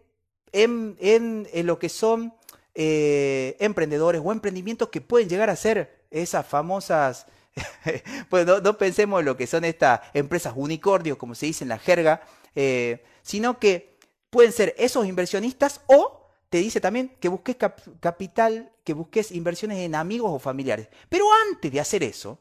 en, 0.51 0.97
en, 0.99 1.65
lo 1.65 1.79
que 1.79 1.89
son 1.89 2.33
eh, 2.75 3.55
emprendedores 3.59 4.21
o 4.23 4.31
emprendimientos 4.31 4.89
que 4.89 5.01
pueden 5.01 5.27
llegar 5.27 5.49
a 5.49 5.55
ser 5.55 6.05
esas 6.11 6.45
famosas 6.45 7.25
pues 8.29 8.45
no, 8.45 8.77
pensemos 8.77 9.19
en 9.19 9.25
lo 9.25 9.37
que 9.37 9.47
son 9.47 9.65
estas 9.65 10.01
empresas 10.13 10.53
unicornios, 10.55 11.17
como 11.17 11.35
se 11.35 11.47
dice 11.47 11.63
en 11.63 11.69
la 11.69 11.79
jerga, 11.79 12.21
eh, 12.55 13.03
sino 13.21 13.59
que 13.59 13.97
pueden 14.29 14.51
ser 14.51 14.75
esos 14.77 15.05
inversionistas 15.05 15.81
o 15.87 16.29
te 16.49 16.57
dice 16.57 16.81
también 16.81 17.15
que 17.19 17.29
busques 17.29 17.55
capital, 17.99 18.71
que 18.83 18.93
busques 18.93 19.31
inversiones 19.31 19.79
en 19.79 19.95
amigos 19.95 20.31
o 20.33 20.39
familiares. 20.39 20.89
Pero 21.07 21.25
antes 21.49 21.71
de 21.71 21.79
hacer 21.79 22.03
eso, 22.03 22.39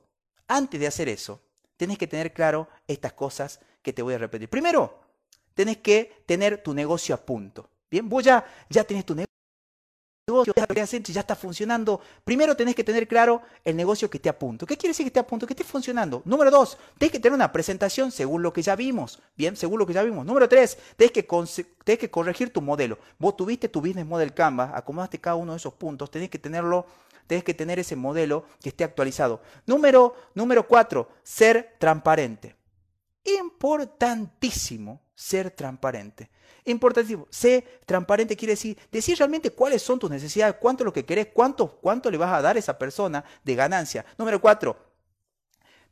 antes 0.48 0.80
de 0.80 0.86
hacer 0.86 1.08
eso, 1.08 1.40
tenés 1.76 1.96
que 1.96 2.08
tener 2.08 2.32
claro 2.32 2.68
estas 2.88 3.12
cosas 3.12 3.60
que 3.82 3.92
te 3.92 4.02
voy 4.02 4.14
a 4.14 4.18
repetir. 4.18 4.48
Primero, 4.48 4.98
tenés 5.54 5.78
que 5.78 6.24
tener 6.26 6.62
tu 6.62 6.74
negocio 6.74 7.14
a 7.14 7.18
punto. 7.18 7.70
Bien, 7.88 8.08
vos 8.08 8.24
ya, 8.24 8.44
ya 8.68 8.84
tenés 8.84 9.04
tu 9.04 9.14
negocio 9.14 9.29
negocio 10.32 10.54
ya 11.12 11.20
está 11.20 11.34
funcionando, 11.34 12.00
primero 12.24 12.56
tenés 12.56 12.74
que 12.74 12.84
tener 12.84 13.06
claro 13.06 13.42
el 13.64 13.76
negocio 13.76 14.08
que 14.08 14.18
esté 14.18 14.28
a 14.28 14.38
punto. 14.38 14.66
¿Qué 14.66 14.76
quiere 14.76 14.90
decir 14.90 15.04
que 15.04 15.08
esté 15.08 15.20
a 15.20 15.26
punto? 15.26 15.46
Que 15.46 15.52
esté 15.52 15.64
funcionando. 15.64 16.22
Número 16.24 16.50
dos, 16.50 16.78
tenés 16.98 17.12
que 17.12 17.18
tener 17.18 17.34
una 17.34 17.52
presentación 17.52 18.10
según 18.10 18.42
lo 18.42 18.52
que 18.52 18.62
ya 18.62 18.76
vimos. 18.76 19.20
Bien, 19.36 19.56
según 19.56 19.78
lo 19.78 19.86
que 19.86 19.92
ya 19.92 20.02
vimos. 20.02 20.24
Número 20.24 20.48
tres, 20.48 20.78
tenés 20.96 21.12
que, 21.12 21.22
tenés 21.84 21.98
que 21.98 22.10
corregir 22.10 22.52
tu 22.52 22.60
modelo. 22.60 22.98
Vos 23.18 23.36
tuviste 23.36 23.68
tu 23.68 23.80
business 23.80 24.06
model 24.06 24.32
Canvas, 24.34 24.70
acomodaste 24.74 25.20
cada 25.20 25.36
uno 25.36 25.52
de 25.52 25.58
esos 25.58 25.74
puntos, 25.74 26.10
tenés 26.10 26.30
que 26.30 26.38
tenerlo 26.38 26.86
tenés 27.26 27.44
que 27.44 27.54
tener 27.54 27.78
ese 27.78 27.94
modelo 27.94 28.44
que 28.60 28.70
esté 28.70 28.82
actualizado. 28.82 29.40
Número, 29.64 30.16
número 30.34 30.66
cuatro, 30.66 31.10
ser 31.22 31.76
transparente. 31.78 32.56
Importantísimo 33.22 35.00
ser 35.20 35.50
transparente. 35.50 36.30
Importantísimo. 36.64 37.26
Sé 37.30 37.80
transparente 37.84 38.36
quiere 38.36 38.52
decir 38.52 38.78
decir 38.90 39.18
realmente 39.18 39.50
cuáles 39.50 39.82
son 39.82 39.98
tus 39.98 40.10
necesidades, 40.10 40.56
cuánto 40.58 40.82
es 40.82 40.86
lo 40.86 40.92
que 40.94 41.04
querés, 41.04 41.28
cuánto, 41.32 41.78
cuánto 41.80 42.10
le 42.10 42.16
vas 42.16 42.32
a 42.32 42.40
dar 42.40 42.56
a 42.56 42.58
esa 42.58 42.78
persona 42.78 43.22
de 43.44 43.54
ganancia. 43.54 44.06
Número 44.16 44.40
cuatro, 44.40 44.78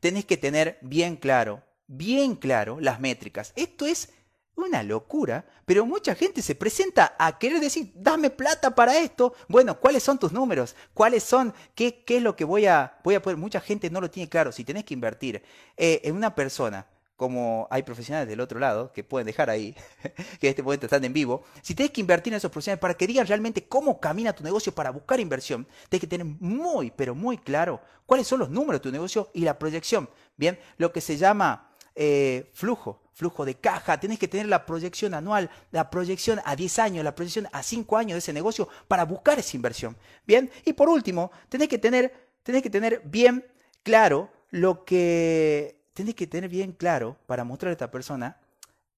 tenés 0.01 0.25
que 0.25 0.39
tener 0.39 0.79
bien 0.81 1.17
claro, 1.17 1.63
bien 1.87 2.37
claro 2.37 2.81
las 2.81 3.01
métricas. 3.01 3.53
Esto 3.55 3.85
es 3.85 4.11
una 4.57 4.83
locura, 4.83 5.45
pero 5.67 5.85
mucha 5.85 6.15
gente 6.15 6.41
se 6.41 6.55
presenta 6.55 7.15
a 7.19 7.39
querer 7.39 7.61
decir, 7.61 7.93
dame 7.95 8.31
plata 8.31 8.75
para 8.75 8.99
esto. 8.99 9.35
Bueno, 9.47 9.79
¿cuáles 9.79 10.03
son 10.03 10.19
tus 10.19 10.33
números? 10.33 10.75
¿Cuáles 10.95 11.23
son? 11.23 11.53
¿Qué, 11.75 12.03
qué 12.03 12.17
es 12.17 12.23
lo 12.23 12.35
que 12.35 12.45
voy 12.45 12.65
a, 12.65 12.99
voy 13.05 13.15
a 13.15 13.23
poder? 13.23 13.37
Mucha 13.37 13.61
gente 13.61 13.91
no 13.91 14.01
lo 14.01 14.11
tiene 14.11 14.29
claro. 14.29 14.53
Si 14.53 14.65
tenés 14.65 14.85
que 14.85 14.95
invertir 14.95 15.43
eh, 15.77 16.01
en 16.05 16.17
una 16.17 16.35
persona 16.35 16.87
como 17.19 17.67
hay 17.69 17.83
profesionales 17.83 18.29
del 18.29 18.39
otro 18.39 18.61
lado 18.61 18.93
que 18.93 19.03
pueden 19.03 19.27
dejar 19.27 19.51
ahí, 19.51 19.75
que 20.41 20.47
en 20.47 20.51
este 20.51 20.63
momento 20.63 20.87
están 20.87 21.05
en 21.05 21.13
vivo, 21.13 21.43
si 21.63 21.75
tienes 21.75 21.91
que 21.91 22.01
invertir 22.01 22.33
en 22.33 22.37
esos 22.37 22.49
profesionales 22.49 22.81
para 22.81 22.95
que 22.95 23.09
digan 23.09 23.27
realmente 23.27 23.67
cómo 23.67 23.99
camina 23.99 24.33
tu 24.33 24.45
negocio 24.45 24.73
para 24.73 24.91
buscar 24.91 25.19
inversión, 25.19 25.67
tienes 25.89 26.01
que 26.03 26.07
tener 26.07 26.25
muy, 26.25 26.93
pero 26.93 27.17
muy 27.17 27.37
claro 27.37 27.81
cuáles 28.07 28.29
son 28.29 28.39
los 28.39 28.51
números 28.51 28.81
de 28.81 28.85
tu 28.85 28.93
negocio 28.93 29.31
y 29.35 29.41
la 29.41 29.59
proyección. 29.59 30.09
Bien, 30.37 30.61
lo 30.77 30.93
que 30.93 31.01
se 31.01 31.17
llama 31.17 31.75
eh, 31.97 32.53
flujo, 32.55 33.03
flujo 33.15 33.45
de 33.45 33.57
caja, 33.57 33.99
tienes 33.99 34.21
que 34.21 34.29
tener 34.29 34.47
la 34.47 34.65
proyección 34.65 35.13
anual, 35.13 35.51
la 35.73 35.91
proyección 35.91 36.41
a 36.45 36.55
10 36.55 36.79
años, 36.79 37.05
la 37.05 37.17
proyección 37.17 37.49
a 37.51 37.65
5 37.65 37.97
años 37.97 38.13
de 38.13 38.19
ese 38.19 38.33
negocio 38.33 38.69
para 38.87 39.05
buscar 39.05 39.41
esa 39.41 39.57
inversión. 39.57 39.97
Bien, 40.25 40.49
y 40.65 40.73
por 40.73 40.89
último, 40.89 41.33
tenés 41.49 41.67
que 41.67 41.79
tener, 41.79 42.29
tenés 42.45 42.63
que 42.63 42.71
tener 42.71 43.03
bien 43.05 43.45
claro 43.83 44.31
lo 44.51 44.85
que 44.85 45.78
tienes 45.99 46.15
que 46.15 46.29
tener 46.29 46.49
bien 46.49 46.71
claro 46.71 47.17
para 47.27 47.43
mostrar 47.43 47.71
a 47.71 47.73
esta 47.73 47.91
persona, 47.91 48.37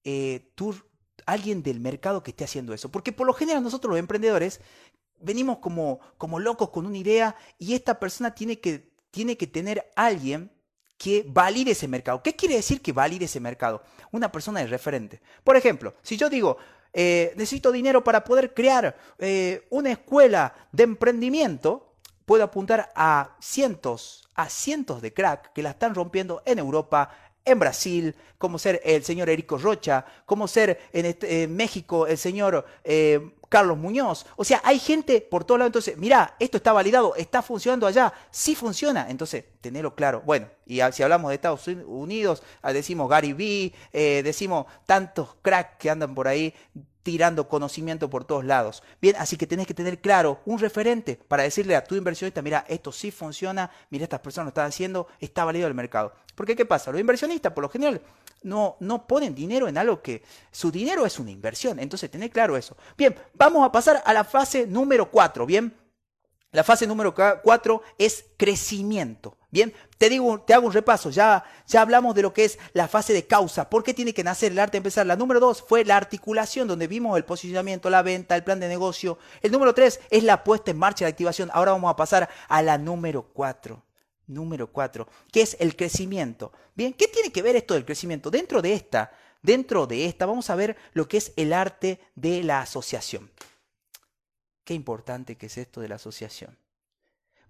eh, 0.03 0.51
tú, 0.53 0.75
alguien 1.25 1.63
del 1.63 1.79
mercado 1.79 2.21
que 2.21 2.29
esté 2.29 2.43
haciendo 2.43 2.75
eso. 2.75 2.91
Porque 2.91 3.11
por 3.11 3.25
lo 3.25 3.33
general 3.33 3.63
nosotros 3.63 3.89
los 3.89 3.99
emprendedores 3.99 4.61
venimos 5.19 5.57
como, 5.57 5.99
como 6.19 6.39
locos 6.39 6.69
con 6.69 6.85
una 6.85 6.99
idea 6.99 7.35
y 7.57 7.73
esta 7.73 7.99
persona 7.99 8.35
tiene 8.35 8.59
que, 8.59 8.91
tiene 9.09 9.35
que 9.35 9.47
tener 9.47 9.91
alguien 9.95 10.51
que 10.99 11.25
valide 11.27 11.71
ese 11.71 11.87
mercado. 11.87 12.21
¿Qué 12.21 12.35
quiere 12.35 12.53
decir 12.53 12.81
que 12.83 12.91
valide 12.91 13.25
ese 13.25 13.39
mercado? 13.39 13.81
Una 14.11 14.31
persona 14.31 14.59
de 14.59 14.67
referente. 14.67 15.23
Por 15.43 15.55
ejemplo, 15.55 15.95
si 16.03 16.17
yo 16.17 16.29
digo, 16.29 16.57
eh, 16.93 17.33
necesito 17.35 17.71
dinero 17.71 18.03
para 18.03 18.23
poder 18.23 18.53
crear 18.53 18.95
eh, 19.17 19.65
una 19.71 19.89
escuela 19.89 20.53
de 20.71 20.83
emprendimiento, 20.83 21.90
puedo 22.31 22.45
apuntar 22.45 22.93
a 22.95 23.35
cientos, 23.41 24.23
a 24.35 24.47
cientos 24.47 25.01
de 25.01 25.13
crack 25.13 25.51
que 25.51 25.61
la 25.61 25.71
están 25.71 25.93
rompiendo 25.93 26.41
en 26.45 26.59
Europa, 26.59 27.11
en 27.43 27.59
Brasil, 27.59 28.15
como 28.37 28.57
ser 28.57 28.79
el 28.85 29.03
señor 29.03 29.29
Erico 29.29 29.57
Rocha, 29.57 30.05
como 30.25 30.47
ser 30.47 30.79
en, 30.93 31.07
este, 31.07 31.49
México 31.49 32.07
el 32.07 32.17
señor 32.17 32.65
eh, 32.85 33.31
Carlos 33.49 33.77
Muñoz. 33.77 34.25
O 34.37 34.45
sea, 34.45 34.61
hay 34.63 34.79
gente 34.79 35.19
por 35.19 35.43
todos 35.43 35.59
lados. 35.59 35.71
Entonces, 35.71 35.97
mira, 35.97 36.37
esto 36.39 36.55
está 36.55 36.71
validado, 36.71 37.15
está 37.17 37.41
funcionando 37.41 37.85
allá, 37.85 38.13
sí 38.29 38.55
funciona. 38.55 39.07
Entonces, 39.09 39.43
tenerlo 39.59 39.93
claro. 39.93 40.21
Bueno, 40.25 40.47
y 40.65 40.79
si 40.93 41.03
hablamos 41.03 41.27
de 41.27 41.35
Estados 41.35 41.67
Unidos, 41.67 42.43
decimos 42.63 43.09
Gary 43.09 43.33
Vee, 43.33 43.73
eh, 43.91 44.21
decimos 44.23 44.67
tantos 44.85 45.35
cracks 45.41 45.75
que 45.77 45.89
andan 45.89 46.15
por 46.15 46.29
ahí 46.29 46.53
tirando 47.03 47.47
conocimiento 47.47 48.09
por 48.09 48.25
todos 48.25 48.45
lados. 48.45 48.83
Bien, 49.01 49.15
así 49.17 49.37
que 49.37 49.47
tenés 49.47 49.67
que 49.67 49.73
tener 49.73 49.99
claro 49.99 50.39
un 50.45 50.59
referente 50.59 51.19
para 51.27 51.43
decirle 51.43 51.75
a 51.75 51.83
tu 51.83 51.95
inversionista, 51.95 52.41
mira, 52.41 52.65
esto 52.67 52.91
sí 52.91 53.11
funciona, 53.11 53.71
mira, 53.89 54.03
estas 54.03 54.19
personas 54.19 54.45
lo 54.45 54.49
están 54.49 54.67
haciendo, 54.67 55.07
está 55.19 55.45
válido 55.45 55.67
el 55.67 55.73
mercado. 55.73 56.13
Porque 56.35 56.55
¿qué 56.55 56.65
pasa? 56.65 56.91
Los 56.91 57.01
inversionistas, 57.01 57.53
por 57.53 57.63
lo 57.63 57.69
general, 57.69 58.01
no, 58.43 58.77
no 58.79 59.05
ponen 59.05 59.35
dinero 59.35 59.67
en 59.67 59.77
algo 59.77 60.01
que 60.01 60.23
su 60.51 60.71
dinero 60.71 61.05
es 61.05 61.19
una 61.19 61.31
inversión. 61.31 61.79
Entonces, 61.79 62.09
tenés 62.09 62.31
claro 62.31 62.57
eso. 62.57 62.75
Bien, 62.97 63.15
vamos 63.33 63.65
a 63.65 63.71
pasar 63.71 64.01
a 64.05 64.13
la 64.13 64.23
fase 64.23 64.65
número 64.67 65.09
4, 65.09 65.45
¿bien? 65.45 65.80
La 66.51 66.65
fase 66.65 66.85
número 66.85 67.15
4 67.15 67.81
es 67.97 68.25
crecimiento. 68.35 69.37
Bien, 69.51 69.73
te 69.97 70.09
digo, 70.09 70.41
te 70.41 70.53
hago 70.53 70.67
un 70.67 70.73
repaso. 70.73 71.09
Ya, 71.09 71.45
ya 71.65 71.81
hablamos 71.81 72.13
de 72.13 72.23
lo 72.23 72.33
que 72.33 72.43
es 72.43 72.59
la 72.73 72.89
fase 72.89 73.13
de 73.13 73.25
causa. 73.25 73.69
¿Por 73.69 73.83
qué 73.83 73.93
tiene 73.93 74.13
que 74.13 74.23
nacer 74.23 74.51
el 74.51 74.59
arte 74.59 74.73
de 74.73 74.79
empezar? 74.79 75.05
La 75.05 75.15
número 75.15 75.39
2 75.39 75.61
fue 75.61 75.85
la 75.85 75.95
articulación, 75.95 76.67
donde 76.67 76.87
vimos 76.87 77.15
el 77.15 77.23
posicionamiento, 77.23 77.89
la 77.89 78.01
venta, 78.01 78.35
el 78.35 78.43
plan 78.43 78.59
de 78.59 78.67
negocio. 78.67 79.17
El 79.41 79.53
número 79.53 79.73
3 79.73 80.01
es 80.09 80.23
la 80.23 80.43
puesta 80.43 80.71
en 80.71 80.77
marcha, 80.77 81.05
la 81.05 81.09
activación. 81.09 81.49
Ahora 81.53 81.71
vamos 81.71 81.89
a 81.89 81.95
pasar 81.95 82.29
a 82.49 82.61
la 82.61 82.77
número 82.77 83.23
4. 83.33 83.81
Número 84.27 84.67
4, 84.71 85.07
que 85.31 85.41
es 85.41 85.55
el 85.59 85.75
crecimiento. 85.77 86.51
Bien, 86.75 86.93
¿qué 86.93 87.07
tiene 87.07 87.31
que 87.31 87.41
ver 87.41 87.55
esto 87.55 87.73
del 87.73 87.85
crecimiento? 87.85 88.29
Dentro 88.29 88.61
de 88.61 88.73
esta, 88.73 89.11
dentro 89.41 89.87
de 89.87 90.05
esta, 90.05 90.25
vamos 90.25 90.49
a 90.49 90.55
ver 90.55 90.75
lo 90.93 91.07
que 91.07 91.17
es 91.17 91.31
el 91.37 91.53
arte 91.53 91.99
de 92.15 92.43
la 92.43 92.61
asociación. 92.61 93.29
Qué 94.63 94.73
importante 94.73 95.35
que 95.35 95.47
es 95.47 95.57
esto 95.57 95.81
de 95.81 95.89
la 95.89 95.95
asociación. 95.95 96.57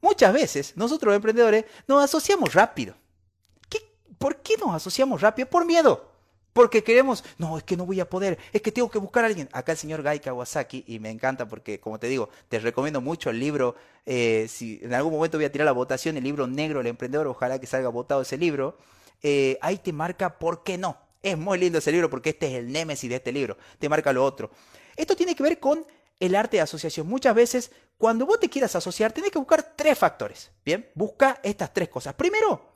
Muchas 0.02 0.34
veces 0.34 0.76
nosotros 0.76 1.10
los 1.10 1.16
emprendedores 1.16 1.66
nos 1.88 2.04
asociamos 2.04 2.54
rápido. 2.54 2.96
¿Por 4.18 4.38
qué 4.38 4.56
nos 4.58 4.76
asociamos 4.76 5.20
rápido? 5.20 5.50
Por 5.50 5.66
miedo. 5.66 6.12
Porque 6.54 6.84
queremos, 6.84 7.24
no, 7.40 7.58
es 7.58 7.64
que 7.64 7.76
no 7.78 7.86
voy 7.86 8.00
a 8.02 8.10
poder, 8.10 8.38
es 8.52 8.62
que 8.62 8.72
tengo 8.72 8.92
que 8.92 9.00
buscar 9.00 9.24
a 9.24 9.28
alguien. 9.28 9.50
Acá 9.52 9.72
el 9.72 9.78
señor 9.78 10.04
Gai 10.04 10.20
Kawasaki, 10.20 10.84
y 10.86 11.00
me 11.00 11.10
encanta 11.10 11.48
porque, 11.48 11.80
como 11.80 11.98
te 11.98 12.08
digo, 12.08 12.30
te 12.50 12.60
recomiendo 12.60 13.02
mucho 13.02 13.32
el 13.32 13.40
libro. 13.40 13.76
Eh, 14.06 14.48
si 14.48 14.80
en 14.84 14.94
algún 14.94 15.14
momento 15.14 15.38
voy 15.38 15.46
a 15.46 15.52
tirar 15.52 15.66
la 15.66 15.72
votación, 15.72 16.18
el 16.18 16.24
libro 16.24 16.46
negro, 16.46 16.82
el 16.82 16.88
emprendedor, 16.88 17.26
ojalá 17.28 17.60
que 17.60 17.66
salga 17.68 17.90
votado 17.90 18.22
ese 18.22 18.38
libro. 18.38 18.78
Eh, 19.24 19.58
ahí 19.62 19.78
te 19.78 19.94
marca 19.94 20.38
por 20.38 20.64
qué 20.64 20.78
no. 20.78 20.98
Es 21.24 21.38
muy 21.38 21.58
lindo 21.58 21.80
ese 21.80 21.92
libro 21.92 22.10
porque 22.10 22.32
este 22.32 22.48
es 22.48 22.54
el 22.56 22.72
némesis 22.72 23.10
de 23.10 23.16
este 23.16 23.32
libro. 23.32 23.58
Te 23.80 23.88
marca 23.88 24.12
lo 24.12 24.24
otro. 24.24 24.52
Esto 24.96 25.16
tiene 25.16 25.36
que 25.36 25.44
ver 25.44 25.60
con 25.60 25.86
el 26.22 26.36
arte 26.36 26.58
de 26.58 26.62
asociación. 26.62 27.08
Muchas 27.08 27.36
veces, 27.36 27.72
cuando 27.98 28.26
vos 28.26 28.40
te 28.40 28.50
quieras 28.50 28.76
asociar, 28.76 29.12
tenés 29.12 29.32
que 29.32 29.40
buscar 29.40 29.74
tres 29.76 29.98
factores. 29.98 30.52
Bien, 30.64 30.90
busca 30.96 31.40
estas 31.44 31.74
tres 31.74 31.90
cosas. 31.90 32.14
Primero, 32.14 32.76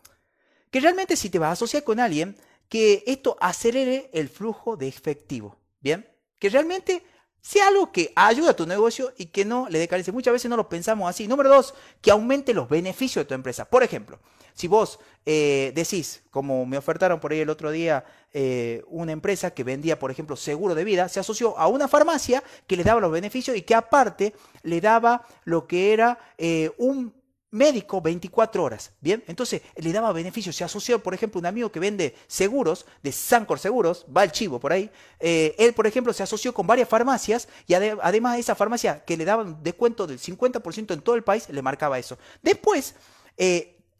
que 0.71 0.81
realmente 0.81 1.15
si 1.15 1.29
te 1.29 1.39
vas 1.39 1.49
a 1.49 1.53
asociar 1.53 1.83
con 1.83 1.99
alguien, 1.99 2.35
que 2.67 3.03
esto 3.05 3.37
acelere 3.39 4.09
el 4.13 4.29
flujo 4.29 4.75
de 4.75 4.87
efectivo. 4.87 5.57
Bien, 5.79 6.09
que 6.39 6.49
realmente 6.49 7.03
sea 7.39 7.67
algo 7.67 7.91
que 7.91 8.11
ayude 8.15 8.49
a 8.49 8.55
tu 8.55 8.65
negocio 8.65 9.13
y 9.15 9.27
que 9.27 9.45
no 9.45 9.69
le 9.69 9.77
dé. 9.77 10.11
Muchas 10.11 10.33
veces 10.33 10.49
no 10.49 10.57
lo 10.57 10.67
pensamos 10.67 11.07
así. 11.07 11.27
Número 11.27 11.49
dos, 11.49 11.75
que 12.01 12.09
aumente 12.09 12.55
los 12.55 12.67
beneficios 12.67 13.23
de 13.23 13.27
tu 13.27 13.35
empresa. 13.35 13.65
Por 13.65 13.83
ejemplo, 13.83 14.19
si 14.56 14.68
vos 14.68 14.99
eh, 15.26 15.72
decís, 15.76 16.22
como 16.32 16.66
me 16.66 16.78
ofertaron 16.78 17.20
por 17.20 17.32
ahí 17.32 17.39
el 17.39 17.49
otro 17.49 17.72
día, 17.72 18.06
eh, 18.32 18.84
una 18.88 19.12
empresa 19.12 19.51
que 19.51 19.64
vendía, 19.64 19.99
por 19.99 20.12
ejemplo, 20.12 20.36
seguro 20.36 20.74
de 20.74 20.84
vida, 20.84 21.10
se 21.10 21.20
asoció 21.20 21.58
a 21.58 21.68
una 21.68 21.88
farmacia 21.88 22.41
que 22.66 22.78
le 22.78 22.84
daba 22.84 23.01
los 23.01 23.12
beneficios 23.12 23.58
y 23.58 23.64
que 23.64 23.76
aparte 23.76 24.34
le 24.64 24.80
daba 24.80 25.26
lo 25.43 25.68
que 25.68 25.93
era 25.93 26.18
eh, 26.38 26.72
un 26.78 27.14
médico 27.51 28.01
24 28.01 28.64
horas. 28.64 28.93
Bien, 29.01 29.24
entonces 29.28 29.62
le 29.76 29.91
daba 29.91 30.14
beneficios. 30.14 30.56
Se 30.56 30.64
asoció, 30.64 31.03
por 31.03 31.14
ejemplo, 31.14 31.39
un 31.39 31.45
amigo 31.47 31.72
que 31.72 31.80
vende 31.80 32.16
seguros, 32.28 32.86
de 33.03 33.12
Sancor 33.12 33.60
Seguros, 33.60 34.06
va 34.16 34.24
el 34.24 34.32
chivo 34.32 34.60
por 34.60 34.74
ahí. 34.74 34.89
Él, 35.20 35.74
por 35.74 35.88
ejemplo, 35.88 36.14
se 36.14 36.24
asoció 36.24 36.53
con 36.53 36.68
varias 36.68 36.89
farmacias 36.89 37.47
y 37.66 37.74
además 37.74 38.36
de 38.36 38.41
esa 38.41 38.56
farmacia 38.56 39.03
que 39.06 39.16
le 39.16 39.24
daban 39.24 39.64
descuento 39.64 40.06
del 40.06 40.20
50% 40.20 40.93
en 40.93 41.01
todo 41.01 41.16
el 41.16 41.24
país, 41.24 41.47
le 41.49 41.62
marcaba 41.62 41.97
eso. 41.97 42.18
Después, 42.41 42.93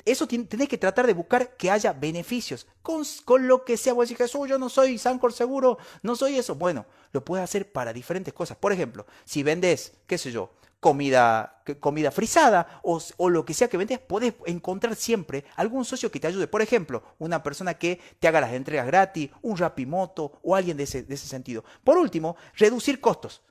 eso 0.06 0.28
tenés 0.28 0.70
que 0.70 0.78
tratar 0.78 1.08
de 1.08 1.14
buscar 1.14 1.58
que 1.58 1.72
haya 1.72 1.91
beneficios 1.91 2.68
con, 2.82 3.03
con 3.26 3.47
lo 3.47 3.66
que 3.66 3.76
sea. 3.76 3.93
Vos 3.93 4.08
decís, 4.08 4.20
Jesús, 4.20 4.47
yo 4.47 4.60
no 4.60 4.70
soy 4.70 4.97
Sancor 4.99 5.34
Seguro, 5.34 5.80
no 6.03 6.16
soy 6.16 6.38
eso. 6.38 6.56
Bueno, 6.56 6.86
lo 7.12 7.26
puedes 7.26 7.43
hacer 7.43 7.72
para 7.72 7.91
diferentes 7.91 8.34
cosas. 8.34 8.58
Por 8.58 8.72
ejemplo, 8.72 9.06
si 9.26 9.41
vendes, 9.41 9.93
qué 10.06 10.18
sé 10.18 10.32
yo, 10.32 10.51
comida, 10.80 11.64
comida 11.80 12.12
frisada 12.12 12.82
o, 12.84 13.30
lo 13.30 13.43
que 13.43 13.56
sea 13.56 13.68
que 13.68 13.78
vendes, 13.78 13.97
puedes 13.97 14.36
encontrar 14.45 14.95
siempre 14.95 15.43
algún 15.56 15.84
socio 15.84 16.12
que 16.12 16.20
te 16.20 16.28
ayude. 16.28 16.47
Por 16.47 16.62
ejemplo, 16.62 17.01
una 17.18 17.41
persona 17.41 17.74
que 17.74 17.99
te 18.20 18.28
haga 18.28 18.41
las 18.41 18.53
entregas 18.53 18.86
gratis, 18.86 19.32
un 19.41 19.58
Rapimoto 19.58 20.39
o 20.43 20.56
alguien 20.56 20.78
de 20.78 20.84
ese, 20.84 21.01
de 21.01 21.16
ese 21.16 21.28
sentido. 21.28 21.64
Por 21.84 21.97
último, 21.97 22.38
reducir 22.53 23.01
costos. 23.01 23.41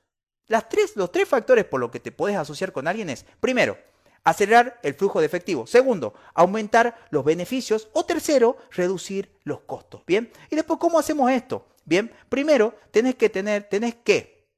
Las 0.46 0.68
tres, 0.68 0.94
los 0.94 1.10
tres 1.10 1.28
factores 1.28 1.64
por 1.64 1.80
los 1.80 1.90
que 1.90 1.98
te 1.98 2.12
puedes 2.12 2.36
asociar 2.36 2.70
con 2.70 2.86
alguien 2.86 3.10
es, 3.10 3.26
primero, 3.40 3.76
acelerar 4.24 4.80
el 4.82 4.94
flujo 4.94 5.20
de 5.20 5.26
efectivo. 5.26 5.66
Segundo, 5.66 6.14
aumentar 6.34 7.06
los 7.10 7.24
beneficios. 7.24 7.88
O 7.92 8.04
tercero, 8.04 8.56
reducir 8.70 9.38
los 9.44 9.60
costos. 9.60 10.02
Bien. 10.06 10.32
Y 10.50 10.56
después, 10.56 10.78
¿cómo 10.80 10.98
hacemos 10.98 11.30
esto? 11.30 11.68
Bien. 11.84 12.10
Primero, 12.28 12.74
tenés 12.90 13.14
que 13.14 13.28
tener, 13.28 13.68
tenés 13.68 13.94
que 13.94 14.48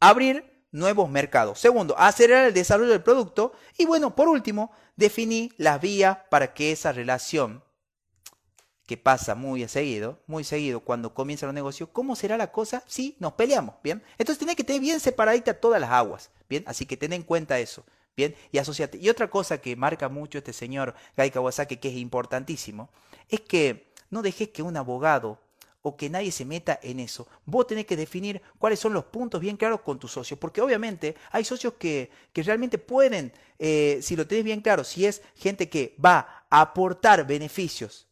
abrir 0.00 0.66
nuevos 0.70 1.08
mercados. 1.08 1.58
Segundo, 1.58 1.94
acelerar 1.98 2.46
el 2.46 2.54
desarrollo 2.54 2.90
del 2.90 3.02
producto. 3.02 3.52
Y 3.78 3.86
bueno, 3.86 4.14
por 4.14 4.28
último, 4.28 4.70
definir 4.96 5.54
las 5.56 5.80
vías 5.80 6.18
para 6.30 6.52
que 6.52 6.72
esa 6.72 6.92
relación, 6.92 7.64
que 8.86 8.98
pasa 8.98 9.34
muy 9.34 9.66
seguido, 9.66 10.20
muy 10.26 10.44
seguido 10.44 10.80
cuando 10.80 11.14
comienza 11.14 11.46
los 11.46 11.54
negocios, 11.54 11.88
¿cómo 11.90 12.16
será 12.16 12.36
la 12.36 12.52
cosa 12.52 12.82
si 12.86 13.16
nos 13.18 13.32
peleamos? 13.32 13.76
Bien, 13.82 14.02
entonces 14.18 14.38
tenés 14.38 14.56
que 14.56 14.64
tener 14.64 14.82
bien 14.82 15.00
separadita 15.00 15.54
todas 15.54 15.80
las 15.80 15.90
aguas. 15.90 16.30
Bien, 16.50 16.64
así 16.66 16.84
que 16.84 16.98
ten 16.98 17.14
en 17.14 17.22
cuenta 17.22 17.58
eso. 17.58 17.86
Bien, 18.16 18.34
y 18.52 18.58
asociate. 18.58 18.98
Y 18.98 19.08
otra 19.08 19.28
cosa 19.28 19.60
que 19.60 19.74
marca 19.76 20.08
mucho 20.08 20.38
este 20.38 20.52
señor 20.52 20.94
Gai 21.16 21.30
Kawasaki, 21.30 21.78
que 21.78 21.88
es 21.88 21.96
importantísimo, 21.96 22.90
es 23.28 23.40
que 23.40 23.92
no 24.10 24.22
dejes 24.22 24.50
que 24.50 24.62
un 24.62 24.76
abogado 24.76 25.40
o 25.82 25.96
que 25.96 26.08
nadie 26.08 26.32
se 26.32 26.46
meta 26.46 26.78
en 26.82 26.98
eso. 26.98 27.26
Vos 27.44 27.66
tenés 27.66 27.84
que 27.84 27.96
definir 27.96 28.40
cuáles 28.58 28.80
son 28.80 28.94
los 28.94 29.04
puntos 29.04 29.40
bien 29.40 29.56
claros 29.56 29.82
con 29.82 29.98
tus 29.98 30.12
socios, 30.12 30.38
porque 30.38 30.62
obviamente 30.62 31.14
hay 31.30 31.44
socios 31.44 31.74
que, 31.74 32.10
que 32.32 32.42
realmente 32.42 32.78
pueden, 32.78 33.32
eh, 33.58 33.98
si 34.00 34.16
lo 34.16 34.26
tenés 34.26 34.44
bien 34.44 34.62
claro, 34.62 34.82
si 34.82 35.04
es 35.04 35.20
gente 35.34 35.68
que 35.68 35.94
va 36.02 36.46
a 36.48 36.62
aportar 36.62 37.26
beneficios, 37.26 38.06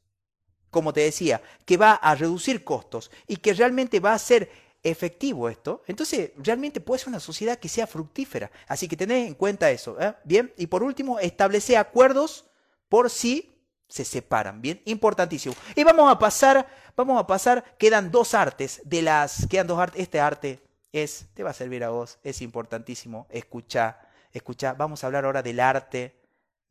como 0.70 0.92
te 0.92 1.00
decía, 1.00 1.40
que 1.64 1.78
va 1.78 1.92
a 1.92 2.14
reducir 2.14 2.62
costos 2.62 3.10
y 3.26 3.36
que 3.36 3.54
realmente 3.54 4.00
va 4.00 4.12
a 4.12 4.18
ser 4.18 4.50
efectivo 4.82 5.48
esto, 5.48 5.82
entonces 5.86 6.32
realmente 6.36 6.80
puede 6.80 6.98
ser 6.98 7.08
una 7.08 7.20
sociedad 7.20 7.58
que 7.58 7.68
sea 7.68 7.86
fructífera. 7.86 8.50
Así 8.66 8.88
que 8.88 8.96
tenés 8.96 9.28
en 9.28 9.34
cuenta 9.34 9.70
eso. 9.70 9.96
¿eh? 10.00 10.14
Bien, 10.24 10.52
y 10.56 10.66
por 10.66 10.82
último, 10.82 11.18
establece 11.20 11.76
acuerdos 11.76 12.46
por 12.88 13.08
si 13.08 13.52
se 13.88 14.04
separan, 14.04 14.62
¿bien? 14.62 14.80
Importantísimo. 14.86 15.54
Y 15.76 15.84
vamos 15.84 16.10
a 16.10 16.18
pasar, 16.18 16.66
vamos 16.96 17.20
a 17.20 17.26
pasar, 17.26 17.76
quedan 17.78 18.10
dos 18.10 18.34
artes, 18.34 18.80
de 18.84 19.02
las, 19.02 19.46
quedan 19.46 19.66
dos 19.66 19.78
artes, 19.78 20.00
este 20.00 20.18
arte 20.18 20.62
es, 20.92 21.26
te 21.34 21.42
va 21.42 21.50
a 21.50 21.54
servir 21.54 21.84
a 21.84 21.90
vos, 21.90 22.18
es 22.24 22.40
importantísimo, 22.40 23.26
escucha, 23.30 24.00
escucha, 24.32 24.72
vamos 24.72 25.04
a 25.04 25.06
hablar 25.06 25.26
ahora 25.26 25.42
del 25.42 25.60
arte 25.60 26.16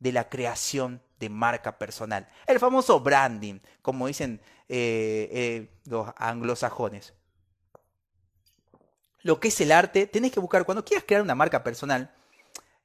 de 0.00 0.12
la 0.12 0.28
creación 0.28 1.00
de 1.20 1.28
marca 1.28 1.78
personal, 1.78 2.28
el 2.46 2.58
famoso 2.58 2.98
branding, 2.98 3.60
como 3.82 4.08
dicen 4.08 4.40
eh, 4.68 5.28
eh, 5.30 5.68
los 5.84 6.08
anglosajones. 6.16 7.14
Lo 9.22 9.40
que 9.40 9.48
es 9.48 9.60
el 9.60 9.72
arte, 9.72 10.06
tenés 10.06 10.32
que 10.32 10.40
buscar, 10.40 10.64
cuando 10.64 10.84
quieras 10.84 11.04
crear 11.06 11.22
una 11.22 11.34
marca 11.34 11.62
personal, 11.62 12.14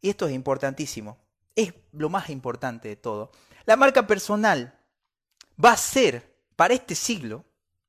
y 0.02 0.10
esto 0.10 0.28
es 0.28 0.34
importantísimo, 0.34 1.18
es 1.56 1.74
lo 1.92 2.10
más 2.10 2.30
importante 2.30 2.88
de 2.88 2.96
todo, 2.96 3.32
la 3.66 3.76
marca 3.76 4.06
personal 4.06 4.80
va 5.64 5.72
a 5.72 5.78
ser 5.78 6.36
para 6.56 6.74
este 6.74 6.96
siglo, 6.96 7.46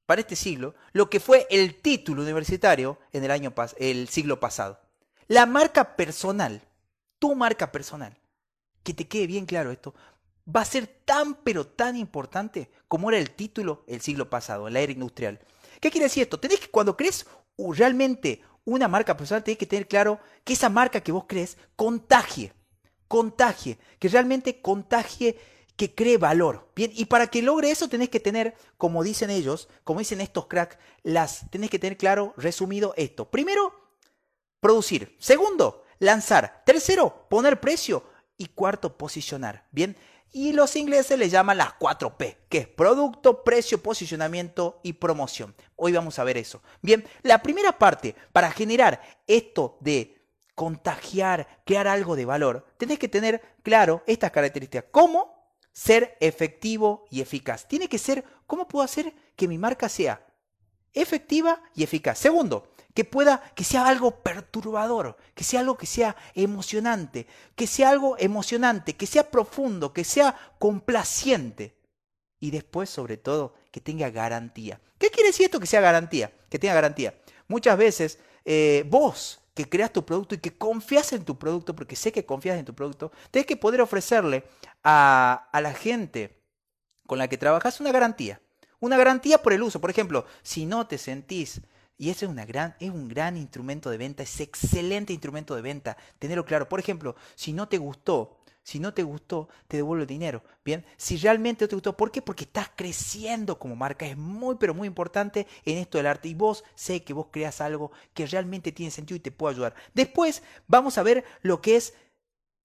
para 0.07 0.23
este 0.23 0.37
siglo, 0.37 0.75
lo 0.93 1.11
que 1.11 1.21
fue 1.21 1.47
el 1.51 1.81
título 1.81 2.23
universitario 2.23 2.99
en 3.13 3.25
el 3.25 3.31
año 3.31 3.55
el 3.79 4.09
siglo 4.09 4.41
pasado. 4.41 4.81
La 5.27 5.45
marca 5.45 5.97
personal, 5.97 6.63
tu 7.19 7.35
marca 7.35 7.71
personal, 7.71 8.17
que 8.83 8.95
te 8.95 9.07
quede 9.07 9.27
bien 9.27 9.45
claro 9.45 9.71
esto, 9.71 9.95
va 10.49 10.63
a 10.63 10.65
ser 10.65 10.87
tan 11.05 11.35
pero 11.35 11.67
tan 11.67 11.97
importante 11.97 12.71
como 12.89 13.11
era 13.11 13.19
el 13.19 13.33
título 13.33 13.85
el 13.87 14.01
siglo 14.01 14.31
pasado, 14.31 14.67
en 14.67 14.75
la 14.75 14.81
era 14.81 14.93
industrial. 14.93 15.39
¿Qué 15.81 15.91
quiere 15.91 16.07
decir 16.07 16.23
esto? 16.23 16.41
Tenés 16.41 16.61
que 16.61 16.71
cuando 16.71 16.97
crees 16.97 17.27
realmente 17.73 18.43
una 18.65 18.89
marca 18.89 19.17
personal, 19.17 19.43
tenés 19.43 19.59
que 19.59 19.67
tener 19.67 19.89
claro 19.89 20.21
que 20.45 20.53
esa 20.53 20.69
marca 20.69 21.01
que 21.01 21.13
vos 21.13 21.25
crees 21.27 21.57
contagie, 21.75 22.53
contagie, 23.09 23.79
que 23.99 24.09
realmente 24.09 24.61
contagie 24.61 25.39
que 25.77 25.95
cree 25.95 26.19
valor. 26.19 26.71
Bien, 26.75 26.91
y 26.95 27.05
para 27.05 27.29
que 27.29 27.41
logre 27.41 27.71
eso 27.71 27.89
tenés 27.89 28.09
que 28.09 28.21
tener, 28.21 28.55
como 28.77 29.05
dicen 29.05 29.31
ellos, 29.31 29.69
como 29.85 30.01
dicen 30.01 30.21
estos 30.21 30.47
cracks, 30.47 30.77
las 31.05 31.49
tenés 31.51 31.71
que 31.71 31.79
tener 31.79 31.97
claro, 31.97 32.35
resumido 32.37 32.95
esto. 32.97 33.31
Primero, 33.31 33.73
producir. 34.61 35.17
Segundo, 35.21 35.85
lanzar. 36.01 36.63
Tercero, 36.67 37.27
poner 37.31 37.61
precio. 37.61 38.03
Y 38.37 38.47
cuarto, 38.47 38.99
posicionar. 38.99 39.67
Bien, 39.71 39.97
y 40.33 40.53
los 40.53 40.77
ingleses 40.77 41.19
le 41.19 41.29
llaman 41.29 41.59
las 41.59 41.79
4P, 41.79 42.37
que 42.49 42.59
es 42.59 42.69
producto, 42.69 43.45
precio, 43.45 43.83
posicionamiento 43.83 44.81
y 44.83 44.95
promoción. 44.95 45.55
Hoy 45.77 45.93
vamos 45.93 46.19
a 46.19 46.25
ver 46.25 46.37
eso. 46.37 46.63
Bien, 46.83 47.05
la 47.23 47.43
primera 47.43 47.79
parte 47.79 48.15
para 48.33 48.51
generar 48.51 49.01
esto 49.27 49.79
de 49.81 50.17
contagiar, 50.55 51.63
crear 51.65 51.87
algo 51.87 52.17
de 52.17 52.25
valor, 52.25 52.67
tenés 52.79 52.99
que 52.99 53.09
tener 53.09 53.41
claro 53.63 54.03
estas 54.07 54.31
características. 54.31 54.85
¿Cómo? 54.91 55.39
ser 55.79 56.17
efectivo 56.19 57.07
y 57.09 57.21
eficaz. 57.21 57.69
Tiene 57.69 57.89
que 57.89 57.99
ser, 57.99 58.25
¿cómo 58.49 58.67
puedo 58.67 58.85
hacer 58.85 59.15
que 59.37 59.47
mi 59.47 59.59
marca 59.59 59.89
sea 59.89 60.27
efectiva 60.93 61.63
y 61.73 61.85
eficaz? 61.85 62.19
Segundo, 62.19 62.73
que 62.99 63.05
pueda, 63.05 63.41
que 63.55 63.63
sea 63.63 63.87
algo 63.87 64.11
perturbador, 64.11 65.17
que 65.37 65.45
sea 65.45 65.61
algo 65.61 65.79
que 65.79 65.87
sea 65.87 66.17
emocionante, 66.35 67.29
que 67.55 67.69
sea 67.69 67.91
algo 67.91 68.17
emocionante, 68.19 68.97
que 68.97 69.07
sea 69.07 69.31
profundo, 69.31 69.93
que 69.93 70.03
sea 70.03 70.35
complaciente. 70.59 71.77
Y 72.41 72.51
después, 72.51 72.91
sobre 72.91 73.17
todo, 73.17 73.55
que 73.71 73.81
tenga 73.81 74.11
garantía. 74.11 74.81
¿Qué 74.99 75.11
quiere 75.11 75.29
decir 75.29 75.45
esto 75.45 75.61
que 75.61 75.69
sea 75.69 75.81
garantía? 75.81 76.33
Que 76.51 76.59
tenga 76.59 76.75
garantía. 76.75 77.15
Muchas 77.47 77.79
veces 77.79 78.19
eh, 78.45 78.85
vos 78.89 79.43
que 79.55 79.69
creas 79.69 79.93
tu 79.93 80.05
producto 80.05 80.35
y 80.35 80.39
que 80.39 80.59
confías 80.59 81.13
en 81.13 81.25
tu 81.25 81.39
producto, 81.39 81.77
porque 81.77 81.95
sé 81.95 82.11
que 82.11 82.27
confías 82.27 82.59
en 82.59 82.65
tu 82.65 82.75
producto, 82.75 83.13
tienes 83.31 83.47
que 83.47 83.57
poder 83.57 83.81
ofrecerle 83.81 84.43
a, 84.83 85.49
la 85.53 85.73
gente 85.73 86.43
con 87.07 87.19
la 87.19 87.29
que 87.29 87.39
trabajas 87.39 87.79
una 87.79 87.93
garantía. 87.93 88.41
Una 88.81 88.97
garantía 88.97 89.41
por 89.41 89.53
el 89.53 89.63
uso. 89.63 89.81
Por 89.81 89.91
ejemplo, 89.91 90.27
si 90.43 90.67
no 90.67 90.89
te 90.89 90.99
sentís, 90.99 91.61
y 91.99 92.11
ese 92.11 92.27
es, 92.27 92.47
gran, 92.47 92.77
es 92.81 92.91
un 92.91 93.09
gran 93.09 93.37
instrumento 93.37 93.91
de 93.91 93.99
venta, 93.99 94.23
es 94.23 94.41
excelente 94.41 95.13
instrumento 95.13 95.55
de 95.55 95.63
venta, 95.63 95.97
tenerlo 96.19 96.45
claro. 96.45 96.69
Por 96.69 96.81
ejemplo, 96.81 97.17
si 97.35 97.53
no 97.53 97.69
te 97.69 97.79
gustó 97.79 98.39
si 98.69 98.81
no 98.81 98.93
te 98.93 99.03
gustó, 99.03 99.49
te 99.67 99.79
devuelvo 99.79 100.03
el 100.03 100.07
dinero. 100.07 100.43
Bien, 100.63 100.85
si 100.99 101.17
realmente 101.17 101.65
no 101.65 101.71
te 101.71 101.77
gustó, 101.77 101.97
¿por 101.97 102.11
qué? 102.11 102.21
Porque 102.21 102.45
estás 102.45 102.71
creciendo 102.77 103.59
como 103.59 103.75
marca. 103.77 104.05
Es 104.05 104.15
muy, 104.19 104.57
pero 104.57 104.75
muy 104.75 104.87
importante 104.87 105.47
en 105.65 105.79
esto 105.79 105.97
del 105.97 106.07
arte. 106.07 106.29
Y 106.29 106.35
vos 106.35 106.65
sé 106.75 107.03
que 107.03 107.15
vos 107.15 107.29
creas 107.31 107.63
algo 107.63 107.93
que 108.13 108.27
realmente 108.27 108.71
tiene 108.71 108.91
sentido 108.91 109.17
y 109.17 109.21
te 109.21 109.31
puede 109.31 109.55
ayudar. 109.55 109.75
Después 109.95 110.43
vamos 110.67 110.99
a 110.99 111.03
ver 111.03 111.25
lo 111.41 111.63
que 111.63 111.77
es 111.77 111.95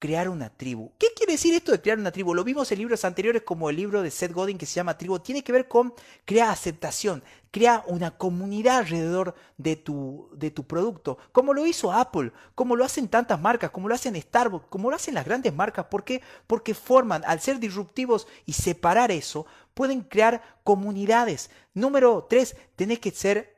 crear 0.04 0.28
una 0.28 0.50
tribu. 0.50 0.92
¿Qué 0.98 1.08
quiere 1.16 1.32
decir 1.32 1.54
esto 1.54 1.72
de 1.72 1.80
crear 1.80 1.98
una 1.98 2.12
tribu? 2.12 2.34
Lo 2.36 2.44
vimos 2.44 2.70
en 2.70 2.80
libros 2.80 3.06
anteriores 3.06 3.44
como 3.44 3.70
el 3.70 3.78
libro 3.78 4.02
de 4.02 4.12
Seth 4.12 4.34
Godin 4.34 4.58
que 4.58 4.66
se 4.66 4.74
llama 4.74 4.98
Tribu. 4.98 5.18
Tiene 5.20 5.46
que 5.46 5.54
ver 5.54 5.70
con 5.70 5.94
crear 6.26 6.50
aceptación, 6.50 7.24
crear 7.52 7.86
una 7.88 8.12
comunidad 8.12 8.80
alrededor 8.80 9.34
de 9.58 9.78
tu, 9.78 10.28
de 10.34 10.52
tu 10.52 10.66
producto, 10.66 11.18
como 11.32 11.54
lo 11.54 11.66
hizo 11.66 11.94
Apple, 11.94 12.34
como 12.54 12.76
lo 12.76 12.84
hacen 12.84 13.08
tantas 13.08 13.40
marcas, 13.40 13.72
como 13.72 13.88
lo 13.88 13.96
hacen 13.96 14.22
Starbucks, 14.22 14.68
como 14.68 14.90
lo 14.90 14.98
hacen 14.98 15.14
las 15.14 15.24
grandes 15.24 15.54
marcas. 15.54 15.86
¿Por 15.86 16.04
qué? 16.04 16.22
Porque 16.48 16.74
forman, 16.74 17.24
al 17.26 17.40
ser 17.40 17.60
disruptivos 17.60 18.28
y 18.46 18.52
separar 18.52 19.10
eso, 19.10 19.46
pueden 19.74 20.02
crear 20.02 20.60
comunidades. 20.66 21.50
Número 21.74 22.28
tres, 22.30 22.58
tenés 22.76 23.00
que 23.00 23.12
ser 23.12 23.53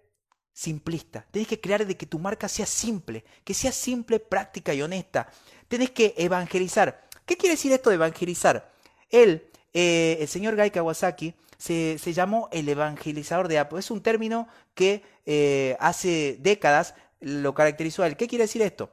simplista. 0.55 1.27
Tenés 1.29 1.49
que 1.49 1.59
crear 1.59 1.85
de 1.85 1.97
que 1.97 2.07
tu 2.07 2.17
marca 2.17 2.47
sea 2.47 2.65
simple, 2.65 3.25
que 3.43 3.53
sea 3.53 3.73
simple, 3.73 4.19
práctica 4.19 4.73
y 4.73 4.81
honesta 4.81 5.27
tenés 5.67 5.91
que 5.91 6.13
evangelizar. 6.17 7.07
¿Qué 7.25 7.37
quiere 7.37 7.55
decir 7.55 7.71
esto 7.71 7.89
de 7.89 7.95
evangelizar? 7.95 8.71
Él, 9.09 9.49
eh, 9.73 10.17
el 10.19 10.27
señor 10.27 10.55
Guy 10.55 10.71
Kawasaki, 10.71 11.33
se, 11.57 11.97
llamó 12.13 12.49
el 12.51 12.69
evangelizador 12.69 13.47
de 13.47 13.59
Apple. 13.59 13.79
Es 13.79 13.89
un 13.89 14.01
término 14.01 14.47
que 14.73 15.03
eh, 15.25 15.75
hace 15.79 16.37
décadas 16.39 16.95
lo 17.19 17.53
caracterizó 17.53 18.03
a 18.03 18.07
él. 18.07 18.17
¿Qué 18.17 18.27
quiere 18.27 18.43
decir 18.43 18.61
esto? 18.61 18.91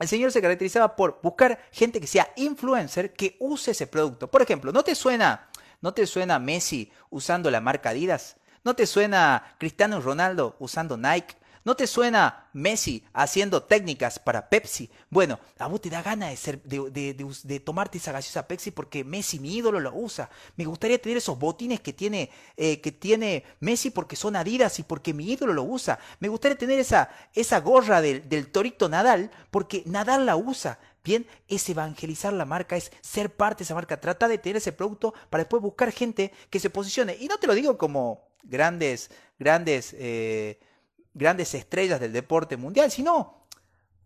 El 0.00 0.08
señor 0.08 0.32
se 0.32 0.42
caracterizaba 0.42 0.96
por 0.96 1.20
buscar 1.22 1.60
gente 1.70 2.00
que 2.00 2.06
sea 2.06 2.32
influencer, 2.36 3.12
que 3.12 3.36
use 3.38 3.70
ese 3.70 3.86
producto. 3.86 4.28
Por 4.28 4.42
ejemplo, 4.42 4.72
¿no 4.72 4.82
te 4.82 4.94
suena, 4.96 5.48
no 5.80 5.94
te 5.94 6.06
suena 6.06 6.40
Messi 6.40 6.90
usando 7.10 7.50
la 7.50 7.60
marca 7.60 7.90
Adidas? 7.90 8.36
¿No 8.64 8.74
te 8.74 8.86
suena 8.86 9.56
Cristiano 9.58 10.00
Ronaldo 10.00 10.56
usando 10.58 10.96
Nike? 10.96 11.36
¿No 11.64 11.76
te 11.76 11.86
suena 11.86 12.48
Messi 12.54 13.04
haciendo 13.12 13.62
técnicas 13.62 14.18
para 14.18 14.48
Pepsi? 14.48 14.90
Bueno, 15.10 15.38
a 15.58 15.66
vos 15.66 15.82
te 15.82 15.90
da 15.90 16.02
ganas 16.02 16.30
de, 16.30 16.36
ser, 16.36 16.62
de, 16.62 17.62
tomarte 17.62 17.98
esa 17.98 18.12
gaseosa 18.12 18.48
Pepsi 18.48 18.70
porque 18.70 19.04
Messi, 19.04 19.38
mi 19.38 19.54
ídolo, 19.54 19.80
lo 19.80 19.94
usa. 19.94 20.30
Me 20.56 20.64
gustaría 20.64 21.00
tener 21.00 21.18
esos 21.18 21.38
botines 21.38 21.80
que 21.80 21.92
tiene, 21.92 22.30
eh, 22.56 22.80
que 22.80 22.90
tiene 22.90 23.44
Messi 23.60 23.90
porque 23.90 24.16
son 24.16 24.34
Adidas 24.34 24.78
y 24.78 24.82
porque 24.82 25.12
mi 25.12 25.30
ídolo 25.30 25.52
lo 25.52 25.64
usa. 25.64 25.98
Me 26.20 26.28
gustaría 26.28 26.56
tener 26.56 26.78
esa, 26.78 27.10
esa 27.34 27.60
gorra 27.60 28.00
del, 28.00 28.26
del 28.30 28.50
torito 28.50 28.88
Nadal 28.88 29.30
porque 29.50 29.82
Nadal 29.84 30.24
la 30.24 30.36
usa. 30.36 30.78
Bien, 31.04 31.26
es 31.48 31.68
evangelizar 31.68 32.32
la 32.32 32.46
marca, 32.46 32.76
es 32.76 32.92
ser 33.02 33.28
parte 33.28 33.58
de 33.58 33.64
esa 33.64 33.74
marca. 33.74 34.00
Trata 34.00 34.26
de 34.26 34.38
tener 34.38 34.56
ese 34.56 34.72
producto 34.72 35.12
para 35.28 35.44
después 35.44 35.62
buscar 35.62 35.92
gente 35.92 36.32
que 36.48 36.60
se 36.60 36.70
posicione. 36.70 37.14
Y 37.20 37.26
no 37.26 37.36
te 37.36 37.46
lo 37.46 37.54
digo 37.54 37.76
como 37.76 38.33
grandes, 38.44 39.10
grandes 39.38 39.94
eh, 39.98 40.58
grandes 41.14 41.54
estrellas 41.54 42.00
del 42.00 42.12
deporte 42.12 42.56
mundial, 42.56 42.90
sino 42.90 43.46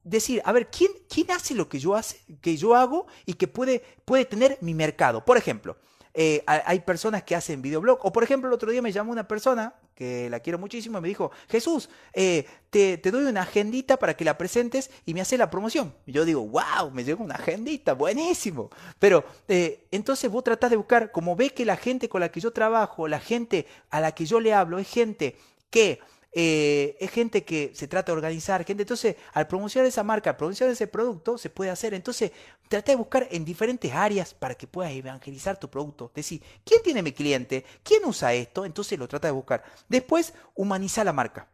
decir, 0.05 0.41
a 0.45 0.53
ver, 0.53 0.71
¿quién, 0.71 0.91
quién 1.09 1.31
hace 1.31 1.55
lo 1.55 1.69
que 1.69 1.79
yo, 1.79 1.95
hace, 1.95 2.21
que 2.41 2.57
yo 2.57 2.75
hago 2.75 3.07
y 3.27 3.35
que 3.35 3.49
puede, 3.49 3.83
puede 4.05 4.27
tener 4.27 4.59
mi 4.61 4.75
mercado? 4.75 5.25
Por 5.25 5.37
ejemplo, 5.37 5.79
eh, 6.15 6.45
hay 6.47 6.81
personas 6.81 7.23
que 7.23 7.35
hacen 7.35 7.63
videoblog, 7.63 7.99
o 8.03 8.13
por 8.13 8.23
ejemplo, 8.23 8.49
el 8.49 8.55
otro 8.55 8.71
día 8.71 8.83
me 8.83 8.93
llamó 8.93 9.11
una 9.11 9.27
persona 9.27 9.75
que 9.99 10.31
la 10.31 10.39
quiero 10.39 10.61
muchísimo 10.61 10.99
y 10.99 11.01
me 11.01 11.09
dijo, 11.09 11.33
Jesús, 11.49 11.91
eh, 12.13 12.47
te, 12.71 12.99
doy 12.99 13.25
una 13.25 13.43
agendita 13.43 13.97
para 13.97 14.17
que 14.17 14.25
la 14.25 14.39
presentes 14.39 14.93
y 15.05 15.13
me 15.13 15.21
hace 15.21 15.37
la 15.37 15.51
promoción. 15.51 15.93
Y 16.07 16.13
yo 16.13 16.25
digo, 16.25 16.47
wow, 16.47 16.93
me 16.93 17.03
llegó 17.03 17.25
una 17.25 17.35
agendita, 17.35 17.95
buenísimo. 17.95 18.71
Pero 19.01 19.25
eh, 19.49 19.89
entonces 19.91 20.31
vos 20.31 20.45
tratás 20.45 20.71
de 20.71 20.77
buscar, 20.77 21.11
como 21.11 21.35
ves 21.35 21.51
que 21.51 21.65
la 21.65 21.77
gente 21.77 22.09
con 22.09 22.21
la 22.21 22.31
que 22.31 22.39
yo 22.39 22.53
trabajo, 22.53 23.09
la 23.09 23.19
gente 23.19 23.67
a 23.91 24.01
la 24.01 24.13
que 24.13 24.25
yo 24.25 24.39
le 24.39 24.55
hablo, 24.55 24.79
es 24.79 24.89
gente 24.89 25.37
que 25.69 25.99
eh, 26.33 26.97
es 27.01 27.11
gente 27.11 27.45
que 27.45 27.73
se 27.75 27.89
trata 27.89 28.13
de 28.13 28.17
organizar, 28.17 28.65
gente. 28.65 28.83
Entonces, 28.83 29.17
al 29.33 29.47
promocionar 29.47 29.87
esa 29.89 30.03
marca, 30.03 30.31
al 30.31 30.37
promocionar 30.37 30.73
ese 30.73 30.87
producto, 30.87 31.39
se 31.39 31.51
puede 31.51 31.71
hacer. 31.71 31.95
Entonces, 31.95 32.33
trata 32.69 32.93
de 32.93 32.97
buscar 32.97 33.27
en 33.31 33.45
diferentes 33.45 33.93
áreas 33.93 34.35
para 34.35 34.55
que 34.55 34.67
puedas 34.67 34.93
evangelizar 34.93 35.59
tu 35.59 35.69
producto. 35.69 36.13
Decir, 36.15 36.43
¿quién 36.65 36.83
tiene 36.83 37.03
mi 37.03 37.13
cliente? 37.13 37.65
¿Quién 37.83 38.05
usa 38.05 38.35
esto? 38.35 38.65
Entonces 38.65 38.99
lo 38.99 39.09
trata 39.09 39.29
de 39.29 39.33
buscar. 39.33 39.65
Después, 39.89 40.35
humanizar 40.55 41.07
la 41.07 41.13
marca. 41.13 41.49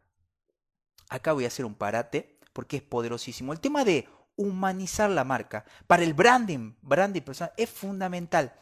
Acá 1.08 1.32
voy 1.32 1.44
a 1.44 1.48
hacer 1.48 1.64
un 1.64 1.74
parate 1.74 2.38
porque 2.52 2.78
es 2.78 2.82
poderosísimo. 2.82 3.52
El 3.52 3.60
tema 3.60 3.84
de 3.84 4.08
humanizar 4.36 5.10
la 5.10 5.22
marca 5.24 5.64
para 5.86 6.02
el 6.02 6.14
branding, 6.14 6.74
branding 6.82 7.22
personal, 7.22 7.52
es 7.56 7.70
fundamental. 7.70 8.52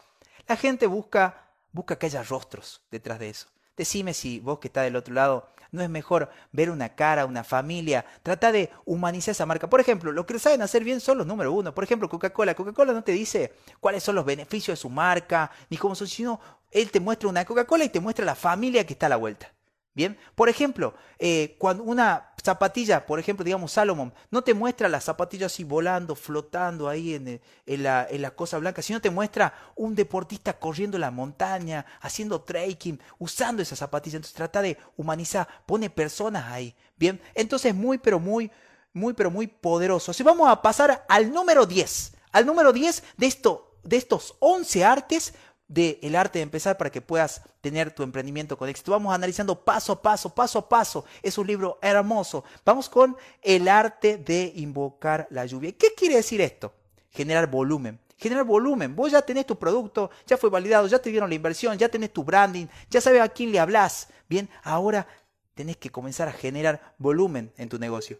La 0.46 0.56
gente 0.56 0.86
busca, 0.86 1.50
busca 1.72 1.96
que 1.96 2.06
haya 2.06 2.22
rostros 2.22 2.82
detrás 2.90 3.18
de 3.18 3.30
eso. 3.30 3.48
Decime 3.76 4.12
si 4.12 4.40
vos 4.40 4.58
que 4.58 4.68
estás 4.68 4.84
del 4.84 4.96
otro 4.96 5.14
lado 5.14 5.48
no 5.72 5.82
es 5.82 5.90
mejor 5.90 6.30
ver 6.52 6.70
una 6.70 6.94
cara, 6.94 7.26
una 7.26 7.42
familia, 7.42 8.04
trata 8.22 8.52
de 8.52 8.70
humanizar 8.84 9.32
esa 9.32 9.46
marca. 9.46 9.68
Por 9.68 9.80
ejemplo, 9.80 10.12
lo 10.12 10.26
que 10.26 10.38
saben 10.38 10.62
hacer 10.62 10.84
bien 10.84 11.00
son 11.00 11.18
los 11.18 11.26
número 11.26 11.52
uno. 11.52 11.74
Por 11.74 11.82
ejemplo, 11.82 12.08
Coca-Cola. 12.08 12.54
Coca-Cola 12.54 12.92
no 12.92 13.02
te 13.02 13.12
dice 13.12 13.54
cuáles 13.80 14.02
son 14.02 14.14
los 14.14 14.24
beneficios 14.24 14.78
de 14.78 14.80
su 14.80 14.90
marca, 14.90 15.50
ni 15.70 15.78
cómo 15.78 15.94
son, 15.94 16.06
sino 16.06 16.40
él 16.70 16.90
te 16.90 17.00
muestra 17.00 17.28
una 17.28 17.44
Coca-Cola 17.44 17.84
y 17.84 17.88
te 17.88 18.00
muestra 18.00 18.24
la 18.24 18.34
familia 18.34 18.86
que 18.86 18.92
está 18.92 19.06
a 19.06 19.08
la 19.08 19.16
vuelta. 19.16 19.52
Bien, 19.94 20.16
por 20.34 20.48
ejemplo, 20.48 20.94
eh, 21.18 21.56
cuando 21.58 21.84
una 21.84 22.31
zapatilla, 22.42 23.06
por 23.06 23.18
ejemplo, 23.18 23.44
digamos 23.44 23.72
Salomon, 23.72 24.12
no 24.30 24.42
te 24.42 24.54
muestra 24.54 24.88
la 24.88 25.00
zapatilla 25.00 25.46
así 25.46 25.64
volando, 25.64 26.14
flotando 26.14 26.88
ahí 26.88 27.14
en, 27.14 27.40
en, 27.66 27.82
la, 27.82 28.06
en, 28.10 28.28
cosa 28.30 28.58
blanca, 28.58 28.82
sino 28.82 29.00
te 29.00 29.10
muestra 29.10 29.54
un 29.76 29.94
deportista 29.94 30.58
corriendo 30.58 30.98
la 30.98 31.10
montaña, 31.10 31.86
haciendo 32.00 32.40
trekking, 32.42 33.00
usando 33.18 33.62
esa 33.62 33.76
zapatilla. 33.76 34.16
Entonces 34.16 34.34
trata 34.34 34.60
de 34.60 34.76
humanizar, 34.96 35.46
pone 35.66 35.88
personas 35.88 36.50
ahí. 36.50 36.74
Bien, 36.96 37.20
entonces 37.34 37.74
muy, 37.74 37.98
pero 37.98 38.18
muy, 38.18 38.50
muy, 38.92 39.14
pero 39.14 39.30
muy 39.30 39.46
poderoso. 39.46 40.10
Así 40.10 40.22
vamos 40.22 40.48
a 40.48 40.60
pasar 40.62 41.04
al 41.08 41.32
número 41.32 41.66
10. 41.66 42.12
Al 42.32 42.46
número 42.46 42.72
10 42.72 43.04
de, 43.16 43.26
esto, 43.26 43.76
de 43.84 43.96
estos 43.98 44.36
11 44.40 44.84
artes 44.84 45.34
de 45.72 45.98
El 46.02 46.16
arte 46.16 46.38
de 46.38 46.42
empezar 46.42 46.76
para 46.76 46.90
que 46.90 47.00
puedas 47.00 47.40
tener 47.62 47.94
tu 47.94 48.02
emprendimiento 48.02 48.58
con 48.58 48.68
éxito. 48.68 48.92
Vamos 48.92 49.14
analizando 49.14 49.64
paso 49.64 49.94
a 49.94 50.02
paso, 50.02 50.34
paso 50.34 50.58
a 50.58 50.68
paso. 50.68 51.06
Es 51.22 51.38
un 51.38 51.46
libro 51.46 51.78
hermoso. 51.80 52.44
Vamos 52.62 52.90
con 52.90 53.16
El 53.40 53.66
arte 53.68 54.18
de 54.18 54.52
invocar 54.56 55.26
la 55.30 55.46
lluvia. 55.46 55.72
¿Qué 55.72 55.94
quiere 55.96 56.16
decir 56.16 56.42
esto? 56.42 56.74
Generar 57.10 57.50
volumen. 57.50 57.98
Generar 58.18 58.44
volumen. 58.44 58.94
Vos 58.94 59.12
ya 59.12 59.22
tenés 59.22 59.46
tu 59.46 59.58
producto, 59.58 60.10
ya 60.26 60.36
fue 60.36 60.50
validado, 60.50 60.86
ya 60.88 60.98
te 60.98 61.08
dieron 61.08 61.30
la 61.30 61.36
inversión, 61.36 61.78
ya 61.78 61.88
tenés 61.88 62.12
tu 62.12 62.22
branding, 62.22 62.66
ya 62.90 63.00
sabes 63.00 63.22
a 63.22 63.28
quién 63.30 63.50
le 63.50 63.58
hablas. 63.58 64.08
Bien, 64.28 64.50
ahora 64.62 65.06
tenés 65.54 65.78
que 65.78 65.90
comenzar 65.90 66.28
a 66.28 66.32
generar 66.32 66.94
volumen 66.98 67.50
en 67.56 67.70
tu 67.70 67.78
negocio. 67.78 68.18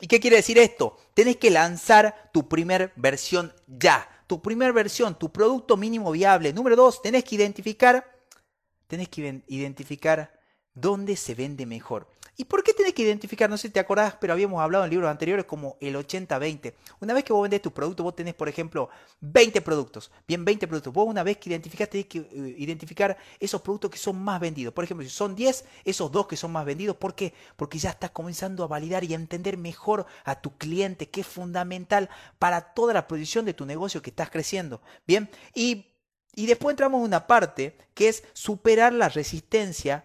¿Y 0.00 0.06
qué 0.06 0.20
quiere 0.20 0.36
decir 0.36 0.58
esto? 0.58 0.96
Tenés 1.12 1.36
que 1.36 1.50
lanzar 1.50 2.30
tu 2.32 2.48
primer 2.48 2.92
versión 2.96 3.52
ya 3.66 4.08
tu 4.26 4.40
primera 4.40 4.72
versión, 4.72 5.18
tu 5.18 5.30
producto 5.32 5.76
mínimo 5.76 6.10
viable. 6.12 6.52
Número 6.52 6.76
dos, 6.76 7.02
tenés 7.02 7.24
que 7.24 7.34
identificar, 7.34 8.16
tenés 8.86 9.08
que 9.08 9.42
identificar 9.48 10.38
dónde 10.74 11.16
se 11.16 11.34
vende 11.34 11.66
mejor. 11.66 12.08
¿Y 12.36 12.44
por 12.44 12.64
qué 12.64 12.74
tenés 12.74 12.94
que 12.94 13.02
identificar? 13.02 13.48
No 13.48 13.56
sé 13.56 13.68
si 13.68 13.72
te 13.72 13.78
acordás, 13.78 14.16
pero 14.20 14.32
habíamos 14.32 14.60
hablado 14.60 14.84
en 14.84 14.90
libros 14.90 15.08
anteriores 15.08 15.44
como 15.44 15.76
el 15.80 15.94
80-20. 15.94 16.74
Una 17.00 17.14
vez 17.14 17.22
que 17.22 17.32
vos 17.32 17.42
vendés 17.42 17.62
tu 17.62 17.72
producto, 17.72 18.02
vos 18.02 18.16
tenés, 18.16 18.34
por 18.34 18.48
ejemplo, 18.48 18.88
20 19.20 19.60
productos. 19.60 20.10
Bien, 20.26 20.44
20 20.44 20.66
productos. 20.66 20.92
Vos 20.92 21.06
una 21.06 21.22
vez 21.22 21.38
que 21.38 21.50
identificás, 21.50 21.88
tenés 21.88 22.06
que 22.06 22.18
eh, 22.18 22.54
identificar 22.58 23.16
esos 23.38 23.62
productos 23.62 23.92
que 23.92 23.98
son 23.98 24.20
más 24.22 24.40
vendidos. 24.40 24.74
Por 24.74 24.82
ejemplo, 24.82 25.06
si 25.06 25.12
son 25.12 25.36
10, 25.36 25.64
esos 25.84 26.10
dos 26.10 26.26
que 26.26 26.36
son 26.36 26.50
más 26.50 26.64
vendidos. 26.64 26.96
¿Por 26.96 27.14
qué? 27.14 27.34
Porque 27.56 27.78
ya 27.78 27.90
estás 27.90 28.10
comenzando 28.10 28.64
a 28.64 28.66
validar 28.66 29.04
y 29.04 29.12
a 29.12 29.16
entender 29.16 29.56
mejor 29.56 30.06
a 30.24 30.40
tu 30.40 30.58
cliente, 30.58 31.08
que 31.10 31.20
es 31.20 31.26
fundamental 31.26 32.10
para 32.40 32.74
toda 32.74 32.94
la 32.94 33.06
producción 33.06 33.44
de 33.44 33.54
tu 33.54 33.64
negocio 33.64 34.02
que 34.02 34.10
estás 34.10 34.30
creciendo. 34.30 34.82
Bien, 35.06 35.30
y, 35.54 35.86
y 36.34 36.46
después 36.46 36.72
entramos 36.72 36.98
en 36.98 37.04
una 37.04 37.28
parte 37.28 37.78
que 37.94 38.08
es 38.08 38.24
superar 38.32 38.92
la 38.92 39.08
resistencia 39.08 40.04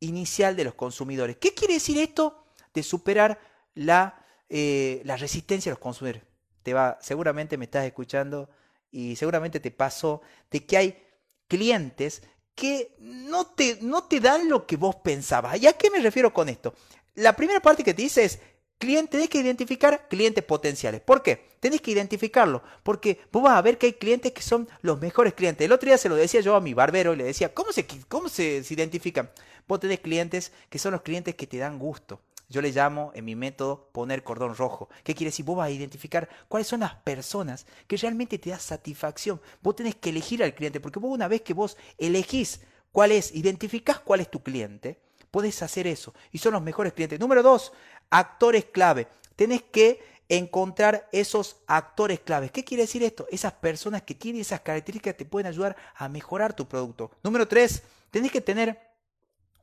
inicial 0.00 0.56
de 0.56 0.64
los 0.64 0.74
consumidores. 0.74 1.36
¿Qué 1.36 1.54
quiere 1.54 1.74
decir 1.74 1.98
esto 1.98 2.44
de 2.74 2.82
superar 2.82 3.40
la, 3.74 4.24
eh, 4.48 5.02
la 5.04 5.16
resistencia 5.16 5.70
de 5.70 5.74
los 5.74 5.82
consumidores? 5.82 6.22
Te 6.62 6.74
va, 6.74 6.98
seguramente 7.00 7.56
me 7.56 7.64
estás 7.66 7.84
escuchando 7.84 8.50
y 8.90 9.16
seguramente 9.16 9.60
te 9.60 9.70
pasó 9.70 10.22
de 10.50 10.64
que 10.64 10.76
hay 10.76 11.02
clientes 11.48 12.22
que 12.54 12.96
no 12.98 13.46
te, 13.46 13.78
no 13.82 14.04
te 14.04 14.20
dan 14.20 14.48
lo 14.48 14.66
que 14.66 14.76
vos 14.76 14.96
pensabas. 14.96 15.60
¿Y 15.60 15.66
a 15.66 15.74
qué 15.74 15.90
me 15.90 16.00
refiero 16.00 16.32
con 16.32 16.48
esto? 16.48 16.74
La 17.14 17.34
primera 17.34 17.60
parte 17.60 17.84
que 17.84 17.94
te 17.94 18.02
dice 18.02 18.24
es, 18.24 18.40
cliente, 18.78 19.12
tenés 19.12 19.28
que 19.28 19.38
identificar 19.38 20.08
clientes 20.08 20.44
potenciales. 20.44 21.00
¿Por 21.00 21.22
qué? 21.22 21.56
Tenés 21.60 21.80
que 21.80 21.90
identificarlo, 21.90 22.62
porque 22.82 23.20
vos 23.32 23.42
vas 23.42 23.56
a 23.56 23.62
ver 23.62 23.78
que 23.78 23.86
hay 23.86 23.92
clientes 23.94 24.32
que 24.32 24.42
son 24.42 24.68
los 24.82 25.00
mejores 25.00 25.34
clientes. 25.34 25.64
El 25.64 25.72
otro 25.72 25.88
día 25.88 25.98
se 25.98 26.08
lo 26.08 26.16
decía 26.16 26.40
yo 26.40 26.54
a 26.54 26.60
mi 26.60 26.74
barbero 26.74 27.14
y 27.14 27.16
le 27.16 27.24
decía, 27.24 27.52
¿cómo 27.54 27.72
se, 27.72 27.86
cómo 28.08 28.28
se, 28.28 28.62
se 28.62 28.74
identifican? 28.74 29.30
Vos 29.66 29.80
tenés 29.80 30.00
clientes 30.00 30.52
que 30.70 30.78
son 30.78 30.92
los 30.92 31.02
clientes 31.02 31.34
que 31.34 31.46
te 31.46 31.58
dan 31.58 31.78
gusto. 31.78 32.20
Yo 32.48 32.62
le 32.62 32.70
llamo 32.70 33.10
en 33.14 33.24
mi 33.24 33.34
método 33.34 33.88
poner 33.90 34.22
cordón 34.22 34.54
rojo. 34.54 34.88
¿Qué 35.02 35.14
quiere 35.14 35.30
decir? 35.30 35.44
Vos 35.44 35.56
vas 35.56 35.66
a 35.66 35.70
identificar 35.70 36.28
cuáles 36.48 36.68
son 36.68 36.80
las 36.80 36.94
personas 36.94 37.66
que 37.88 37.96
realmente 37.96 38.38
te 38.38 38.50
dan 38.50 38.60
satisfacción. 38.60 39.40
Vos 39.62 39.74
tenés 39.74 39.96
que 39.96 40.10
elegir 40.10 40.42
al 40.44 40.54
cliente, 40.54 40.78
porque 40.78 41.00
vos 41.00 41.12
una 41.12 41.26
vez 41.26 41.42
que 41.42 41.54
vos 41.54 41.76
elegís 41.98 42.60
cuál 42.92 43.10
es, 43.10 43.34
identificás 43.34 43.98
cuál 43.98 44.20
es 44.20 44.30
tu 44.30 44.42
cliente, 44.44 45.00
podés 45.32 45.60
hacer 45.62 45.88
eso. 45.88 46.14
Y 46.30 46.38
son 46.38 46.52
los 46.52 46.62
mejores 46.62 46.92
clientes. 46.92 47.18
Número 47.18 47.42
dos, 47.42 47.72
actores 48.10 48.64
clave. 48.66 49.08
Tenés 49.36 49.62
que 49.62 50.00
encontrar 50.28 51.08
esos 51.12 51.56
actores 51.66 52.20
claves. 52.20 52.50
¿Qué 52.50 52.64
quiere 52.64 52.82
decir 52.82 53.02
esto? 53.02 53.26
Esas 53.30 53.52
personas 53.52 54.02
que 54.02 54.14
tienen 54.14 54.40
esas 54.40 54.60
características 54.60 55.16
te 55.16 55.24
pueden 55.24 55.46
ayudar 55.46 55.76
a 55.94 56.08
mejorar 56.08 56.54
tu 56.54 56.66
producto. 56.66 57.10
Número 57.22 57.46
tres, 57.46 57.82
tenés 58.10 58.32
que 58.32 58.40
tener 58.40 58.78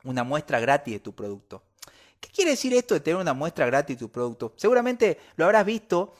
una 0.04 0.24
muestra 0.24 0.60
gratis 0.60 0.94
de 0.94 1.00
tu 1.00 1.14
producto. 1.14 1.62
¿Qué 2.20 2.30
quiere 2.30 2.52
decir 2.52 2.72
esto 2.72 2.94
de 2.94 3.00
tener 3.00 3.20
una 3.20 3.34
muestra 3.34 3.66
gratis 3.66 3.96
de 3.96 4.00
tu 4.00 4.10
producto? 4.10 4.54
Seguramente 4.56 5.18
lo 5.36 5.44
habrás 5.44 5.66
visto 5.66 6.14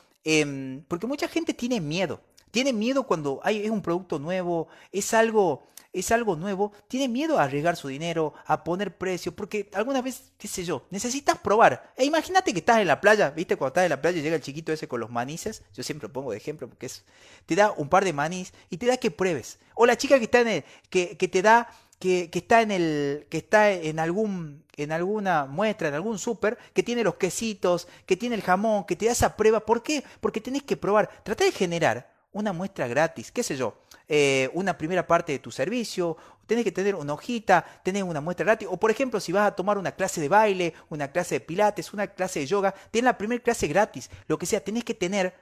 porque 0.87 1.07
mucha 1.07 1.27
gente 1.27 1.53
tiene 1.53 1.81
miedo. 1.81 2.21
Tiene 2.51 2.71
miedo 2.71 3.03
cuando 3.03 3.41
hay, 3.43 3.65
es 3.65 3.69
un 3.69 3.81
producto 3.81 4.17
nuevo, 4.17 4.67
es 4.91 5.13
algo, 5.13 5.67
es 5.95 6.11
algo 6.11 6.35
nuevo, 6.35 6.73
tiene 6.87 7.07
miedo 7.07 7.39
a 7.39 7.43
arriesgar 7.43 7.77
su 7.77 7.87
dinero, 7.87 8.33
a 8.45 8.63
poner 8.63 8.97
precio, 8.97 9.33
porque 9.33 9.69
alguna 9.73 10.01
vez, 10.01 10.31
qué 10.37 10.47
sé 10.47 10.65
yo, 10.65 10.85
necesitas 10.89 11.39
probar. 11.39 11.93
E 11.95 12.03
imagínate 12.03 12.51
que 12.51 12.59
estás 12.59 12.79
en 12.79 12.87
la 12.87 12.99
playa, 12.99 13.29
¿viste? 13.31 13.55
Cuando 13.55 13.69
estás 13.69 13.85
en 13.85 13.91
la 13.91 14.01
playa 14.01 14.19
y 14.19 14.21
llega 14.21 14.35
el 14.35 14.41
chiquito 14.41 14.73
ese 14.73 14.87
con 14.87 14.99
los 14.99 15.09
manices, 15.09 15.63
yo 15.73 15.83
siempre 15.83 16.09
lo 16.09 16.13
pongo 16.13 16.31
de 16.31 16.37
ejemplo 16.37 16.67
porque 16.67 16.87
es, 16.87 17.05
te 17.45 17.55
da 17.55 17.71
un 17.71 17.87
par 17.87 18.03
de 18.03 18.11
manís 18.11 18.53
y 18.69 18.77
te 18.77 18.85
da 18.85 18.97
que 18.97 19.09
pruebes. 19.09 19.57
O 19.73 19.85
la 19.85 19.97
chica 19.97 20.17
que 20.19 20.25
está 20.25 20.41
en 20.41 20.47
el, 20.49 20.65
que, 20.89 21.15
que 21.15 21.29
te 21.29 21.41
da 21.41 21.69
que, 21.99 22.29
está 22.33 22.61
en 22.61 22.71
el 22.71 23.27
que 23.29 23.37
está 23.37 23.71
en 23.71 23.99
algún 23.99 24.65
en 24.75 24.91
alguna 24.91 25.45
muestra, 25.45 25.87
en 25.87 25.93
algún 25.93 26.19
súper, 26.19 26.57
que 26.73 26.83
tiene 26.83 27.05
los 27.05 27.15
quesitos, 27.15 27.87
que 28.05 28.17
tiene 28.17 28.35
el 28.35 28.41
jamón, 28.41 28.83
que 28.85 28.97
te 28.97 29.05
da 29.05 29.13
esa 29.13 29.37
prueba. 29.37 29.61
¿Por 29.61 29.81
qué? 29.81 30.03
Porque 30.19 30.41
tenés 30.41 30.63
que 30.63 30.75
probar. 30.75 31.09
Trata 31.23 31.45
de 31.45 31.53
generar 31.53 32.13
una 32.33 32.51
muestra 32.51 32.85
gratis, 32.87 33.31
qué 33.31 33.43
sé 33.43 33.55
yo, 33.55 33.77
eh, 34.07 34.49
una 34.53 34.77
primera 34.77 35.07
parte 35.07 35.31
de 35.31 35.39
tu 35.39 35.51
servicio, 35.51 36.17
tenés 36.45 36.63
que 36.63 36.71
tener 36.71 36.95
una 36.95 37.13
hojita, 37.13 37.65
tener 37.83 38.03
una 38.03 38.21
muestra 38.21 38.45
gratis, 38.45 38.67
o 38.69 38.77
por 38.77 38.91
ejemplo, 38.91 39.19
si 39.19 39.31
vas 39.31 39.47
a 39.47 39.55
tomar 39.55 39.77
una 39.77 39.91
clase 39.91 40.21
de 40.21 40.29
baile, 40.29 40.73
una 40.89 41.11
clase 41.11 41.35
de 41.35 41.41
pilates, 41.41 41.93
una 41.93 42.07
clase 42.07 42.39
de 42.39 42.47
yoga, 42.47 42.73
tienes 42.91 43.05
la 43.05 43.17
primera 43.17 43.41
clase 43.43 43.67
gratis, 43.67 44.09
lo 44.27 44.37
que 44.37 44.45
sea, 44.45 44.63
tenés 44.63 44.83
que 44.83 44.93
tener 44.93 45.33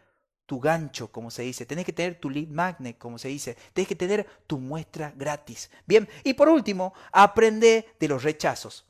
tu 0.45 0.59
gancho, 0.59 1.11
como 1.11 1.32
se 1.32 1.43
dice, 1.43 1.66
tenés 1.66 1.86
que 1.86 1.93
tener 1.93 2.20
tu 2.20 2.30
lead 2.30 2.47
magnet, 2.47 2.97
como 2.97 3.18
se 3.18 3.30
dice, 3.30 3.57
tenés 3.74 3.88
que 3.88 3.95
tener 3.95 4.28
tu 4.45 4.59
muestra 4.59 5.14
gratis. 5.16 5.70
Bien, 5.86 6.07
y 6.24 6.34
por 6.34 6.49
último, 6.49 6.93
aprende 7.11 7.95
de 7.99 8.07
los 8.07 8.24
rechazos. 8.24 8.86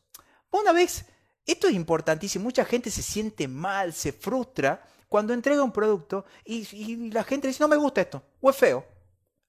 Una 0.50 0.72
vez, 0.72 1.06
esto 1.46 1.68
es 1.68 1.74
importantísimo, 1.74 2.44
mucha 2.44 2.66
gente 2.66 2.90
se 2.90 3.02
siente 3.02 3.48
mal, 3.48 3.94
se 3.94 4.14
frustra 4.14 4.84
cuando 5.10 5.34
entrega 5.34 5.64
un 5.64 5.72
producto 5.72 6.26
y, 6.44 7.12
la 7.12 7.24
gente 7.24 7.48
dice, 7.48 7.62
no 7.62 7.68
me 7.68 7.76
gusta 7.76 8.02
esto, 8.02 8.24
o 8.42 8.50
es 8.50 8.56
feo. 8.56 8.93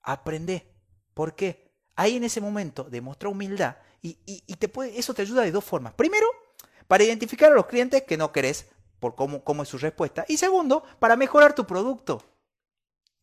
Aprende. 0.05 0.71
¿Por 1.13 1.35
qué? 1.35 1.71
Ahí 1.95 2.17
en 2.17 2.23
ese 2.23 2.39
momento 2.39 2.83
demuestra 2.83 3.29
humildad 3.29 3.77
y, 4.01 4.43
eso 4.95 5.13
te 5.13 5.21
ayuda 5.23 5.41
de 5.41 5.51
dos 5.51 5.63
formas. 5.63 5.93
Primero, 5.93 6.27
para 6.87 7.03
identificar 7.03 7.51
a 7.51 7.55
los 7.55 7.65
clientes 7.65 8.03
que 8.03 8.17
no 8.17 8.31
querés 8.31 8.67
por 8.99 9.15
cómo, 9.15 9.43
cómo 9.43 9.63
es 9.63 9.69
su 9.69 9.77
respuesta. 9.77 10.25
Y 10.27 10.37
segundo, 10.37 10.83
para 10.99 11.15
mejorar 11.15 11.55
tu 11.55 11.65
producto. 11.65 12.21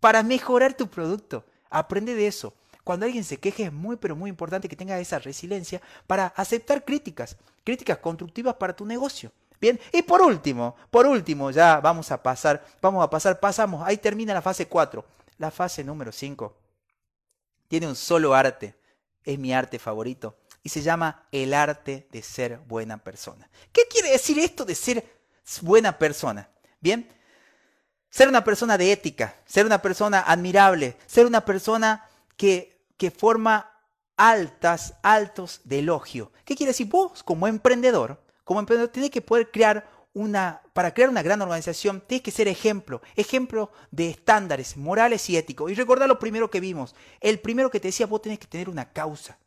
Para 0.01 0.23
mejorar 0.23 0.75
tu 0.75 0.89
producto. 0.89 1.45
Aprende 1.71 2.15
de 2.15 2.27
eso. 2.27 2.55
Cuando 2.83 3.07
alguien 3.07 3.23
se 3.23 3.39
queje 3.39 3.65
es 3.65 3.73
muy 3.73 3.97
pero 3.97 4.17
muy 4.17 4.29
importante 4.29 4.69
que 4.69 4.75
tenga 4.75 4.99
esa 4.99 5.21
resiliencia 5.21 5.81
para 6.09 6.27
aceptar 6.27 6.85
críticas, 6.85 7.37
críticas 7.63 7.99
constructivas 7.99 8.57
para 8.57 8.75
tu 8.75 8.85
negocio. 8.85 9.31
Bien, 9.61 9.79
y 9.93 10.03
por 10.03 10.21
último, 10.21 10.75
por 10.91 11.07
último, 11.07 11.53
ya 11.53 11.79
vamos 11.79 12.11
a 12.11 12.21
pasar, 12.21 12.65
vamos 12.81 13.05
a 13.05 13.09
pasar, 13.09 13.39
pasamos, 13.39 13.87
ahí 13.87 13.97
termina 13.97 14.35
la 14.35 14.43
fase 14.43 14.67
4. 14.67 15.05
La 15.39 15.53
fase 15.53 15.85
número 15.85 16.11
5 16.11 16.62
tiene 17.73 17.89
un 17.89 17.97
solo 17.97 18.35
arte, 18.35 18.75
es 19.25 19.39
mi 19.39 19.55
arte 19.55 19.79
favorito, 19.79 20.37
y 20.63 20.69
se 20.69 20.83
llama 20.83 21.27
el 21.33 21.55
arte 21.55 22.07
de 22.13 22.23
ser 22.23 22.59
buena 22.59 22.99
persona. 22.99 23.49
¿Qué 23.73 23.87
quiere 23.89 24.11
decir 24.11 24.39
esto 24.39 24.67
de 24.67 24.75
ser 24.75 25.03
buena 25.63 25.97
persona. 25.97 26.51
Bien, 26.83 27.09
ser 28.11 28.29
una 28.29 28.45
persona 28.45 28.77
de 28.77 28.93
ética, 28.93 29.37
ser 29.47 29.65
una 29.65 29.81
persona 29.81 30.21
admirable, 30.21 30.99
ser 31.07 31.25
una 31.25 31.47
persona 31.47 32.07
que, 32.37 32.85
que 32.99 33.11
forma 33.11 33.73
altas, 34.19 34.93
altos 35.03 35.63
de 35.65 35.79
elogio. 35.79 36.31
¿Qué 36.45 36.55
quiere 36.55 36.73
decir? 36.73 36.89
Vos 36.89 37.23
como 37.23 37.47
emprendedor, 37.49 38.23
como 38.45 38.61
emprendedor 38.61 38.93
tienes 38.93 39.11
que 39.11 39.23
poder 39.23 39.51
crear 39.51 39.89
una, 40.15 40.63
para 40.73 40.93
crear 40.93 41.11
una 41.11 41.23
gran 41.23 41.41
organización, 41.41 42.03
tienes 42.07 42.23
que 42.23 42.31
ser 42.31 42.49
ejemplo, 42.49 43.01
ejemplo 43.17 43.73
de 43.91 44.11
estándares 44.11 44.77
morales 44.77 45.29
y 45.31 45.37
éticos. 45.37 45.71
Y 45.71 45.75
recordar 45.75 46.09
lo 46.09 46.19
primero 46.19 46.51
que 46.51 46.61
vimos. 46.61 46.95
El 47.21 47.41
primero 47.41 47.71
que 47.71 47.81
te 47.81 47.89
decía, 47.89 48.07
vos 48.07 48.23
tenés 48.23 48.39
que 48.39 48.47
tener 48.47 48.69
una 48.69 48.93
causa 48.93 49.39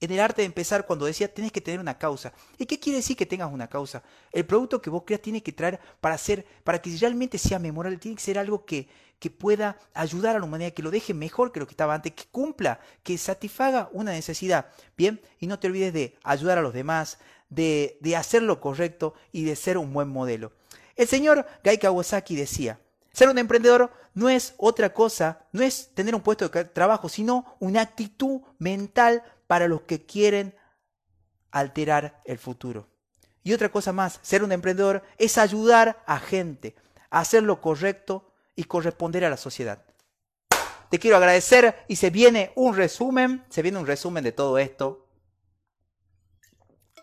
en 0.00 0.10
el 0.10 0.20
arte 0.20 0.42
de 0.42 0.46
empezar 0.46 0.86
cuando 0.86 1.06
decía 1.06 1.32
tienes 1.32 1.52
que 1.52 1.60
tener 1.60 1.80
una 1.80 1.98
causa. 1.98 2.32
¿Y 2.58 2.66
qué 2.66 2.78
quiere 2.78 2.98
decir 2.98 3.16
que 3.16 3.26
tengas 3.26 3.52
una 3.52 3.68
causa? 3.68 4.02
El 4.32 4.44
producto 4.44 4.82
que 4.82 4.90
vos 4.90 5.04
creas 5.06 5.22
tiene 5.22 5.42
que 5.42 5.52
traer 5.52 5.80
para 6.00 6.18
ser, 6.18 6.44
para 6.64 6.80
que 6.80 6.94
realmente 6.96 7.38
sea 7.38 7.58
memorable, 7.58 7.98
tiene 7.98 8.16
que 8.16 8.22
ser 8.22 8.38
algo 8.38 8.64
que, 8.64 8.88
que 9.18 9.30
pueda 9.30 9.78
ayudar 9.94 10.36
a 10.36 10.38
la 10.38 10.44
humanidad, 10.44 10.72
que 10.72 10.82
lo 10.82 10.90
deje 10.90 11.14
mejor 11.14 11.50
que 11.50 11.60
lo 11.60 11.66
que 11.66 11.72
estaba 11.72 11.94
antes, 11.94 12.12
que 12.12 12.24
cumpla, 12.30 12.80
que 13.02 13.16
satisfaga 13.16 13.88
una 13.92 14.12
necesidad. 14.12 14.66
Bien, 14.96 15.20
y 15.38 15.46
no 15.46 15.58
te 15.58 15.68
olvides 15.68 15.92
de 15.92 16.16
ayudar 16.22 16.58
a 16.58 16.62
los 16.62 16.74
demás, 16.74 17.18
de, 17.48 17.98
hacer 18.16 18.42
lo 18.42 18.60
correcto 18.60 19.14
y 19.32 19.44
de 19.44 19.56
ser 19.56 19.78
un 19.78 19.92
buen 19.92 20.08
modelo. 20.08 20.52
El 20.96 21.08
señor 21.08 21.46
Gai 21.62 21.78
Kawasaki 21.78 22.36
decía, 22.36 22.80
ser 23.12 23.28
un 23.28 23.38
emprendedor 23.38 23.92
no 24.14 24.28
es 24.28 24.54
otra 24.56 24.92
cosa, 24.92 25.46
no 25.52 25.62
es 25.62 25.90
tener 25.94 26.14
un 26.14 26.22
puesto 26.22 26.48
de 26.48 26.64
trabajo, 26.64 27.08
sino 27.08 27.56
una 27.60 27.82
actitud 27.82 28.40
mental 28.58 29.22
para 29.46 29.68
los 29.68 29.82
que 29.82 30.04
quieren 30.04 30.54
alterar 31.50 32.20
el 32.24 32.38
futuro. 32.38 32.88
Y 33.42 33.52
otra 33.52 33.70
cosa 33.70 33.92
más, 33.92 34.18
ser 34.22 34.42
un 34.42 34.52
emprendedor 34.52 35.02
es 35.18 35.38
ayudar 35.38 36.02
a 36.06 36.18
gente 36.18 36.74
a 37.10 37.20
hacer 37.20 37.42
lo 37.42 37.60
correcto 37.60 38.32
y 38.56 38.64
corresponder 38.64 39.24
a 39.24 39.30
la 39.30 39.36
sociedad. 39.36 39.84
Te 40.90 40.98
quiero 40.98 41.16
agradecer 41.16 41.84
y 41.88 41.96
se 41.96 42.10
viene 42.10 42.52
un 42.54 42.76
resumen, 42.76 43.44
se 43.48 43.62
viene 43.62 43.78
un 43.78 43.86
resumen 43.86 44.24
de 44.24 44.32
todo 44.32 44.58
esto. 44.58 45.05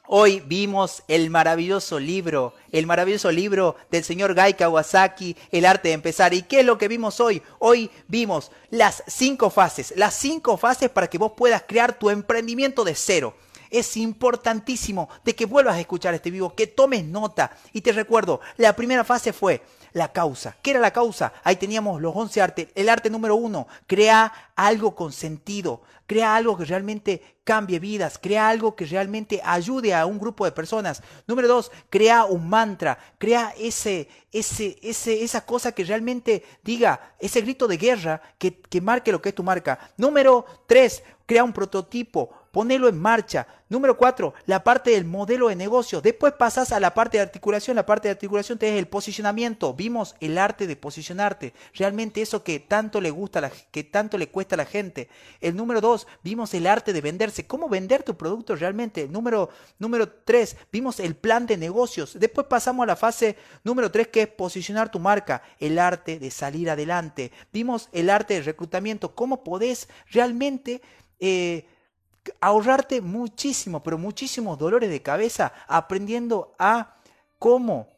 Hoy 0.07 0.41
vimos 0.41 1.01
el 1.07 1.29
maravilloso 1.29 1.97
libro, 1.97 2.53
el 2.73 2.85
maravilloso 2.85 3.31
libro 3.31 3.77
del 3.89 4.03
señor 4.03 4.33
Gai 4.33 4.53
Kawasaki, 4.53 5.37
El 5.49 5.65
arte 5.65 5.87
de 5.87 5.93
empezar. 5.93 6.33
¿Y 6.33 6.41
qué 6.41 6.59
es 6.59 6.65
lo 6.65 6.77
que 6.77 6.89
vimos 6.89 7.21
hoy? 7.21 7.41
Hoy 7.59 7.89
vimos 8.09 8.51
las 8.69 9.01
cinco 9.07 9.49
fases, 9.49 9.93
las 9.95 10.13
cinco 10.13 10.57
fases 10.57 10.89
para 10.89 11.07
que 11.07 11.17
vos 11.17 11.31
puedas 11.37 11.63
crear 11.65 11.97
tu 11.97 12.09
emprendimiento 12.09 12.83
de 12.83 12.95
cero. 12.95 13.33
Es 13.69 13.95
importantísimo 13.95 15.07
de 15.23 15.35
que 15.35 15.45
vuelvas 15.45 15.77
a 15.77 15.79
escuchar 15.79 16.13
este 16.13 16.31
vivo, 16.31 16.53
que 16.53 16.67
tomes 16.67 17.05
nota. 17.05 17.55
Y 17.71 17.79
te 17.79 17.93
recuerdo, 17.93 18.41
la 18.57 18.75
primera 18.75 19.05
fase 19.05 19.31
fue 19.31 19.61
la 19.93 20.11
causa. 20.11 20.57
¿Qué 20.61 20.71
era 20.71 20.79
la 20.79 20.91
causa? 20.91 21.33
Ahí 21.43 21.55
teníamos 21.55 22.01
los 22.01 22.15
11 22.15 22.41
artes. 22.41 22.67
El 22.75 22.89
arte 22.89 23.09
número 23.09 23.35
uno, 23.35 23.67
crea 23.87 24.31
algo 24.55 24.95
con 24.95 25.11
sentido, 25.11 25.81
crea 26.05 26.35
algo 26.35 26.57
que 26.57 26.65
realmente 26.65 27.37
cambie 27.43 27.79
vidas, 27.79 28.17
crea 28.21 28.49
algo 28.49 28.75
que 28.75 28.85
realmente 28.85 29.41
ayude 29.43 29.93
a 29.93 30.05
un 30.05 30.19
grupo 30.19 30.45
de 30.45 30.51
personas. 30.51 31.01
Número 31.27 31.47
dos, 31.47 31.71
crea 31.89 32.25
un 32.25 32.49
mantra, 32.49 32.97
crea 33.17 33.53
ese, 33.57 34.07
ese, 34.31 34.77
ese, 34.81 35.23
esa 35.23 35.45
cosa 35.45 35.71
que 35.71 35.83
realmente 35.83 36.43
diga, 36.63 37.15
ese 37.19 37.41
grito 37.41 37.67
de 37.67 37.77
guerra 37.77 38.21
que, 38.37 38.59
que 38.61 38.81
marque 38.81 39.11
lo 39.11 39.21
que 39.21 39.29
es 39.29 39.35
tu 39.35 39.43
marca. 39.43 39.79
Número 39.97 40.45
tres, 40.67 41.03
crea 41.25 41.43
un 41.43 41.53
prototipo, 41.53 42.31
ponelo 42.53 42.87
en 42.87 42.99
marcha. 42.99 43.47
Número 43.67 43.97
cuatro, 43.97 44.35
la 44.45 44.63
parte 44.63 44.91
del 44.91 45.05
modelo 45.05 45.49
de 45.49 45.55
negocio. 45.55 46.01
Después 46.01 46.33
pasas 46.33 46.71
a 46.71 46.79
la 46.79 46.93
parte 46.93 47.17
de 47.17 47.23
articulación. 47.23 47.75
La 47.75 47.87
parte 47.87 48.07
de 48.07 48.11
articulación 48.11 48.59
te 48.59 48.69
es 48.69 48.77
el 48.77 48.87
posicionamiento. 48.87 49.73
Vimos 49.73 50.15
el 50.19 50.37
arte 50.37 50.67
de 50.67 50.75
posicionarte. 50.75 51.55
Realmente 51.73 52.21
eso 52.21 52.43
que 52.43 52.59
tanto 52.59 53.01
le 53.01 53.09
gusta, 53.09 53.41
la, 53.41 53.51
que 53.71 53.83
tanto 53.83 54.19
le 54.19 54.29
cuesta 54.29 54.53
a 54.53 54.57
la 54.57 54.67
gente. 54.67 55.09
El 55.41 55.55
número 55.55 55.81
dos, 55.81 56.05
vimos 56.23 56.53
el 56.53 56.67
arte 56.67 56.93
de 56.93 57.01
venderse. 57.01 57.47
¿Cómo 57.47 57.67
vender 57.69 58.03
tu 58.03 58.15
producto 58.15 58.55
realmente? 58.55 59.07
Número, 59.07 59.49
número 59.79 60.07
tres, 60.07 60.55
vimos 60.71 60.99
el 60.99 61.15
plan 61.15 61.47
de 61.47 61.57
negocios. 61.57 62.19
Después 62.19 62.45
pasamos 62.45 62.83
a 62.83 62.87
la 62.87 62.95
fase 62.95 63.35
número 63.63 63.89
tres, 63.89 64.09
que 64.09 64.21
es 64.21 64.27
posicionar 64.27 64.91
tu 64.91 64.99
marca. 64.99 65.41
El 65.57 65.79
arte 65.79 66.19
de 66.19 66.29
salir 66.29 66.69
adelante. 66.69 67.31
Vimos 67.51 67.89
el 67.93 68.11
arte 68.11 68.35
de 68.35 68.41
reclutamiento. 68.43 69.15
¿Cómo 69.15 69.43
podés 69.43 69.89
realmente... 70.11 70.83
Eh, 71.19 71.65
ahorrarte 72.39 73.01
muchísimo, 73.01 73.83
pero 73.83 73.97
muchísimos 73.97 74.57
dolores 74.57 74.89
de 74.89 75.01
cabeza 75.01 75.53
aprendiendo 75.67 76.55
a 76.59 76.95
cómo 77.39 77.93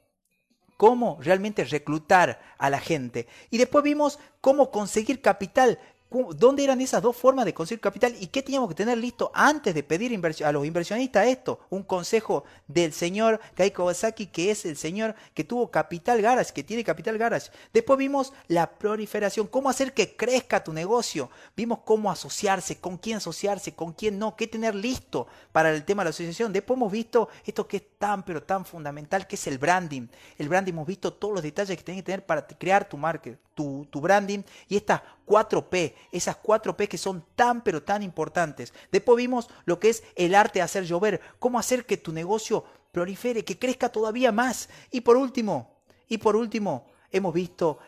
cómo 0.77 1.17
realmente 1.21 1.63
reclutar 1.63 2.41
a 2.57 2.69
la 2.69 2.79
gente. 2.79 3.27
Y 3.49 3.57
después 3.57 3.83
vimos 3.83 4.19
cómo 4.41 4.71
conseguir 4.71 5.21
capital, 5.21 5.79
¿Dónde 6.09 6.63
eran 6.63 6.79
esas 6.81 7.01
dos 7.01 7.15
formas 7.15 7.45
de 7.45 7.53
conseguir 7.53 7.81
capital 7.81 8.15
y 8.19 8.27
qué 8.27 8.41
teníamos 8.43 8.69
que 8.69 8.75
tener 8.75 8.97
listo 8.97 9.31
antes 9.33 9.73
de 9.73 9.83
pedir 9.83 10.17
a 10.45 10.51
los 10.51 10.65
inversionistas 10.65 11.27
esto? 11.27 11.59
Un 11.69 11.83
consejo 11.83 12.45
del 12.67 12.93
señor 12.93 13.41
Kai 13.55 13.71
Kawasaki, 13.71 14.27
que 14.27 14.51
es 14.51 14.65
el 14.65 14.77
señor 14.77 15.15
que 15.33 15.43
tuvo 15.43 15.71
Capital 15.71 16.21
Garage, 16.21 16.53
que 16.53 16.63
tiene 16.63 16.83
Capital 16.83 17.17
Garage. 17.17 17.49
Después 17.73 17.97
vimos 17.97 18.33
la 18.47 18.69
proliferación, 18.69 19.47
cómo 19.47 19.69
hacer 19.69 19.93
que 19.93 20.15
crezca 20.15 20.63
tu 20.63 20.71
negocio. 20.71 21.29
Vimos 21.57 21.79
cómo 21.83 22.11
asociarse, 22.11 22.77
con 22.77 22.97
quién 22.97 23.17
asociarse, 23.17 23.73
con 23.73 23.91
quién 23.91 24.19
no, 24.19 24.35
qué 24.35 24.47
tener 24.47 24.75
listo 24.75 25.27
para 25.51 25.73
el 25.73 25.83
tema 25.83 26.03
de 26.03 26.05
la 26.05 26.09
asociación. 26.11 26.53
Después 26.53 26.77
hemos 26.77 26.91
visto 26.91 27.29
esto 27.45 27.67
que 27.67 27.77
es 27.77 27.83
tan, 27.97 28.23
pero 28.23 28.43
tan 28.43 28.63
fundamental, 28.63 29.27
que 29.27 29.35
es 29.35 29.47
el 29.47 29.57
branding. 29.57 30.07
El 30.37 30.49
branding 30.49 30.73
hemos 30.73 30.87
visto 30.87 31.11
todos 31.11 31.33
los 31.33 31.43
detalles 31.43 31.75
que 31.75 31.83
tienes 31.83 32.03
que 32.03 32.05
tener 32.05 32.25
para 32.25 32.45
crear 32.45 32.87
tu 32.87 32.95
marca, 32.95 33.31
tu, 33.53 33.87
tu 33.89 33.99
branding 33.99 34.43
y 34.67 34.75
estas 34.75 35.01
4P, 35.25 35.93
esas 36.11 36.41
4P 36.41 36.87
que 36.87 36.97
son 36.97 37.25
tan 37.35 37.63
pero 37.63 37.83
tan 37.83 38.03
importantes. 38.03 38.73
Después 38.91 39.17
vimos 39.17 39.49
lo 39.65 39.79
que 39.79 39.89
es 39.89 40.03
el 40.15 40.35
arte 40.35 40.59
de 40.59 40.63
hacer 40.63 40.85
llover, 40.85 41.21
cómo 41.39 41.59
hacer 41.59 41.85
que 41.85 41.97
tu 41.97 42.11
negocio 42.11 42.63
prolifere, 42.91 43.43
que 43.43 43.59
crezca 43.59 43.89
todavía 43.89 44.31
más. 44.31 44.69
Y 44.91 45.01
por 45.01 45.17
último, 45.17 45.75
y 46.07 46.17
por 46.17 46.35
último, 46.35 46.87
hemos 47.11 47.33
visto 47.33 47.79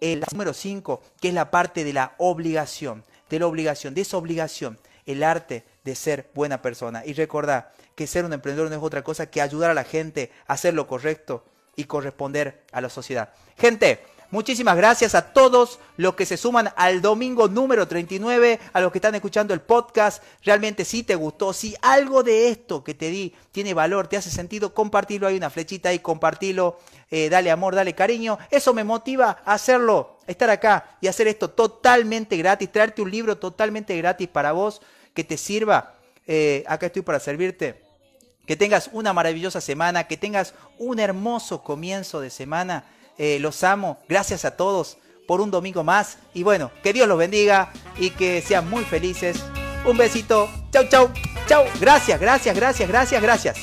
el 0.00 0.22
número 0.32 0.52
5, 0.52 1.00
que 1.20 1.28
es 1.28 1.34
la 1.34 1.50
parte 1.50 1.84
de 1.84 1.92
la 1.92 2.14
obligación, 2.18 3.04
de 3.30 3.38
la 3.38 3.46
obligación, 3.46 3.94
de 3.94 4.02
esa 4.02 4.16
obligación, 4.16 4.78
el 5.06 5.22
arte 5.22 5.64
de 5.84 5.94
ser 5.94 6.30
buena 6.34 6.62
persona. 6.62 7.04
Y 7.04 7.12
recordad 7.14 7.68
que 7.94 8.06
ser 8.06 8.24
un 8.24 8.32
emprendedor 8.32 8.70
no 8.70 8.76
es 8.76 8.82
otra 8.82 9.02
cosa 9.02 9.30
que 9.30 9.40
ayudar 9.40 9.70
a 9.70 9.74
la 9.74 9.84
gente 9.84 10.30
a 10.46 10.54
hacer 10.54 10.74
lo 10.74 10.86
correcto 10.86 11.44
y 11.76 11.84
corresponder 11.84 12.64
a 12.72 12.80
la 12.80 12.88
sociedad. 12.88 13.32
Gente, 13.56 14.00
Muchísimas 14.34 14.76
gracias 14.76 15.14
a 15.14 15.32
todos 15.32 15.78
los 15.96 16.16
que 16.16 16.26
se 16.26 16.36
suman 16.36 16.68
al 16.74 17.00
domingo 17.00 17.46
número 17.46 17.86
39, 17.86 18.58
a 18.72 18.80
los 18.80 18.90
que 18.90 18.98
están 18.98 19.14
escuchando 19.14 19.54
el 19.54 19.60
podcast. 19.60 20.24
Realmente 20.42 20.84
si 20.84 21.04
te 21.04 21.14
gustó, 21.14 21.52
si 21.52 21.76
algo 21.80 22.24
de 22.24 22.48
esto 22.48 22.82
que 22.82 22.94
te 22.94 23.10
di 23.10 23.32
tiene 23.52 23.74
valor, 23.74 24.08
te 24.08 24.16
hace 24.16 24.30
sentido, 24.30 24.74
compartirlo. 24.74 25.28
Hay 25.28 25.36
una 25.36 25.50
flechita 25.50 25.90
ahí, 25.90 26.00
compartirlo. 26.00 26.80
Eh, 27.12 27.28
dale 27.28 27.52
amor, 27.52 27.76
dale 27.76 27.94
cariño. 27.94 28.36
Eso 28.50 28.74
me 28.74 28.82
motiva 28.82 29.38
a 29.44 29.54
hacerlo, 29.54 30.18
estar 30.26 30.50
acá 30.50 30.96
y 31.00 31.06
hacer 31.06 31.28
esto 31.28 31.50
totalmente 31.50 32.36
gratis, 32.36 32.72
traerte 32.72 33.02
un 33.02 33.12
libro 33.12 33.38
totalmente 33.38 33.96
gratis 33.96 34.26
para 34.26 34.50
vos 34.50 34.82
que 35.14 35.22
te 35.22 35.36
sirva. 35.36 35.94
Eh, 36.26 36.64
acá 36.66 36.86
estoy 36.86 37.02
para 37.02 37.20
servirte. 37.20 37.84
Que 38.46 38.56
tengas 38.56 38.90
una 38.92 39.12
maravillosa 39.12 39.60
semana, 39.60 40.08
que 40.08 40.16
tengas 40.16 40.54
un 40.76 40.98
hermoso 40.98 41.62
comienzo 41.62 42.20
de 42.20 42.30
semana 42.30 42.84
eh, 43.18 43.38
los 43.40 43.62
amo. 43.64 43.98
Gracias 44.08 44.44
a 44.44 44.56
todos 44.56 44.98
por 45.26 45.40
un 45.40 45.50
domingo 45.50 45.84
más. 45.84 46.18
Y 46.32 46.42
bueno, 46.42 46.70
que 46.82 46.92
Dios 46.92 47.08
los 47.08 47.18
bendiga 47.18 47.72
y 47.98 48.10
que 48.10 48.42
sean 48.42 48.68
muy 48.68 48.84
felices. 48.84 49.42
Un 49.84 49.96
besito. 49.96 50.48
Chau, 50.70 50.84
chau. 50.88 51.10
Chau. 51.46 51.64
Gracias, 51.80 52.20
gracias, 52.20 52.56
gracias, 52.56 52.88
gracias, 52.88 53.22
gracias. 53.22 53.58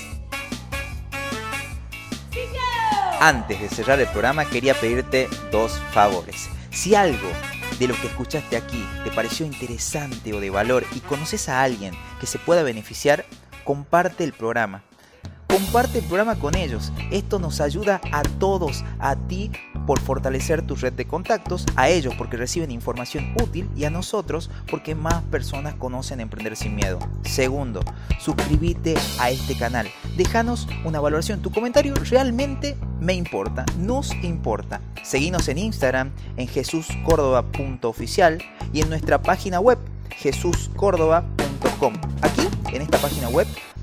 Antes 3.19 3.61
de 3.61 3.69
cerrar 3.69 3.99
el 3.99 4.07
programa 4.07 4.45
quería 4.45 4.73
pedirte 4.73 5.29
dos 5.51 5.79
favores. 5.93 6.49
Si 6.71 6.95
algo 6.95 7.29
de 7.77 7.87
lo 7.87 7.95
que 7.95 8.07
escuchaste 8.07 8.57
aquí 8.57 8.83
te 9.03 9.11
pareció 9.11 9.45
interesante 9.45 10.33
o 10.33 10.39
de 10.39 10.49
valor 10.49 10.85
y 10.95 11.01
conoces 11.01 11.47
a 11.47 11.61
alguien 11.61 11.93
que 12.19 12.25
se 12.25 12.39
pueda 12.39 12.63
beneficiar, 12.63 13.25
comparte 13.63 14.23
el 14.23 14.33
programa 14.33 14.83
Comparte 15.51 15.99
el 15.99 16.05
programa 16.05 16.39
con 16.39 16.55
ellos. 16.55 16.93
Esto 17.11 17.37
nos 17.37 17.59
ayuda 17.59 17.99
a 18.13 18.23
todos, 18.23 18.85
a 18.99 19.17
ti 19.17 19.51
por 19.85 19.99
fortalecer 19.99 20.61
tu 20.65 20.75
red 20.75 20.93
de 20.93 21.03
contactos, 21.05 21.65
a 21.75 21.89
ellos 21.89 22.15
porque 22.17 22.37
reciben 22.37 22.71
información 22.71 23.35
útil 23.35 23.69
y 23.75 23.83
a 23.83 23.89
nosotros 23.89 24.49
porque 24.69 24.95
más 24.95 25.23
personas 25.23 25.75
conocen 25.75 26.21
Emprender 26.21 26.55
sin 26.55 26.77
Miedo. 26.77 26.99
Segundo, 27.25 27.81
suscríbete 28.17 28.95
a 29.19 29.29
este 29.29 29.57
canal. 29.57 29.89
Déjanos 30.15 30.69
una 30.85 31.01
valoración. 31.01 31.41
Tu 31.41 31.51
comentario 31.51 31.95
realmente 31.95 32.77
me 33.01 33.13
importa, 33.13 33.65
nos 33.77 34.13
importa. 34.23 34.79
Seguinos 35.03 35.49
en 35.49 35.57
Instagram 35.57 36.11
en 36.37 36.47
jesuscórdoba.oficial 36.47 38.41
y 38.71 38.79
en 38.79 38.89
nuestra 38.89 39.21
página 39.21 39.59
web 39.59 39.79
jesuscórdoba.com. 40.11 41.95
Aquí, 42.21 42.47
en 42.73 42.83
esta 42.83 42.99
página 42.99 43.27
web, 43.27 43.47